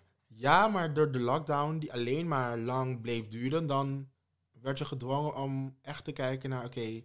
maar 0.72 0.94
door 0.94 1.12
de 1.12 1.20
lockdown, 1.20 1.78
die 1.78 1.94
alleen 1.94 2.28
maar 2.28 2.58
lang 2.58 3.02
bleef 3.02 3.28
duren, 3.28 3.68
dan 3.68 4.10
werd 4.52 4.78
je 4.78 4.86
gedwongen 4.86 5.36
om 5.36 5.78
echt 5.82 6.04
te 6.04 6.12
kijken 6.12 6.50
naar, 6.50 6.66
oké, 6.66 7.04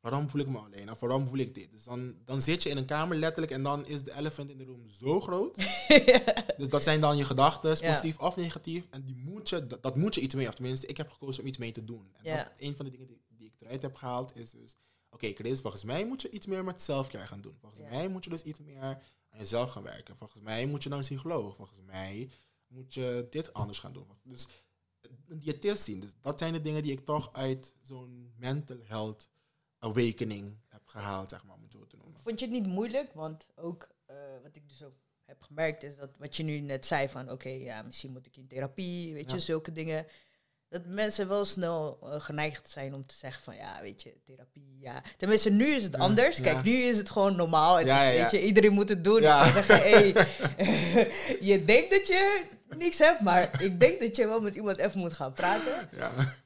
waarom 0.00 0.30
voel 0.30 0.40
ik 0.40 0.46
me 0.46 0.58
alleen? 0.58 0.90
Of 0.90 1.00
waarom 1.00 1.28
voel 1.28 1.38
ik 1.38 1.54
dit? 1.54 1.70
Dus 1.70 1.84
dan, 1.84 2.14
dan 2.24 2.40
zit 2.40 2.62
je 2.62 2.68
in 2.68 2.76
een 2.76 2.84
kamer 2.84 3.16
letterlijk 3.16 3.52
en 3.52 3.62
dan 3.62 3.86
is 3.86 4.02
de 4.02 4.16
elephant 4.16 4.50
in 4.50 4.58
de 4.58 4.64
room 4.64 4.88
zo 4.88 5.20
groot. 5.20 5.56
Dus 6.56 6.68
dat 6.68 6.82
zijn 6.82 7.00
dan 7.00 7.16
je 7.16 7.24
gedachten, 7.24 7.70
positief 7.70 8.18
of 8.18 8.36
negatief. 8.36 8.86
En 8.90 9.04
die 9.04 9.16
moet 9.16 9.48
je, 9.48 9.66
dat, 9.80 9.96
moet 9.96 10.14
je 10.14 10.20
iets 10.20 10.34
mee. 10.34 10.48
Of 10.48 10.54
tenminste, 10.54 10.86
ik 10.86 10.96
heb 10.96 11.10
gekozen 11.10 11.42
om 11.42 11.48
iets 11.48 11.58
mee 11.58 11.72
te 11.72 11.84
doen. 11.84 12.14
En 12.22 12.36
dat, 12.36 12.50
een 12.58 12.76
van 12.76 12.84
de 12.84 12.90
dingen 12.90 13.06
die, 13.06 13.20
die 13.28 13.46
ik 13.46 13.52
eruit 13.58 13.82
heb 13.82 13.94
gehaald 13.94 14.36
is 14.36 14.50
dus, 14.50 14.76
oké, 15.14 15.32
Chris, 15.32 15.60
volgens 15.60 15.84
mij 15.84 16.06
moet 16.06 16.22
je 16.22 16.30
iets 16.30 16.46
meer 16.46 16.64
met 16.64 16.82
zelfcare 16.82 17.26
gaan 17.26 17.40
doen. 17.40 17.56
Volgens 17.60 17.80
mij 17.80 18.08
moet 18.08 18.24
je 18.24 18.30
dus 18.30 18.42
iets 18.42 18.60
meer 18.60 18.80
aan 18.80 19.38
jezelf 19.38 19.70
gaan 19.70 19.82
werken. 19.82 20.16
Volgens 20.16 20.40
mij 20.40 20.66
moet 20.66 20.82
je 20.82 20.88
naar 20.88 20.98
een 20.98 21.04
psycholoog. 21.04 21.56
Volgens 21.56 21.80
mij 21.86 22.30
moet 22.66 22.94
je 22.94 23.26
dit 23.30 23.52
anders 23.52 23.78
gaan 23.78 23.92
doen. 23.92 24.06
Dus 24.22 24.48
een 25.28 25.38
diëtist 25.38 25.84
zien. 25.84 26.00
Dus 26.00 26.14
dat 26.20 26.38
zijn 26.38 26.52
de 26.52 26.60
dingen 26.60 26.82
die 26.82 26.92
ik 26.92 27.04
toch 27.04 27.32
uit 27.32 27.74
zo'n 27.82 28.32
mental 28.36 28.78
health 28.82 29.28
awakening 29.78 30.56
heb 30.68 30.86
gehaald, 30.86 31.30
zeg 31.30 31.44
maar, 31.44 31.54
om 31.54 31.62
het 31.62 31.72
zo 31.72 31.86
te 31.86 31.96
noemen. 31.96 32.20
Vond 32.20 32.40
je 32.40 32.46
het 32.46 32.54
niet 32.54 32.66
moeilijk? 32.66 33.12
Want 33.12 33.46
ook 33.54 33.88
uh, 34.10 34.16
wat 34.42 34.56
ik 34.56 34.68
dus 34.68 34.82
ook 34.82 34.94
heb 35.24 35.42
gemerkt 35.42 35.82
is 35.82 35.96
dat 35.96 36.16
wat 36.18 36.36
je 36.36 36.42
nu 36.42 36.60
net 36.60 36.86
zei 36.86 37.08
van 37.08 37.30
oké, 37.30 37.48
ja, 37.48 37.82
misschien 37.82 38.12
moet 38.12 38.26
ik 38.26 38.36
in 38.36 38.46
therapie, 38.46 39.14
weet 39.14 39.30
je, 39.30 39.40
zulke 39.40 39.72
dingen 39.72 40.06
dat 40.74 40.86
mensen 40.86 41.28
wel 41.28 41.44
snel 41.44 41.98
uh, 42.02 42.20
geneigd 42.20 42.70
zijn 42.70 42.94
om 42.94 43.06
te 43.06 43.14
zeggen 43.14 43.42
van 43.42 43.56
ja, 43.56 43.80
weet 43.82 44.02
je, 44.02 44.14
therapie, 44.24 44.76
ja. 44.78 45.02
Tenminste, 45.16 45.50
nu 45.50 45.66
is 45.66 45.84
het 45.84 45.96
anders. 45.96 46.40
Kijk, 46.40 46.62
nu 46.62 46.72
is 46.72 46.96
het 46.96 47.10
gewoon 47.10 47.36
normaal. 47.36 47.76
Het, 47.78 47.86
weet 47.86 48.30
je, 48.30 48.42
iedereen 48.42 48.72
moet 48.72 48.88
het 48.88 49.04
doen. 49.04 49.20
Ja. 49.20 49.52
Zeggen, 49.52 49.76
hey, 49.76 50.06
je 51.50 51.64
denkt 51.64 51.90
dat 51.90 52.06
je 52.06 52.44
niks 52.76 52.98
hebt, 52.98 53.20
maar 53.20 53.62
ik 53.62 53.80
denk 53.80 54.00
dat 54.00 54.16
je 54.16 54.26
wel 54.26 54.40
met 54.40 54.54
iemand 54.54 54.76
even 54.76 55.00
moet 55.00 55.12
gaan 55.12 55.32
praten. 55.32 55.88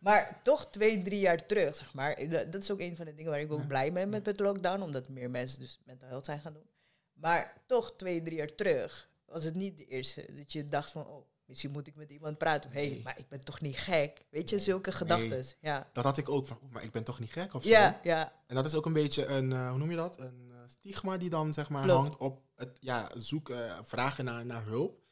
Maar 0.01 0.41
toch 0.43 0.71
twee, 0.71 1.03
drie 1.03 1.21
jaar 1.21 1.47
terug, 1.47 1.77
zeg 1.77 1.95
maar. 1.95 2.17
Dat 2.51 2.63
is 2.63 2.71
ook 2.71 2.81
een 2.81 2.97
van 2.97 3.05
de 3.05 3.15
dingen 3.15 3.31
waar 3.31 3.41
ik 3.41 3.53
ook 3.53 3.67
blij 3.67 3.91
mee 3.91 4.03
ben 4.03 4.09
met, 4.09 4.25
met 4.25 4.41
lockdown, 4.41 4.83
omdat 4.83 5.09
meer 5.09 5.31
mensen 5.31 5.61
dus 5.61 5.81
mental 5.85 6.09
health 6.09 6.25
zijn 6.25 6.41
gaan 6.41 6.53
doen. 6.53 6.69
Maar 7.13 7.63
toch 7.67 7.97
twee, 7.97 8.23
drie 8.23 8.37
jaar 8.37 8.55
terug 8.55 9.11
was 9.27 9.45
het 9.45 9.55
niet 9.55 9.79
de 9.79 9.87
eerste 9.87 10.25
dat 10.37 10.53
je 10.53 10.65
dacht 10.65 10.91
van, 10.91 11.07
oh, 11.07 11.27
Misschien 11.49 11.71
moet 11.71 11.87
ik 11.87 11.97
met 11.97 12.11
iemand 12.11 12.39
praten. 12.39 12.71
Hé, 12.71 12.89
hey, 12.89 13.01
maar 13.05 13.19
ik 13.19 13.29
ben 13.29 13.45
toch 13.45 13.61
niet 13.61 13.77
gek? 13.77 14.25
Weet 14.31 14.51
je, 14.51 14.59
zulke 14.59 14.93
gedachten. 14.93 15.45
Ja. 15.61 15.89
Dat 15.93 16.05
had 16.05 16.19
ik 16.19 16.29
ook. 16.29 16.47
Van, 16.47 16.59
maar 16.71 16.83
ik 16.83 16.93
ben 16.93 17.05
toch 17.05 17.19
niet 17.19 17.33
gek 17.33 17.55
of 17.55 17.63
zo? 17.63 17.69
Ja, 17.69 18.01
ja. 18.03 18.33
En 18.47 18.55
dat 18.55 18.65
is 18.65 18.75
ook 18.75 18.87
een 18.87 18.93
beetje 18.93 19.27
een, 19.27 19.51
uh, 19.51 19.69
hoe 19.69 19.79
noem 19.79 19.91
je 19.91 19.97
dat? 19.97 20.19
Een 20.19 20.49
uh, 20.51 20.57
stigma 20.67 21.17
die 21.17 21.31
dan 21.31 21.55
zeg 21.55 21.69
maar 21.69 21.89
hangt 21.89 22.17
op 22.17 22.43
het 22.55 22.79
ja, 22.81 23.11
zoeken, 23.17 23.85
vragen 23.87 24.25
naar, 24.25 24.47
naar 24.47 24.65
hulp. 24.65 25.03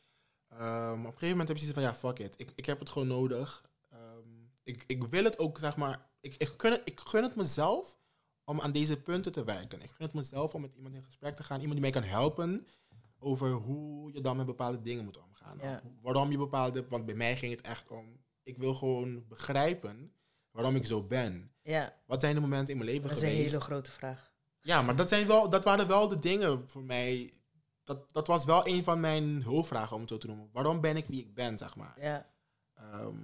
Um, 0.52 0.58
op 0.58 1.04
een 1.04 1.04
gegeven 1.04 1.28
moment 1.28 1.48
heb 1.48 1.56
je 1.56 1.64
zoiets 1.64 1.80
van, 1.80 1.82
ja, 1.82 1.94
fuck 1.94 2.18
it. 2.18 2.40
Ik, 2.40 2.52
ik 2.54 2.66
heb 2.66 2.78
het 2.78 2.90
gewoon 2.90 3.08
nodig. 3.08 3.64
Um, 3.92 4.50
ik, 4.62 4.84
ik 4.86 5.04
wil 5.04 5.24
het 5.24 5.38
ook, 5.38 5.58
zeg 5.58 5.76
maar, 5.76 6.06
ik, 6.20 6.34
ik, 6.38 6.54
gun 6.56 6.70
het, 6.70 6.82
ik 6.84 7.00
gun 7.00 7.22
het 7.22 7.36
mezelf 7.36 7.98
om 8.44 8.60
aan 8.60 8.72
deze 8.72 9.00
punten 9.00 9.32
te 9.32 9.44
werken. 9.44 9.82
Ik 9.82 9.88
gun 9.88 10.06
het 10.06 10.14
mezelf 10.14 10.54
om 10.54 10.60
met 10.60 10.74
iemand 10.74 10.94
in 10.94 11.04
gesprek 11.04 11.36
te 11.36 11.42
gaan. 11.42 11.60
Iemand 11.60 11.80
die 11.80 11.90
mij 11.90 12.00
kan 12.00 12.10
helpen 12.10 12.66
over 13.18 13.50
hoe 13.50 14.12
je 14.12 14.20
dan 14.20 14.36
met 14.36 14.46
bepaalde 14.46 14.80
dingen 14.80 15.04
moet 15.04 15.16
omgaan. 15.16 15.25
Ja. 15.60 15.82
Waarom 16.02 16.30
je 16.30 16.38
bepaalde, 16.38 16.88
want 16.88 17.06
bij 17.06 17.14
mij 17.14 17.36
ging 17.36 17.52
het 17.52 17.60
echt 17.60 17.88
om, 17.88 18.20
ik 18.42 18.58
wil 18.58 18.74
gewoon 18.74 19.26
begrijpen 19.28 20.12
waarom 20.50 20.76
ik 20.76 20.86
zo 20.86 21.02
ben. 21.02 21.50
Ja. 21.62 21.94
Wat 22.06 22.20
zijn 22.20 22.34
de 22.34 22.40
momenten 22.40 22.72
in 22.74 22.78
mijn 22.78 22.90
leven 22.90 23.08
geweest? 23.08 23.22
Dat 23.22 23.30
is 23.30 23.38
een 23.38 23.44
hele 23.44 23.60
grote 23.60 23.90
vraag. 23.90 24.34
Ja, 24.60 24.82
maar 24.82 24.96
dat, 24.96 25.08
zijn 25.08 25.26
wel, 25.26 25.50
dat 25.50 25.64
waren 25.64 25.88
wel 25.88 26.08
de 26.08 26.18
dingen 26.18 26.64
voor 26.68 26.84
mij. 26.84 27.32
Dat, 27.84 28.12
dat 28.12 28.26
was 28.26 28.44
wel 28.44 28.66
een 28.66 28.84
van 28.84 29.00
mijn 29.00 29.42
hulpvragen, 29.42 29.94
om 29.94 30.00
het 30.00 30.10
zo 30.10 30.18
te 30.18 30.26
noemen. 30.26 30.48
Waarom 30.52 30.80
ben 30.80 30.96
ik 30.96 31.06
wie 31.06 31.20
ik 31.20 31.34
ben, 31.34 31.58
zeg 31.58 31.76
maar. 31.76 32.00
Ja. 32.00 32.30
Ehm, 32.74 33.16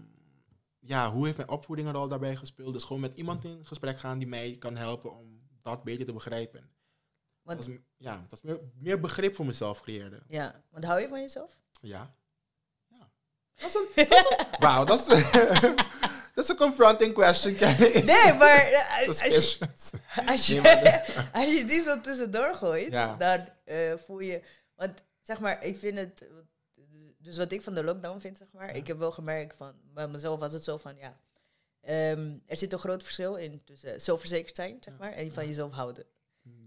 ja, 0.78 1.12
hoe 1.12 1.24
heeft 1.24 1.36
mijn 1.36 1.48
opvoeding 1.48 1.88
er 1.88 1.94
al 1.94 2.08
daarbij 2.08 2.36
gespeeld? 2.36 2.72
Dus 2.72 2.84
gewoon 2.84 3.02
met 3.02 3.16
iemand 3.16 3.44
in 3.44 3.66
gesprek 3.66 3.98
gaan 3.98 4.18
die 4.18 4.28
mij 4.28 4.56
kan 4.58 4.76
helpen 4.76 5.16
om 5.18 5.40
dat 5.58 5.84
beter 5.84 6.04
te 6.04 6.12
begrijpen. 6.12 6.70
Want, 7.42 7.58
dat 7.58 7.68
is, 7.68 7.78
ja, 7.96 8.24
dat 8.28 8.32
is 8.32 8.42
meer, 8.42 8.60
meer 8.74 9.00
begrip 9.00 9.34
voor 9.34 9.46
mezelf 9.46 9.80
creëerde. 9.80 10.22
Ja, 10.28 10.62
want 10.70 10.84
hou 10.84 11.00
je 11.00 11.08
van 11.08 11.20
jezelf? 11.20 11.61
Ja. 11.82 12.14
ja. 12.88 13.10
Dat 13.54 13.68
is 13.68 13.74
een... 13.74 14.08
Wauw, 14.64 14.84
dat 14.84 14.98
is... 14.98 15.06
Dat 16.34 16.44
is 16.44 16.50
een 16.50 16.56
confronting 16.56 17.14
question, 17.14 17.52
Nee, 18.04 18.32
maar 18.32 18.56
eh, 18.66 19.08
als, 19.08 19.18
je, 19.18 19.58
als, 20.26 20.46
je, 20.46 21.30
als 21.32 21.52
je 21.52 21.64
die 21.64 21.82
zo 21.82 22.00
tussendoor 22.00 22.54
gooit, 22.54 22.92
dan 23.18 23.48
uh, 23.64 23.92
voel 24.06 24.20
je... 24.20 24.42
Want 24.74 25.04
zeg 25.22 25.40
maar, 25.40 25.64
ik 25.64 25.78
vind 25.78 25.98
het... 25.98 26.28
Dus 27.18 27.36
wat 27.36 27.52
ik 27.52 27.62
van 27.62 27.74
de 27.74 27.84
lockdown 27.84 28.20
vind, 28.20 28.38
zeg 28.38 28.48
maar... 28.52 28.76
Ik 28.76 28.86
heb 28.86 28.98
wel 28.98 29.12
gemerkt 29.12 29.56
van... 29.56 29.74
Bij 29.94 30.08
mezelf 30.08 30.40
was 30.40 30.52
het 30.52 30.64
zo 30.64 30.76
van, 30.76 30.96
ja... 30.96 31.16
Um, 32.12 32.42
er 32.46 32.56
zit 32.56 32.72
een 32.72 32.78
groot 32.78 33.02
verschil 33.02 33.36
in 33.36 33.64
tussen 33.64 34.00
zelfverzekerd 34.00 34.56
zijn, 34.56 34.76
zeg 34.80 34.98
maar... 34.98 35.12
En 35.12 35.32
van 35.32 35.46
jezelf 35.46 35.72
houden. 35.72 36.04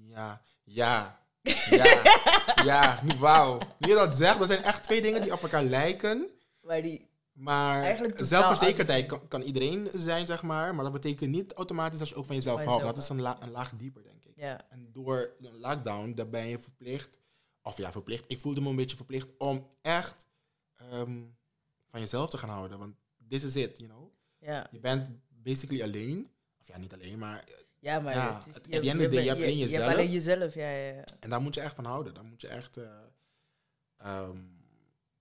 Ja, 0.07 0.41
ja. 0.63 1.24
Ja, 1.69 2.01
ja, 2.71 3.01
wauw. 3.19 3.59
Nu 3.79 3.87
je 3.87 3.93
dat 3.93 4.15
zegt, 4.15 4.39
dat 4.39 4.47
zijn 4.47 4.63
echt 4.63 4.83
twee 4.83 5.01
dingen 5.01 5.21
die 5.21 5.33
op 5.33 5.41
elkaar 5.41 5.63
lijken. 5.63 6.29
Maar 6.61 6.81
die 6.81 7.09
maar 7.33 8.01
zelfverzekerdheid 8.15 9.05
kan, 9.05 9.27
kan, 9.27 9.41
iedereen 9.41 9.89
zijn, 9.93 10.25
zeg 10.25 10.43
maar. 10.43 10.75
Maar 10.75 10.83
dat 10.83 10.93
betekent 10.93 11.31
niet 11.31 11.53
automatisch 11.53 11.99
dat 11.99 12.09
je 12.09 12.15
ook 12.15 12.25
van 12.25 12.35
jezelf 12.35 12.63
houdt. 12.63 12.83
Dat 12.83 12.97
is 12.97 13.09
een, 13.09 13.25
een, 13.41 13.51
laag 13.51 13.71
dieper, 13.77 14.03
denk 14.03 14.23
ik. 14.23 14.33
Ja. 14.35 14.69
En 14.69 14.89
door 14.91 15.33
een 15.41 15.59
lockdown, 15.59 16.13
daar 16.13 16.29
ben 16.29 16.47
je 16.47 16.59
verplicht 16.59 17.17
of 17.61 17.77
ja, 17.77 17.91
verplicht. 17.91 18.25
Ik 18.27 18.39
voelde 18.39 18.61
me 18.61 18.69
een 18.69 18.75
beetje 18.75 18.95
verplicht 18.95 19.27
om 19.37 19.69
echt 19.81 20.27
ehm, 20.75 21.21
van 21.89 21.99
jezelf 21.99 22.29
te 22.29 22.37
gaan 22.37 22.49
houden. 22.49 22.79
Want 22.79 22.95
this 23.29 23.43
is 23.43 23.55
it, 23.55 23.77
you 23.77 23.89
know. 23.89 24.11
Ja. 24.39 24.67
Je 24.71 24.79
bent 24.79 25.09
basically 25.29 25.83
alleen. 25.83 26.29
Of 26.59 26.67
ja, 26.67 26.77
niet 26.77 26.93
alleen, 26.93 27.19
maar... 27.19 27.43
Ja, 27.85 27.99
maar 27.99 28.13
ja, 28.13 28.43
het- 28.53 28.65
je- 28.69 28.83
je 28.83 28.89
hebt 28.89 29.01
alleen 29.01 29.23
Je 29.23 29.29
hebt 29.29 29.39
jezelf. 29.69 29.93
alleen 29.93 30.11
jezelf, 30.11 30.53
ja, 30.53 30.69
ja, 30.69 30.93
ja. 30.93 31.03
En 31.19 31.29
daar 31.29 31.41
moet 31.41 31.53
je 31.55 31.61
echt 31.61 31.75
van 31.75 31.85
houden. 31.85 32.13
Daar 32.13 32.23
moet 32.23 32.41
je 32.41 32.47
echt 32.47 32.77
eh, 32.77 32.83
ehm, 33.97 34.37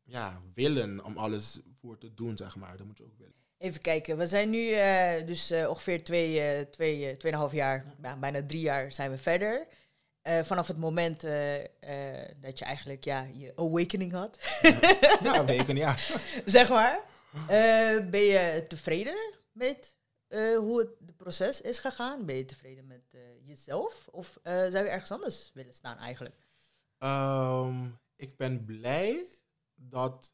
ja, 0.03 0.40
willen 0.55 1.05
om 1.05 1.16
alles 1.16 1.59
voor 1.81 1.98
te 1.98 2.14
doen, 2.14 2.37
zeg 2.37 2.57
maar. 2.57 2.77
Dat 2.77 2.87
moet 2.87 2.98
je 2.98 3.05
ook 3.05 3.18
willen. 3.18 3.35
Even 3.59 3.81
kijken, 3.81 4.16
we 4.16 4.27
zijn 4.27 4.50
nu 4.50 4.70
eh, 4.70 5.27
dus 5.27 5.50
eh, 5.50 5.68
ongeveer 5.68 6.05
twee, 6.05 6.40
eh, 6.40 6.61
twee, 6.64 7.16
tweeënhalf 7.16 7.53
jaar, 7.53 7.85
ja, 8.03 8.16
bijna 8.16 8.42
drie 8.46 8.61
jaar 8.61 8.92
zijn 8.92 9.11
we 9.11 9.18
verder. 9.18 9.66
Vanaf 10.42 10.66
het 10.66 10.79
moment 10.79 11.20
dat 12.40 12.59
je 12.59 12.64
eigenlijk 12.64 13.05
ja, 13.05 13.27
je 13.33 13.53
awakening 13.57 14.12
had, 14.12 14.38
Ja, 15.22 15.44
weken, 15.44 15.77
ja. 15.77 15.96
zeg 16.44 16.68
maar. 16.68 17.00
Ben 18.11 18.20
je 18.24 18.64
tevreden 18.68 19.16
met 19.53 19.94
eh, 20.28 20.56
hoe 20.56 20.78
het 20.80 20.88
de 20.98 21.12
proces 21.12 21.60
is 21.60 21.78
gegaan? 21.78 22.26
Ben 22.26 22.37
je 22.37 22.44
tevreden 22.44 22.87
met 22.87 23.02
eh, 23.10 23.20
jezelf? 23.46 24.08
Of 24.10 24.38
eh, 24.42 24.52
zou 24.52 24.76
je 24.76 24.90
ergens 24.90 25.10
anders 25.12 25.50
willen 25.54 25.74
staan 25.74 25.98
eigenlijk? 25.98 26.34
Ehm, 26.98 27.87
ik 28.16 28.37
ben 28.37 28.64
blij 28.64 29.24
dat 29.74 30.32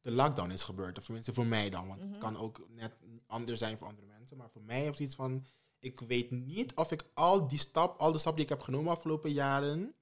de 0.00 0.10
lockdown 0.10 0.50
is 0.50 0.62
gebeurd. 0.62 0.98
Of 0.98 1.04
tenminste 1.04 1.34
voor 1.34 1.46
mij 1.46 1.70
dan. 1.70 1.88
Want 1.88 2.00
Mhm. 2.00 2.10
het 2.10 2.18
kan 2.20 2.36
ook 2.38 2.66
net 2.68 2.92
anders 3.26 3.58
zijn 3.58 3.78
voor 3.78 3.86
andere 3.88 4.06
mensen. 4.06 4.36
Maar 4.36 4.50
voor 4.50 4.62
mij 4.62 4.80
heb 4.80 4.88
ik 4.90 4.96
zoiets 4.96 5.14
van... 5.14 5.44
Ik 5.78 6.00
weet 6.00 6.30
niet 6.30 6.74
of 6.74 6.90
ik 6.92 7.02
al 7.14 7.46
die 7.48 7.58
stap, 7.58 7.98
al 8.00 8.12
de 8.12 8.18
stappen 8.18 8.42
die 8.42 8.50
ik 8.50 8.56
heb 8.56 8.64
genomen 8.66 8.92
afgelopen 8.92 9.30
jaren... 9.32 9.94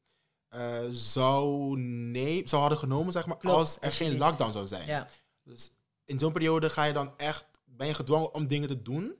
zou, 0.91 1.77
nee, 1.79 2.49
zou 2.49 2.61
hadden 2.61 2.79
genomen, 2.79 3.13
zeg 3.13 3.27
maar, 3.27 3.37
Klopt, 3.37 3.57
als 3.57 3.77
er 3.81 3.93
geen 3.93 4.19
lockdown 4.19 4.53
zou 4.53 4.67
zijn. 4.67 4.87
Ja, 4.89 5.09
Dus 5.43 5.73
in 6.05 6.19
zo'n 6.19 6.33
periode 6.33 6.71
ga 6.71 6.85
je 6.85 6.93
dan 6.93 7.19
echt, 7.19 7.45
ben 7.81 7.89
je 7.89 7.95
gedwongen 7.95 8.35
om 8.35 8.47
dingen 8.47 8.69
te 8.69 8.83
doen. 8.83 9.15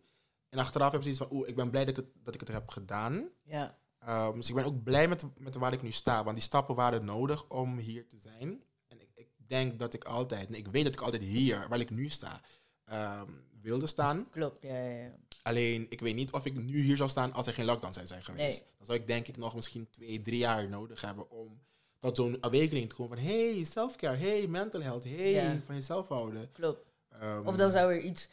En 0.49 0.59
achteraf 0.59 0.93
heb 0.93 1.03
je 1.03 1.13
zoiets 1.13 1.23
van, 1.29 1.39
oeh, 1.39 1.49
ik 1.49 1.57
ben 1.57 1.71
blij 1.71 1.85
dat 1.85 1.99
ik 1.99 2.05
het, 2.05 2.25
dat 2.25 2.35
ik 2.35 2.41
het 2.41 2.49
heb 2.49 2.69
gedaan. 2.69 3.29
ja, 3.43 3.79
Ehm, 3.99 4.35
dus 4.37 4.49
ik 4.49 4.55
ben 4.55 4.65
ook 4.65 4.83
blij 4.83 5.09
met, 5.09 5.25
met 5.39 5.55
waar 5.55 5.73
ik 5.73 5.83
nu 5.83 5.91
sta. 5.91 6.25
Want 6.25 6.37
die 6.37 6.45
stappen 6.45 6.75
waren 6.75 7.05
nodig 7.05 7.49
om 7.49 7.79
hier 7.79 8.07
te 8.07 8.19
zijn. 8.19 8.63
En 8.89 9.01
ik, 9.01 9.09
ik 9.15 9.29
denk 9.49 9.79
dat 9.79 9.95
ik 9.95 10.05
altijd, 10.05 10.49
nee, 10.49 10.61
ik 10.61 10.67
weet 10.69 10.85
dat 10.85 10.93
ik 10.95 11.01
altijd 11.01 11.23
hier, 11.23 11.67
waar 11.69 11.81
ik 11.81 11.91
nu 11.91 12.09
sta, 12.09 12.41
ehm, 12.85 13.31
wilde 13.63 13.87
staan. 13.87 14.29
klopt. 14.31 14.59
Ja, 14.63 14.79
ja, 14.83 14.91
ja. 15.03 15.11
Alleen, 15.43 15.87
ik 15.89 16.01
weet 16.01 16.15
niet 16.15 16.31
of 16.33 16.45
ik 16.45 16.55
nu 16.63 16.81
hier 16.81 16.97
zou 16.97 17.09
staan 17.09 17.33
als 17.33 17.47
er 17.47 17.53
geen 17.55 17.65
lockdown 17.65 17.93
zijn 18.07 18.23
geweest. 18.23 18.61
Nee. 18.61 18.69
Dan 18.77 18.87
zou 18.87 18.99
ik 18.99 19.07
denk 19.07 19.29
ik 19.29 19.37
nog 19.37 19.55
misschien 19.55 19.91
twee, 19.91 20.21
drie 20.21 20.39
jaar 20.39 20.69
nodig 20.69 21.01
hebben 21.01 21.31
om 21.31 21.61
tot 21.99 22.17
zo'n 22.17 22.37
awakening 22.41 22.89
te 22.89 22.95
komen 22.95 23.17
van, 23.19 23.27
hey, 23.27 23.65
selfcare, 23.71 24.17
hey, 24.17 24.47
mental 24.47 24.81
health, 24.83 25.05
hey, 25.05 25.31
Ja. 25.31 25.61
van 25.65 25.75
jezelf 25.75 26.09
houden. 26.09 26.53
klopt. 26.53 26.93
Ehm, 27.09 27.47
Of 27.47 27.57
dan 27.57 27.71
zou 27.71 27.93
er 27.93 28.01
iets 28.01 28.29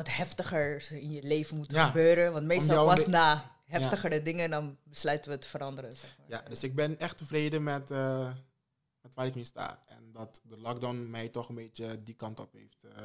wat 0.00 0.16
heftiger 0.16 0.92
in 0.92 1.10
je 1.10 1.22
leven 1.22 1.56
moeten 1.56 1.76
Ja. 1.76 1.86
gebeuren. 1.86 2.32
Want 2.32 2.46
meestal 2.46 2.86
pas 2.86 3.06
na 3.06 3.56
heftigere 3.64 4.22
dingen, 4.22 4.50
dan 4.50 4.78
besluiten 4.84 5.30
we 5.30 5.36
het 5.36 5.46
veranderen. 5.46 5.92
Zeg 5.96 6.18
maar. 6.18 6.26
Ja, 6.28 6.42
dus 6.48 6.62
ik 6.62 6.74
ben 6.74 6.98
echt 6.98 7.16
tevreden 7.18 7.62
met, 7.62 7.90
eh, 7.90 8.34
met 9.00 9.14
waar 9.14 9.26
ik 9.26 9.34
nu 9.34 9.44
sta. 9.44 9.82
En 9.86 10.12
dat 10.12 10.40
de 10.44 10.56
lockdown 10.58 11.10
mij 11.10 11.28
toch 11.28 11.48
een 11.48 11.54
beetje 11.54 12.02
die 12.02 12.14
kant 12.14 12.40
op 12.40 12.52
heeft 12.52 12.84
eh 12.84 13.04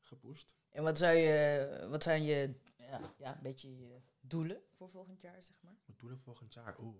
gepusht. 0.00 0.54
En 0.70 0.82
wat, 0.82 0.98
zou 0.98 1.16
je, 1.16 1.86
wat 1.90 2.02
zijn 2.02 2.24
je, 2.24 2.54
ja, 2.78 3.00
ja, 3.18 3.32
een 3.34 3.42
beetje 3.42 3.78
je 3.78 4.00
doelen 4.20 4.60
voor 4.76 4.90
volgend 4.90 5.22
jaar, 5.22 5.42
zeg 5.42 5.56
maar? 5.60 5.74
Wat 5.86 5.98
doe 5.98 6.12
ik 6.12 6.18
volgend 6.24 6.54
jaar? 6.54 6.76
Oeh. 6.80 6.96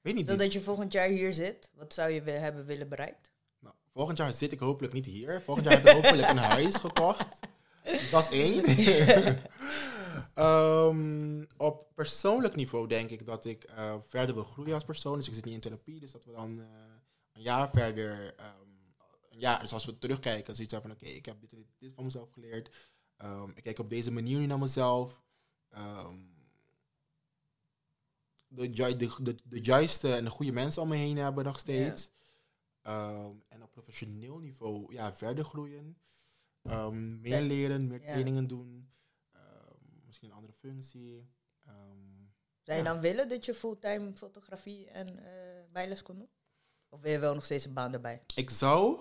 Weet 0.00 0.14
niet. 0.14 0.26
Zodat 0.26 0.52
je 0.52 0.60
volgend 0.60 0.92
jaar 0.92 1.08
hier 1.08 1.34
zit, 1.34 1.70
wat 1.74 1.94
zou 1.94 2.10
je 2.10 2.22
hebben 2.22 2.64
willen 2.64 2.88
bereikt? 2.88 3.32
Nou, 3.58 3.74
volgend 3.92 4.18
jaar 4.18 4.32
zit 4.32 4.52
ik 4.52 4.58
hopelijk 4.58 4.92
niet 4.92 5.06
hier. 5.06 5.42
Volgend 5.42 5.66
jaar 5.66 5.76
heb 5.82 5.86
ik 5.86 6.02
hopelijk 6.02 6.28
een 6.28 6.36
huis 6.38 6.74
gekocht. 6.74 7.38
Dat 8.10 8.32
is 8.32 8.40
één. 8.40 8.64
Ehm, 10.34 11.44
op 11.56 11.86
persoonlijk 11.94 12.54
niveau 12.56 12.86
denk 12.88 13.10
ik 13.10 13.26
dat 13.26 13.44
ik 13.44 13.64
eh, 13.64 13.94
verder 14.06 14.34
wil 14.34 14.44
groeien 14.44 14.74
als 14.74 14.84
persoon. 14.84 15.16
Dus 15.16 15.28
ik 15.28 15.34
zit 15.34 15.44
niet 15.44 15.54
in 15.54 15.60
therapie, 15.60 16.00
dus 16.00 16.12
dat 16.12 16.24
we 16.24 16.32
dan 16.32 16.60
eh, 16.60 16.66
een 17.32 17.42
jaar 17.42 17.70
verder... 17.70 18.34
ehm, 18.34 18.50
een 19.30 19.38
jaar, 19.38 19.60
dus 19.60 19.72
als 19.72 19.84
we 19.84 19.98
terugkijken, 19.98 20.54
zoiets 20.54 20.74
van 20.74 20.90
oké, 20.90 21.04
ik 21.06 21.26
heb 21.26 21.40
dit, 21.40 21.50
dit, 21.50 21.66
dit 21.78 21.92
van 21.94 22.04
mezelf 22.04 22.30
geleerd. 22.30 22.74
Ehm, 23.16 23.50
ik 23.54 23.62
kijk 23.62 23.78
op 23.78 23.90
deze 23.90 24.10
manier 24.10 24.38
nu 24.38 24.46
naar 24.46 24.58
mezelf. 24.58 25.22
De, 28.48 28.70
ju- 28.70 28.96
de, 28.96 29.10
de, 29.22 29.34
de 29.44 29.60
juiste 29.62 30.14
en 30.14 30.24
de 30.24 30.30
goede 30.30 30.52
mensen 30.52 30.82
om 30.82 30.88
me 30.88 30.96
heen 30.96 31.16
hebben 31.16 31.44
nog 31.44 31.58
steeds. 31.58 32.10
En 33.48 33.62
op 33.62 33.70
professioneel 33.72 34.38
niveau 34.38 34.92
ja, 34.94 35.12
verder 35.14 35.44
groeien. 35.44 35.98
Ehm, 36.68 37.20
meer 37.20 37.40
leren, 37.42 37.86
meer 37.86 38.00
trainingen 38.00 38.46
doen. 38.46 38.90
Ehm, 39.32 39.44
misschien 40.06 40.28
een 40.28 40.34
andere 40.34 40.52
functie. 40.52 41.30
Ehm, 41.64 41.74
Zou 42.62 42.78
je 42.78 42.84
dan 42.84 43.00
willen 43.00 43.28
dat 43.28 43.44
je 43.44 43.54
fulltime 43.54 44.12
fotografie 44.16 44.90
en 44.90 45.18
eh 45.18 45.72
bijles 45.72 46.02
kon 46.02 46.18
doen? 46.18 46.28
Of 46.88 47.00
wil 47.00 47.12
je 47.12 47.18
wel 47.18 47.34
nog 47.34 47.44
steeds 47.44 47.64
een 47.64 47.72
baan 47.72 47.92
erbij? 47.92 48.22
ik 48.34 48.50
zou, 48.50 49.00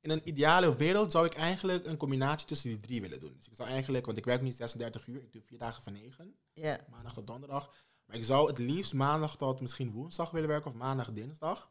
in 0.00 0.10
een 0.10 0.28
ideale 0.28 0.76
wereld, 0.76 1.12
zou 1.12 1.26
ik 1.26 1.34
eigenlijk 1.34 1.86
een 1.86 1.96
combinatie 1.96 2.46
tussen 2.46 2.68
die 2.70 2.80
drie 2.80 3.00
willen 3.00 3.20
doen. 3.20 3.34
Dus 3.36 3.48
ik 3.48 3.54
zou 3.54 3.68
eigenlijk, 3.68 4.06
want 4.06 4.18
ik 4.18 4.24
werk 4.24 4.42
nu 4.42 4.52
36 4.52 5.06
uur, 5.06 5.22
ik 5.22 5.32
doe 5.32 5.42
vier 5.42 5.58
dagen 5.58 5.82
van 5.82 5.92
9, 5.92 6.36
Ja, 6.52 6.80
maandag 6.90 7.12
tot 7.14 7.26
donderdag. 7.26 7.74
Maar 8.04 8.16
ik 8.16 8.24
zou 8.24 8.48
het 8.48 8.58
liefst 8.58 8.94
maandag 8.94 9.36
tot 9.36 9.60
misschien 9.60 9.90
woensdag 9.90 10.30
willen 10.30 10.48
werken 10.48 10.70
of 10.70 10.76
maandag, 10.76 11.12
dinsdag. 11.12 11.70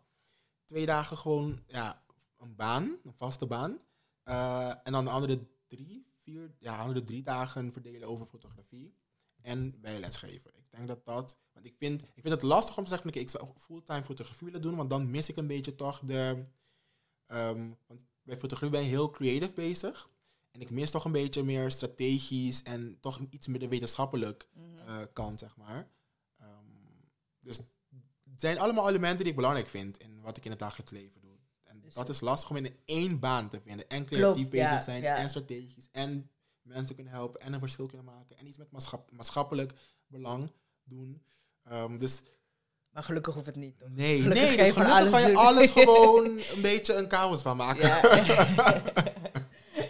Twee 0.66 0.86
dagen 0.86 1.18
gewoon, 1.18 1.64
ja, 1.68 2.04
een 2.38 2.56
baan, 2.56 2.98
een 3.04 3.14
vaste 3.14 3.46
baan. 3.46 3.80
Eh, 4.32 4.74
en 4.84 4.92
dan 4.92 5.04
de 5.06 5.10
andere 5.10 5.48
drie, 5.68 6.06
vier, 6.24 6.56
ja, 6.60 6.78
andere 6.78 7.04
drie 7.04 7.24
dagen 7.24 7.72
verdelen 7.74 8.08
over 8.08 8.26
fotografie 8.26 8.94
en 9.42 9.82
bijles 9.82 10.18
geven. 10.18 10.52
Ik 10.58 10.66
denk 10.70 10.88
dat 10.88 11.06
dat, 11.06 11.38
want 11.54 11.66
ik 11.66 11.76
vind, 11.78 12.02
ik 12.02 12.22
vind 12.22 12.34
het 12.34 12.42
lastig 12.44 12.78
om 12.78 12.84
te 12.84 12.90
zeggen, 12.90 13.12
van, 13.12 13.22
ik 13.22 13.30
zou 13.30 13.48
fulltime 13.58 14.04
fotografie 14.04 14.46
willen 14.46 14.62
doen, 14.62 14.76
want 14.76 14.90
dan 14.90 15.12
mis 15.12 15.30
ik 15.30 15.36
een 15.36 15.48
beetje 15.48 15.76
toch 15.76 16.00
de, 16.00 16.46
ehm, 17.26 17.70
want 17.88 18.08
bij 18.24 18.38
fotografie 18.38 18.70
ben 18.70 18.82
je 18.84 18.90
heel 18.90 19.10
creative 19.10 19.54
bezig. 19.54 20.10
En 20.52 20.62
ik 20.62 20.70
mis 20.70 20.92
toch 20.92 21.06
een 21.06 21.12
beetje 21.12 21.44
meer 21.44 21.72
strategisch 21.72 22.64
en 22.64 22.98
toch 23.00 23.20
iets 23.30 23.48
meer 23.48 23.60
de 23.60 23.68
wetenschappelijk 23.68 24.48
Mhm. 24.54 24.78
eh, 24.88 25.02
kant, 25.14 25.40
zeg 25.40 25.58
maar. 25.58 25.92
Ehm, 26.38 26.66
dus 27.40 27.58
het 27.58 28.42
zijn 28.42 28.60
allemaal 28.60 28.90
elementen 28.90 29.20
die 29.20 29.30
ik 29.30 29.36
belangrijk 29.36 29.68
vind 29.68 29.98
in 29.98 30.22
wat 30.22 30.38
ik 30.38 30.46
in 30.46 30.52
het 30.52 30.60
dagelijks 30.60 30.92
leven 30.92 31.22
doe. 31.22 31.31
Dus- 31.96 32.06
dat 32.06 32.16
is 32.16 32.22
lastig 32.22 32.50
om 32.50 32.56
in 32.56 32.76
één 32.86 33.20
baan 33.20 33.50
te 33.50 33.60
vinden. 33.64 33.90
En 33.90 34.06
creatief 34.06 34.34
Klopt, 34.34 34.50
bezig 34.50 34.70
ja, 34.70 34.82
zijn, 34.82 35.02
ja. 35.02 35.16
en 35.16 35.30
strategisch, 35.30 35.88
en 35.92 36.30
mensen 36.62 36.96
kunnen 36.96 37.14
helpen, 37.14 37.42
en 37.42 37.54
een 37.54 37.60
verschil 37.60 37.86
kunnen 37.86 38.06
maken, 38.06 38.38
en 38.38 38.48
iets 38.48 38.58
met 38.58 38.72
maatschap- 38.72 39.12
maatschappelijk 39.12 39.72
belang 40.08 40.52
doen. 40.84 41.22
Ehm, 41.64 41.98
dus 41.98 42.22
Maar 42.90 43.04
gelukkig 43.04 43.34
hoeft 43.34 43.46
het 43.46 43.56
niet. 43.56 43.80
toch? 43.80 43.90
nee, 43.90 44.22
Gelukkig 44.22 44.44
nee, 44.44 44.58
ga 44.58 44.64
je 44.64 44.72
dus 44.72 44.72
gelukkig 44.72 44.96
alles 44.98 45.12
kan 45.12 45.22
je 45.22 45.28
doen. 45.28 45.36
alles 45.36 45.70
gewoon 45.86 46.26
een 46.56 46.62
beetje 46.62 46.94
een 46.94 47.10
chaos 47.12 47.42
van 47.42 47.58
maken. 47.58 47.88
Ja. 47.88 48.02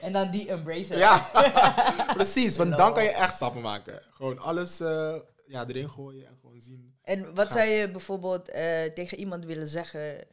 en 0.01 0.11
dan 0.13 0.31
die 0.31 0.49
embrace. 0.49 0.95
Ja, 0.95 1.29
precies. 2.17 2.57
Want 2.57 2.77
dan 2.77 2.93
kan 2.93 3.03
je 3.03 3.09
echt 3.09 3.35
stappen 3.35 3.61
maken. 3.61 4.01
Gewoon 4.11 4.37
alles 4.39 4.79
eh, 4.79 5.15
ja, 5.45 5.65
erin 5.67 5.89
gooien 5.89 6.27
en 6.27 6.37
gewoon 6.41 6.61
zien. 6.61 6.95
En 7.01 7.35
wat 7.35 7.47
Ga- 7.47 7.53
zou 7.53 7.65
je 7.65 7.91
bijvoorbeeld 7.91 8.49
eh, 8.49 8.83
tegen 8.83 9.17
iemand 9.19 9.45
willen 9.45 9.67
zeggen 9.67 10.27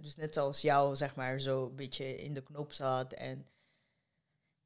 dus 0.00 0.16
net 0.16 0.34
zoals 0.34 0.60
jou, 0.60 0.96
zeg 0.96 1.14
maar, 1.14 1.40
zo 1.40 1.64
een 1.66 1.76
beetje 1.76 2.16
in 2.16 2.34
de 2.34 2.42
knop 2.42 2.72
zat? 2.72 3.12
En 3.12 3.46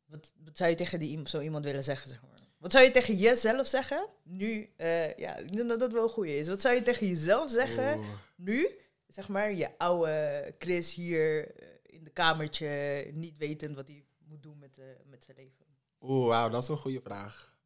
wat, 0.04 0.32
wat 0.44 0.56
zou 0.56 0.70
je 0.70 0.76
tegen 0.76 0.98
die, 0.98 1.28
zo 1.28 1.40
iemand 1.40 1.64
willen 1.64 1.84
zeggen, 1.84 2.08
zeg 2.08 2.22
maar? 2.22 2.34
Wat 2.58 2.72
zou 2.72 2.84
je 2.84 2.90
tegen 2.90 3.16
jezelf 3.16 3.66
zeggen? 3.66 4.08
Nu, 4.22 4.72
eh, 4.76 5.14
ja, 5.14 5.36
ik 5.36 5.56
denk 5.56 5.68
dat 5.68 5.80
dat 5.80 5.92
wel 5.92 6.08
goed 6.08 6.26
is. 6.26 6.48
Wat 6.48 6.60
zou 6.60 6.74
je 6.74 6.82
tegen 6.82 7.06
jezelf 7.06 7.50
zeggen 7.50 8.00
nu? 8.36 8.68
Zeg 9.06 9.28
maar, 9.28 9.52
je 9.52 9.78
oude 9.78 10.52
Chris 10.58 10.94
hier 10.94 11.54
eh, 11.56 11.68
in 11.82 12.04
de 12.04 12.10
kamertje, 12.10 13.10
niet 13.12 13.36
wetend 13.36 13.74
wat 13.74 13.88
hij 13.88 14.04
moet 14.18 14.42
doen 14.42 14.58
met, 14.58 14.78
eh, 14.78 14.84
met 15.04 15.24
zijn 15.24 15.36
leven. 15.36 15.64
Oeh, 16.00 16.26
wauw, 16.26 16.48
dat 16.48 16.62
is 16.62 16.68
een 16.68 16.76
goede 16.76 17.00
vraag. 17.00 17.56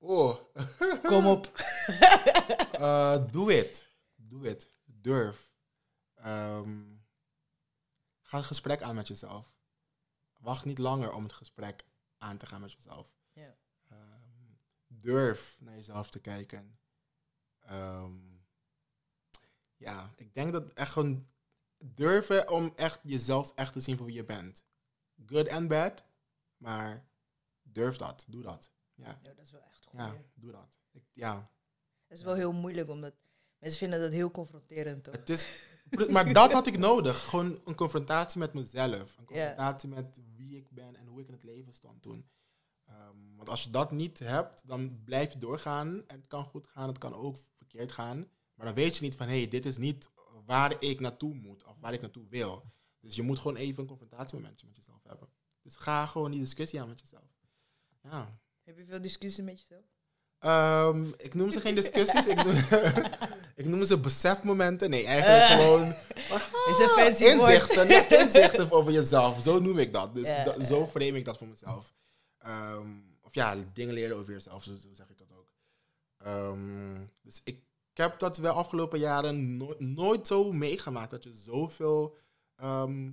Oh, 0.00 0.34
Kom 1.02 1.26
op. 1.26 1.50
Eh, 2.80 3.24
doe 3.30 3.52
het. 3.52 3.86
Doe 4.14 4.46
het. 4.46 4.70
Durf. 4.84 5.49
Een 8.40 8.46
gesprek 8.46 8.82
aan 8.82 8.94
met 8.94 9.08
jezelf. 9.08 9.52
Wacht 10.38 10.64
niet 10.64 10.78
langer 10.78 11.12
om 11.12 11.22
het 11.22 11.32
gesprek 11.32 11.84
aan 12.18 12.36
te 12.36 12.46
gaan 12.46 12.60
met 12.60 12.72
jezelf. 12.72 13.14
Ja. 13.32 13.56
Ehm, 13.88 14.52
durf 14.86 15.56
naar 15.60 15.74
jezelf 15.74 16.10
te 16.10 16.20
kijken. 16.20 16.78
Ehm, 17.60 18.18
ja, 19.76 20.12
ik 20.16 20.34
denk 20.34 20.52
dat 20.52 20.72
echt 20.72 20.92
gewoon 20.92 21.28
durven 21.78 22.48
om 22.50 22.72
echt 22.76 23.00
jezelf 23.02 23.52
echt 23.54 23.72
te 23.72 23.80
zien 23.80 23.96
voor 23.96 24.06
wie 24.06 24.14
je 24.14 24.24
bent. 24.24 24.64
Good 25.26 25.48
and 25.48 25.68
bad, 25.68 26.04
maar 26.56 27.08
durf 27.62 27.96
dat. 27.96 28.24
Doe 28.28 28.42
dat. 28.42 28.72
Ja, 28.94 29.20
Ja, 29.22 29.32
dat 29.34 29.44
is 29.44 29.50
wel 29.50 29.62
echt 29.62 29.84
goed. 29.84 29.98
ja 29.98 30.16
doe 30.34 30.52
dat. 30.52 30.80
Ik, 30.90 31.04
ja. 31.12 31.50
Het 32.06 32.18
is 32.18 32.24
wel 32.24 32.34
heel 32.34 32.52
moeilijk, 32.52 32.88
omdat 32.88 33.14
Mensen 33.60 33.78
vinden 33.78 34.00
dat 34.00 34.12
heel 34.12 34.30
confronterend, 34.30 35.04
toch? 35.04 35.14
Het 35.14 35.28
is, 35.28 35.62
maar 36.10 36.32
dat 36.32 36.52
had 36.52 36.66
ik 36.66 36.78
nodig. 36.78 37.24
Gewoon 37.24 37.58
een 37.64 37.74
confrontatie 37.74 38.38
met 38.38 38.52
mezelf. 38.54 39.16
Een 39.18 39.24
confrontatie 39.24 39.88
met 39.88 40.20
wie 40.36 40.56
ik 40.56 40.70
ben 40.70 40.96
en 40.96 41.06
hoe 41.06 41.20
ik 41.20 41.26
in 41.26 41.32
het 41.32 41.42
leven 41.42 41.72
stond 41.72 42.02
toen. 42.02 42.28
Ehm, 42.86 43.36
want 43.36 43.48
als 43.48 43.64
je 43.64 43.70
dat 43.70 43.90
niet 43.90 44.18
hebt, 44.18 44.62
dan 44.66 45.02
blijf 45.04 45.32
je 45.32 45.38
doorgaan. 45.38 45.88
En 46.06 46.16
het 46.16 46.26
kan 46.26 46.44
goed 46.44 46.68
gaan, 46.68 46.88
het 46.88 46.98
kan 46.98 47.14
ook 47.14 47.36
verkeerd 47.56 47.92
gaan. 47.92 48.28
Maar 48.54 48.66
dan 48.66 48.74
weet 48.74 48.96
je 48.96 49.02
niet 49.02 49.16
van, 49.16 49.28
hé, 49.28 49.38
hey, 49.38 49.48
dit 49.48 49.66
is 49.66 49.76
niet 49.76 50.10
waar 50.46 50.82
ik 50.82 51.00
naartoe 51.00 51.34
moet 51.34 51.64
of 51.64 51.76
waar 51.80 51.92
ik 51.92 52.00
naartoe 52.00 52.26
wil. 52.28 52.64
Dus 53.00 53.16
je 53.16 53.22
moet 53.22 53.38
gewoon 53.38 53.56
even 53.56 53.82
een 53.82 53.88
confrontatiemomentje 53.88 54.66
met 54.66 54.76
jezelf 54.76 55.02
hebben. 55.02 55.28
Dus 55.62 55.76
ga 55.76 56.06
gewoon 56.06 56.30
die 56.30 56.40
discussie 56.40 56.80
aan 56.80 56.88
met 56.88 57.00
jezelf. 57.00 57.38
Ja. 58.02 58.38
Heb 58.62 58.76
je 58.76 58.84
veel 58.84 59.00
discussies 59.00 59.44
met 59.44 59.60
jezelf? 59.60 59.84
Um, 60.46 61.14
ik 61.16 61.34
noem 61.34 61.50
ze 61.50 61.60
geen 61.60 61.74
discussies, 61.74 62.26
ik, 62.26 62.44
noem, 62.44 62.56
ik 63.62 63.66
noem 63.66 63.84
ze 63.84 63.98
besefmomenten. 63.98 64.90
Nee, 64.90 65.06
eigenlijk 65.06 65.50
uh, 65.50 65.58
gewoon 65.58 65.94
is 66.68 66.78
een 66.78 66.88
fancy 66.88 67.24
inzichten, 67.24 67.88
ja, 67.88 68.08
inzichten 68.08 68.70
over 68.70 68.92
jezelf. 68.92 69.42
Zo 69.42 69.58
noem 69.58 69.78
ik 69.78 69.92
dat. 69.92 70.14
Dus 70.14 70.28
yeah, 70.28 70.62
zo 70.62 70.86
frame 70.86 71.18
ik 71.18 71.24
dat 71.24 71.38
voor 71.38 71.46
mezelf. 71.46 71.92
Um, 72.46 73.18
of 73.22 73.34
ja, 73.34 73.56
dingen 73.72 73.94
leren 73.94 74.16
over 74.16 74.32
jezelf, 74.32 74.62
zo, 74.62 74.76
zo 74.76 74.88
zeg 74.92 75.10
ik 75.10 75.18
dat 75.18 75.32
ook. 75.38 75.52
Um, 76.26 77.10
dus 77.22 77.40
ik 77.44 77.62
heb 77.92 78.18
dat 78.18 78.36
wel 78.36 78.54
afgelopen 78.54 78.98
jaren 78.98 79.56
no 79.56 79.74
nooit 79.78 80.26
zo 80.26 80.52
meegemaakt 80.52 81.10
dat 81.10 81.24
je 81.24 81.34
zoveel 81.34 82.16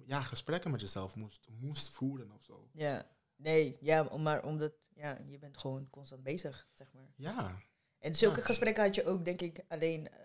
ja, 0.05 0.21
gesprekken 0.21 0.71
met 0.71 0.81
jezelf 0.81 1.15
moest, 1.15 1.47
moest 1.59 1.89
voeren 1.89 2.31
of 2.31 2.43
zo. 2.43 2.67
Ja, 2.71 3.07
nee, 3.37 3.77
ja, 3.79 4.03
maar 4.17 4.43
omdat 4.43 4.73
ja, 4.97 5.17
je 5.27 5.37
bent 5.37 5.57
gewoon 5.57 5.89
constant 5.89 6.23
bezig, 6.23 6.67
zeg 6.73 6.87
maar. 6.93 7.11
Ja. 7.15 7.61
En 7.99 8.15
zulke 8.15 8.41
gesprekken 8.41 8.83
had 8.83 8.95
je 8.95 9.05
ook, 9.05 9.25
denk 9.25 9.41
ik, 9.41 9.59
alleen 9.67 9.99
uh, 9.99 10.17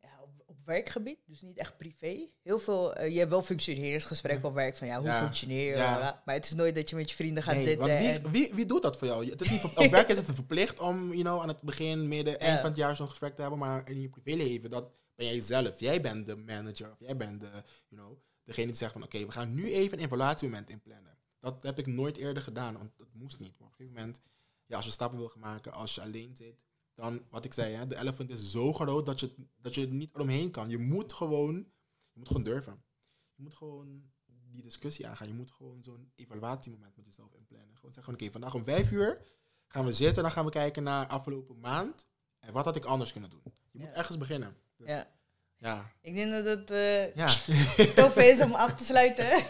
ja, 0.00 0.08
op, 0.22 0.42
op, 0.46 0.56
werkgebied, 0.64 1.18
dus 1.26 1.42
niet 1.42 1.58
echt 1.58 1.76
privé. 1.76 2.28
Heel 2.42 2.58
veel, 2.58 3.00
uh, 3.00 3.08
je 3.08 3.18
hebt 3.18 3.30
wel 3.30 3.42
functioneringsgesprekken 3.42 4.48
op 4.48 4.54
werk, 4.54 4.76
van 4.76 4.86
ja, 4.86 5.00
hoe 5.00 5.10
functioneer 5.10 5.66
je? 5.66 5.76
Maar 6.24 6.34
het 6.34 6.44
is 6.44 6.54
nooit 6.54 6.74
dat 6.74 6.90
je 6.90 6.96
met 6.96 7.10
je 7.10 7.16
vrienden 7.16 7.42
gaat 7.42 7.60
zitten. 7.60 7.88
Want 7.88 7.98
wie, 7.98 8.30
wie, 8.30 8.54
wie, 8.54 8.66
doet 8.66 8.82
dat 8.82 8.96
voor 8.98 9.06
jou? 9.06 9.30
Het 9.30 9.40
is 9.40 9.50
niet, 9.50 9.64
op 9.76 9.90
werk 9.90 10.08
is 10.08 10.16
het 10.16 10.34
verplicht 10.34 10.80
om 10.80 11.08
you 11.08 11.22
know, 11.22 11.40
aan 11.40 11.48
het 11.48 11.60
begin, 11.60 12.08
midden, 12.08 12.40
eind 12.40 12.60
van 12.60 12.68
het 12.68 12.78
jaar 12.78 12.96
zo'n 12.96 13.08
gesprek 13.08 13.34
te 13.34 13.40
hebben, 13.40 13.58
maar 13.58 13.90
in 13.90 14.00
je 14.00 14.08
privéleven, 14.08 14.70
dat 14.70 14.90
ben 15.14 15.26
jij 15.26 15.40
zelf. 15.40 15.80
Jij 15.80 16.00
bent 16.00 16.26
de 16.26 16.36
manager, 16.36 16.90
of 16.90 16.98
jij 16.98 17.16
bent 17.16 17.40
de, 17.40 17.50
you 17.88 18.02
know, 18.02 18.18
degene 18.46 18.66
die 18.66 18.76
zegt 18.76 18.92
van 18.92 19.02
oké, 19.02 19.26
we 19.26 19.32
gaan 19.32 19.54
nu 19.54 19.72
even 19.72 19.98
een 19.98 20.04
evaluatiemoment 20.04 20.70
inplannen. 20.70 21.18
Dat 21.40 21.62
heb 21.62 21.78
ik 21.78 21.86
nooit 21.86 22.16
eerder 22.16 22.42
gedaan, 22.42 22.78
want 22.78 22.96
dat 22.96 23.12
moest 23.12 23.38
niet. 23.38 23.58
Maar 23.58 23.68
op 23.68 23.72
een 23.72 23.76
gegeven 23.76 23.98
moment, 23.98 24.20
ja, 24.66 24.76
als 24.76 24.84
je 24.84 24.90
stappen 24.90 25.18
wil 25.18 25.32
maken, 25.38 25.72
als 25.72 25.94
je 25.94 26.00
alleen 26.00 26.36
zit, 26.36 26.64
dan, 26.94 27.22
wat 27.30 27.44
ik 27.44 27.52
zei, 27.52 27.74
hè, 27.74 27.86
de 27.86 27.96
elephant 27.96 28.30
is 28.30 28.50
zo 28.50 28.72
groot 28.72 29.06
dat 29.06 29.20
je, 29.20 29.34
dat 29.56 29.74
je 29.74 29.86
er 29.86 29.92
niet 29.92 30.14
omheen 30.14 30.50
kan. 30.50 30.68
Je 30.68 30.78
moet 30.78 31.12
gewoon, 31.12 31.54
je 32.12 32.18
moet 32.18 32.28
gewoon 32.28 32.42
durven. 32.42 32.82
Je 33.34 33.42
moet 33.42 33.54
gewoon 33.54 34.10
die 34.52 34.62
discussie 34.62 35.06
aangaan. 35.06 35.28
Je 35.28 35.34
moet 35.34 35.50
gewoon 35.50 35.82
zo'n 35.82 36.10
evaluatiemoment 36.14 36.96
met 36.96 37.04
jezelf 37.04 37.34
inplannen. 37.34 37.76
Gewoon 37.76 37.92
zeggen, 37.92 38.12
oké, 38.12 38.30
vandaag 38.30 38.54
om 38.54 38.64
vijf 38.64 38.90
uur 38.90 39.22
gaan 39.66 39.84
we 39.84 39.92
zitten 39.92 40.16
en 40.16 40.22
dan 40.22 40.30
gaan 40.30 40.44
we 40.44 40.50
kijken 40.50 40.82
naar 40.82 41.06
afgelopen 41.06 41.60
maand. 41.60 42.06
En 42.38 42.52
wat 42.52 42.64
had 42.64 42.76
ik 42.76 42.84
anders 42.84 43.12
kunnen 43.12 43.30
doen? 43.30 43.42
Je 43.70 43.78
moet 43.78 43.92
ergens 43.92 44.18
beginnen. 44.18 44.56
Dus, 44.76 44.88
ja. 44.88 45.15
Ja. 45.58 45.90
Ik 46.00 46.14
denk 46.14 46.30
dat 46.30 46.44
het 46.44 46.70
uh, 46.70 47.14
ja. 47.14 47.28
tof 48.02 48.16
is 48.16 48.40
om 48.40 48.54
af 48.54 48.74
te 48.74 48.84
sluiten. 48.84 49.26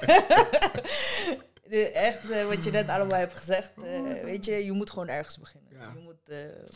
echt 1.94 2.30
uh, 2.30 2.46
wat 2.46 2.64
je 2.64 2.70
net 2.70 2.88
allemaal 2.88 3.18
hebt 3.18 3.36
gezegd. 3.36 3.72
Uh, 3.78 4.22
weet 4.22 4.44
je, 4.44 4.64
je 4.64 4.72
moet 4.72 4.90
gewoon 4.90 5.08
ergens 5.08 5.38
beginnen. 5.38 5.72
Ja. 5.72 5.92
Je 5.94 6.00
moet 6.00 6.14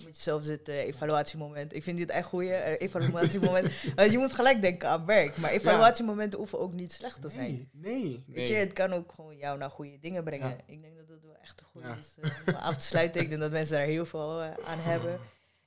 met 0.04 0.16
jezelf 0.16 0.44
zitten, 0.44 0.74
evaluatiemoment. 0.74 1.74
Ik 1.74 1.82
vind 1.82 1.98
dit 1.98 2.10
echt 2.10 2.26
goeie, 2.26 2.78
evaluatiemoment. 2.78 3.72
Je 4.10 4.18
moet 4.18 4.32
gelijk 4.32 4.60
denken 4.60 4.88
aan 4.88 5.06
werk. 5.06 5.36
Maar 5.36 5.50
evaluatiemomenten 5.50 6.38
hoeven 6.38 6.58
ook 6.58 6.74
niet 6.74 6.92
slecht 6.92 7.22
te 7.22 7.28
zijn. 7.28 7.68
Nee, 7.72 8.24
nee. 8.26 8.36
Weet 8.36 8.48
je, 8.48 8.54
het 8.54 8.72
kan 8.72 8.92
ook 8.92 9.12
gewoon 9.12 9.36
jou 9.36 9.58
naar 9.58 9.70
goede 9.70 9.98
dingen 10.00 10.24
brengen. 10.24 10.58
Ik 10.66 10.82
denk 10.82 10.96
dat 10.96 11.08
dat 11.08 11.22
wel 11.22 11.36
echt 11.42 11.60
een 11.60 11.66
goede 11.66 11.96
is 12.00 12.14
om 12.46 12.54
af 12.54 12.76
te 12.76 12.84
sluiten. 12.84 13.20
Ik 13.20 13.28
denk 13.28 13.40
dat 13.40 13.50
mensen 13.50 13.76
daar 13.76 13.86
heel 13.86 14.06
veel 14.06 14.42
aan 14.42 14.78
hebben. 14.78 15.20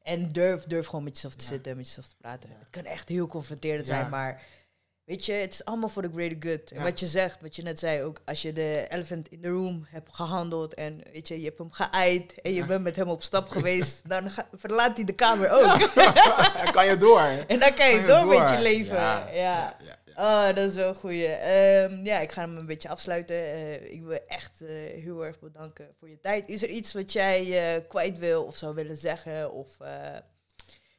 En 0.04 0.32
durf, 0.32 0.64
durf 0.64 0.86
gewoon 0.86 1.04
met 1.04 1.14
jezelf 1.14 1.36
te 1.36 1.46
zitten 1.46 1.72
en 1.72 1.78
met 1.78 1.88
jezelf 1.88 2.08
te 2.08 2.16
praten. 2.18 2.50
Het 2.60 2.70
kan 2.70 2.86
echt 2.86 3.10
heel 3.10 3.28
confronterend 3.28 3.88
zijn, 3.88 4.10
maar 4.10 4.42
weet 5.04 5.26
je, 5.26 5.32
het 5.34 5.54
is 5.54 5.66
allemaal 5.66 5.90
voor 5.90 6.02
de 6.02 6.12
greater 6.14 6.38
good. 6.40 6.72
En 6.72 6.84
wat 6.84 7.00
je 7.00 7.08
zegt, 7.08 7.42
wat 7.42 7.56
je 7.56 7.62
net 7.62 7.80
zei 7.80 8.02
ook, 8.04 8.22
als 8.26 8.42
je 8.42 8.54
de 8.54 8.86
elephant 8.90 9.32
in 9.32 9.42
the 9.42 9.48
room 9.48 9.86
hebt 9.90 10.16
gehandeld 10.16 10.74
en 10.74 11.02
weet 11.12 11.28
je, 11.28 11.40
je 11.40 11.46
hebt 11.46 11.58
hem 11.58 11.72
geëid 11.72 12.42
en 12.42 12.54
je 12.54 12.66
bent 12.66 12.84
met 12.84 12.96
hem 12.96 13.10
op 13.10 13.24
stap 13.24 13.50
geweest, 13.56 14.10
dan 14.10 14.30
verlaat 14.54 14.96
hij 14.96 15.06
de 15.06 15.14
kamer 15.14 15.52
ook. 15.52 15.80
en 16.56 16.72
kan 16.78 16.86
je 16.86 16.98
door. 16.98 17.20
En 17.48 17.60
dan 17.60 17.74
kan 17.74 17.90
je, 17.90 18.06
door, 18.06 18.26
met 18.26 18.50
je 18.50 18.60
leven. 18.62 18.96
ja. 19.34 19.78
Oh, 20.18 20.46
dat 20.48 20.58
is 20.70 20.76
wel 20.76 20.90
een 20.90 20.96
goeie. 20.96 21.28
Um, 21.84 22.06
ja, 22.06 22.20
ik 22.20 22.32
ga 22.32 22.42
hem 22.42 22.58
een 22.58 22.66
beetje 22.66 22.90
afsluiten. 22.90 23.36
Uh, 23.36 23.92
ik 23.92 24.04
wil 24.04 24.20
echt 24.28 24.62
uh, 24.62 24.70
heel 25.02 25.26
erg 25.26 25.40
bedanken 25.40 25.96
voor 26.00 26.10
je 26.10 26.20
tijd. 26.20 26.50
Is 26.50 26.64
er 26.64 26.70
iets 26.70 26.94
wat 26.94 27.12
jij 27.12 27.76
uh, 27.78 27.88
kwijt 27.88 28.18
wil 28.18 28.44
of 28.44 28.58
zou 28.58 28.76
willen 28.76 28.98
zeggen? 28.98 29.52
Of 29.52 29.78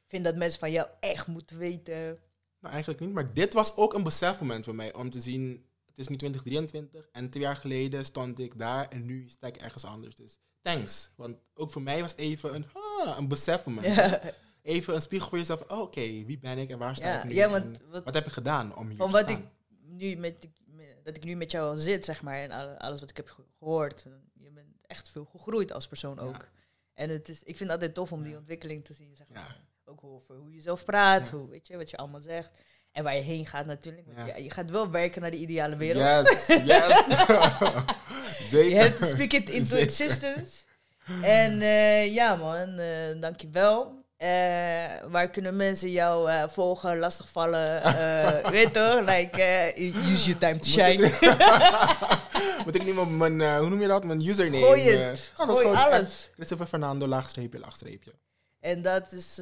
vind 0.07 0.25
dat 0.25 0.37
mensen 0.37 0.59
van 0.59 0.71
jou 0.71 0.89
echt 1.01 1.27
moeten 1.27 1.59
weten? 1.59 2.19
Nou, 2.61 2.73
eigenlijk 2.75 3.01
niet. 3.01 3.13
Maar 3.13 3.35
dit 3.35 3.53
was 3.53 3.77
ook 3.77 3.95
een 3.95 4.03
besefmoment 4.03 4.65
voor 4.65 4.75
mij. 4.75 4.95
Om 4.95 5.11
te 5.11 5.21
zien, 5.21 5.67
het 5.87 5.99
is 5.99 6.09
nu 6.09 6.17
2023. 6.17 7.09
En 7.13 7.31
twee 7.31 7.43
jaar 7.43 7.57
geleden 7.57 8.05
stond 8.05 8.39
ik 8.39 8.59
daar. 8.59 8.89
En 8.89 9.07
nu 9.07 9.29
sta 9.29 9.47
ik 9.47 9.57
ergens 9.57 9.85
anders. 9.85 10.15
Dus 10.15 10.39
thanks. 10.63 11.11
Want 11.17 11.37
ook 11.55 11.73
voor 11.73 11.83
mij 11.83 12.01
was 12.01 12.11
het 12.11 12.21
even 12.21 12.55
een, 12.55 12.67
ah, 12.73 13.17
een 13.19 13.29
besefmoment. 13.29 13.87
Ja 13.87 14.21
even 14.65 14.95
een 14.95 15.03
spiegel 15.03 15.29
voor 15.29 15.39
jezelf. 15.39 15.65
Oh, 15.69 15.81
oké, 15.81 16.01
wie 16.01 16.39
ben 16.39 16.59
ik 16.59 16.71
en 16.71 16.79
waar 16.79 16.97
sta 16.97 17.19
ik 17.19 17.25
nu? 17.25 17.35
Ja, 17.35 17.49
want, 17.49 17.81
wat, 17.91 18.05
wat, 18.05 18.15
heb 18.15 18.27
ik 18.27 18.33
gedaan 18.33 18.77
om 18.77 18.89
hier 18.89 18.97
van 18.97 19.07
te 19.07 19.13
wat 19.13 19.31
ik 19.31 19.39
nu 19.83 20.17
met, 20.17 20.49
dat 21.03 21.17
ik 21.17 21.25
nu 21.25 21.35
met 21.35 21.51
jou 21.51 21.79
zit, 21.79 22.05
zeg 22.05 22.23
maar, 22.23 22.39
en 22.39 22.79
alles 22.79 23.01
wat 23.01 23.11
ik 23.11 23.17
heb 23.17 23.31
gehoord. 23.59 24.07
Je 24.33 24.51
bent 24.51 24.67
echt 24.87 25.11
veel 25.11 25.25
gegroeid 25.25 25.73
als 25.73 25.87
persoon 25.87 26.19
ook. 26.19 26.49
En 26.95 27.11
het 27.11 27.29
is, 27.29 27.39
ik 27.39 27.57
vind 27.57 27.59
het 27.59 27.71
altijd 27.71 27.95
tof 27.95 28.13
om 28.13 28.23
die 28.23 28.37
ontwikkeling 28.37 28.85
te 28.85 28.93
zien, 28.93 29.17
zeg 29.17 29.29
maar. 29.33 29.61
Ook 29.85 30.05
over 30.05 30.37
hoe 30.37 30.53
je 30.53 30.61
zelf 30.61 30.85
praat, 30.85 31.29
hoe, 31.29 31.49
weet 31.49 31.67
je, 31.67 31.77
wat 31.77 31.91
je 31.91 31.97
allemaal 31.97 32.21
zegt. 32.21 32.59
En 32.93 33.05
waar 33.05 33.15
je 33.15 33.23
heen 33.23 33.47
gaat 33.47 33.67
natuurlijk. 33.67 34.07
Ja. 34.17 34.37
je 34.37 34.51
gaat 34.51 34.71
wel 34.71 34.91
werken 34.91 35.21
naar 35.21 35.31
de 35.31 35.37
ideale 35.37 35.77
wereld. 35.77 36.29
Yes, 36.29 36.47
yes. 36.73 37.07
je 38.69 38.75
hebt 38.75 38.99
to 38.99 39.07
speak 39.07 39.33
it 39.33 39.51
into 39.51 39.77
existence. 39.77 40.63
En 41.23 41.53
uh, 41.53 42.15
ja 42.15 42.37
man, 42.37 42.79
uh, 42.81 43.21
dankjewel. 43.21 44.04
Uh, 44.19 45.11
waar 45.11 45.31
kunnen 45.31 45.57
mensen 45.57 45.91
jou 45.91 46.31
uh, 46.31 46.45
volgen, 46.49 46.99
lastigvallen? 46.99 47.83
Uh, 47.85 48.51
weet 48.51 48.73
toch? 48.73 49.01
Like, 49.01 49.73
use 50.11 50.25
your 50.25 50.39
time 50.39 50.59
to 50.59 50.69
shine. 50.69 51.01
Moet 52.65 52.75
ik 52.75 52.85
niet 52.85 52.95
meer 52.95 53.09
mijn, 53.09 53.59
hoe 53.59 53.69
noem 53.69 53.81
je 53.81 53.89
dat? 53.89 54.05
Mijn 54.05 54.29
username. 54.29 54.65
Gooi 54.65 54.81
het. 54.81 55.33
Oh, 55.37 55.47
Gooi 55.47 55.67
alles. 55.67 56.31
Christopher 56.35 56.67
Fernando, 56.67 57.07
laagstreepje, 57.07 57.59
laagstreepje. 57.59 58.13
En 58.61 58.83
dat 58.83 59.13
is 59.13 59.41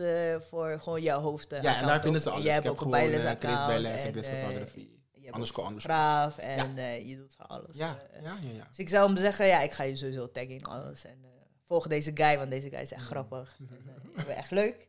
voor 0.51 0.81
gewoon 0.83 1.03
jouw 1.03 1.20
hoofd. 1.20 1.51
ja, 1.51 1.81
en 1.81 1.87
daar 1.87 2.01
vinden 2.01 2.20
ze 2.20 2.31
alles. 2.31 2.45
Jij 2.45 2.55
hebt 2.55 2.68
ook 2.68 2.81
een 2.81 2.91
bijles-account. 2.91 3.59
Chris 3.59 3.66
Bijles 3.66 4.03
en 4.03 4.12
Chris 4.12 4.27
Fotografie. 4.27 5.01
Underscore, 5.35 5.68
underscore. 5.68 5.95
Braaf 5.95 6.39
en 6.39 6.77
ja. 6.77 6.89
je 6.89 7.16
doet 7.16 7.35
van 7.37 7.47
alles. 7.47 7.77
Ja, 7.77 7.99
ja, 8.23 8.39
ja, 8.43 8.51
ja. 8.57 8.66
Dus 8.68 8.79
ik 8.79 8.89
zou 8.89 9.07
hem 9.07 9.16
zeggen, 9.16 9.47
ja, 9.47 9.61
ik 9.61 9.73
ga 9.73 9.83
je 9.83 9.97
sowieso 9.97 10.31
taggen 10.31 10.62
alles. 10.62 11.05
En, 11.05 11.25
volg 11.66 11.86
deze 11.86 12.10
guy, 12.14 12.36
want 12.38 12.50
deze 12.50 12.70
guy 12.70 12.80
is 12.80 12.92
echt 12.92 13.04
grappig. 13.04 13.56
en, 13.58 14.24
uh, 14.28 14.36
echt 14.36 14.50
leuk. 14.50 14.88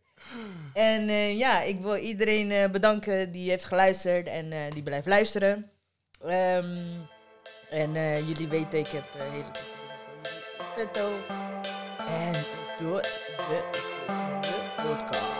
En 0.73 1.01
uh, 1.01 1.37
ja, 1.37 1.61
ik 1.61 1.79
wil 1.79 1.95
iedereen 1.95 2.51
uh, 2.51 2.69
bedanken 2.69 3.31
die 3.31 3.49
heeft 3.49 3.63
geluisterd 3.63 4.27
en 4.27 4.51
uh, 4.51 4.71
die 4.73 4.83
blijft 4.83 5.07
luisteren. 5.07 5.71
Um, 6.25 7.07
en 7.69 7.93
jullie 8.25 8.47
weten, 8.47 8.79
ik 8.79 8.87
heb 8.87 9.03
hele 9.13 9.51
toffe 9.51 9.73
voor 10.75 10.83
jullie. 10.83 11.23
En 12.07 12.33
de, 12.77 13.01
de 14.41 14.73
podcast. 14.75 15.32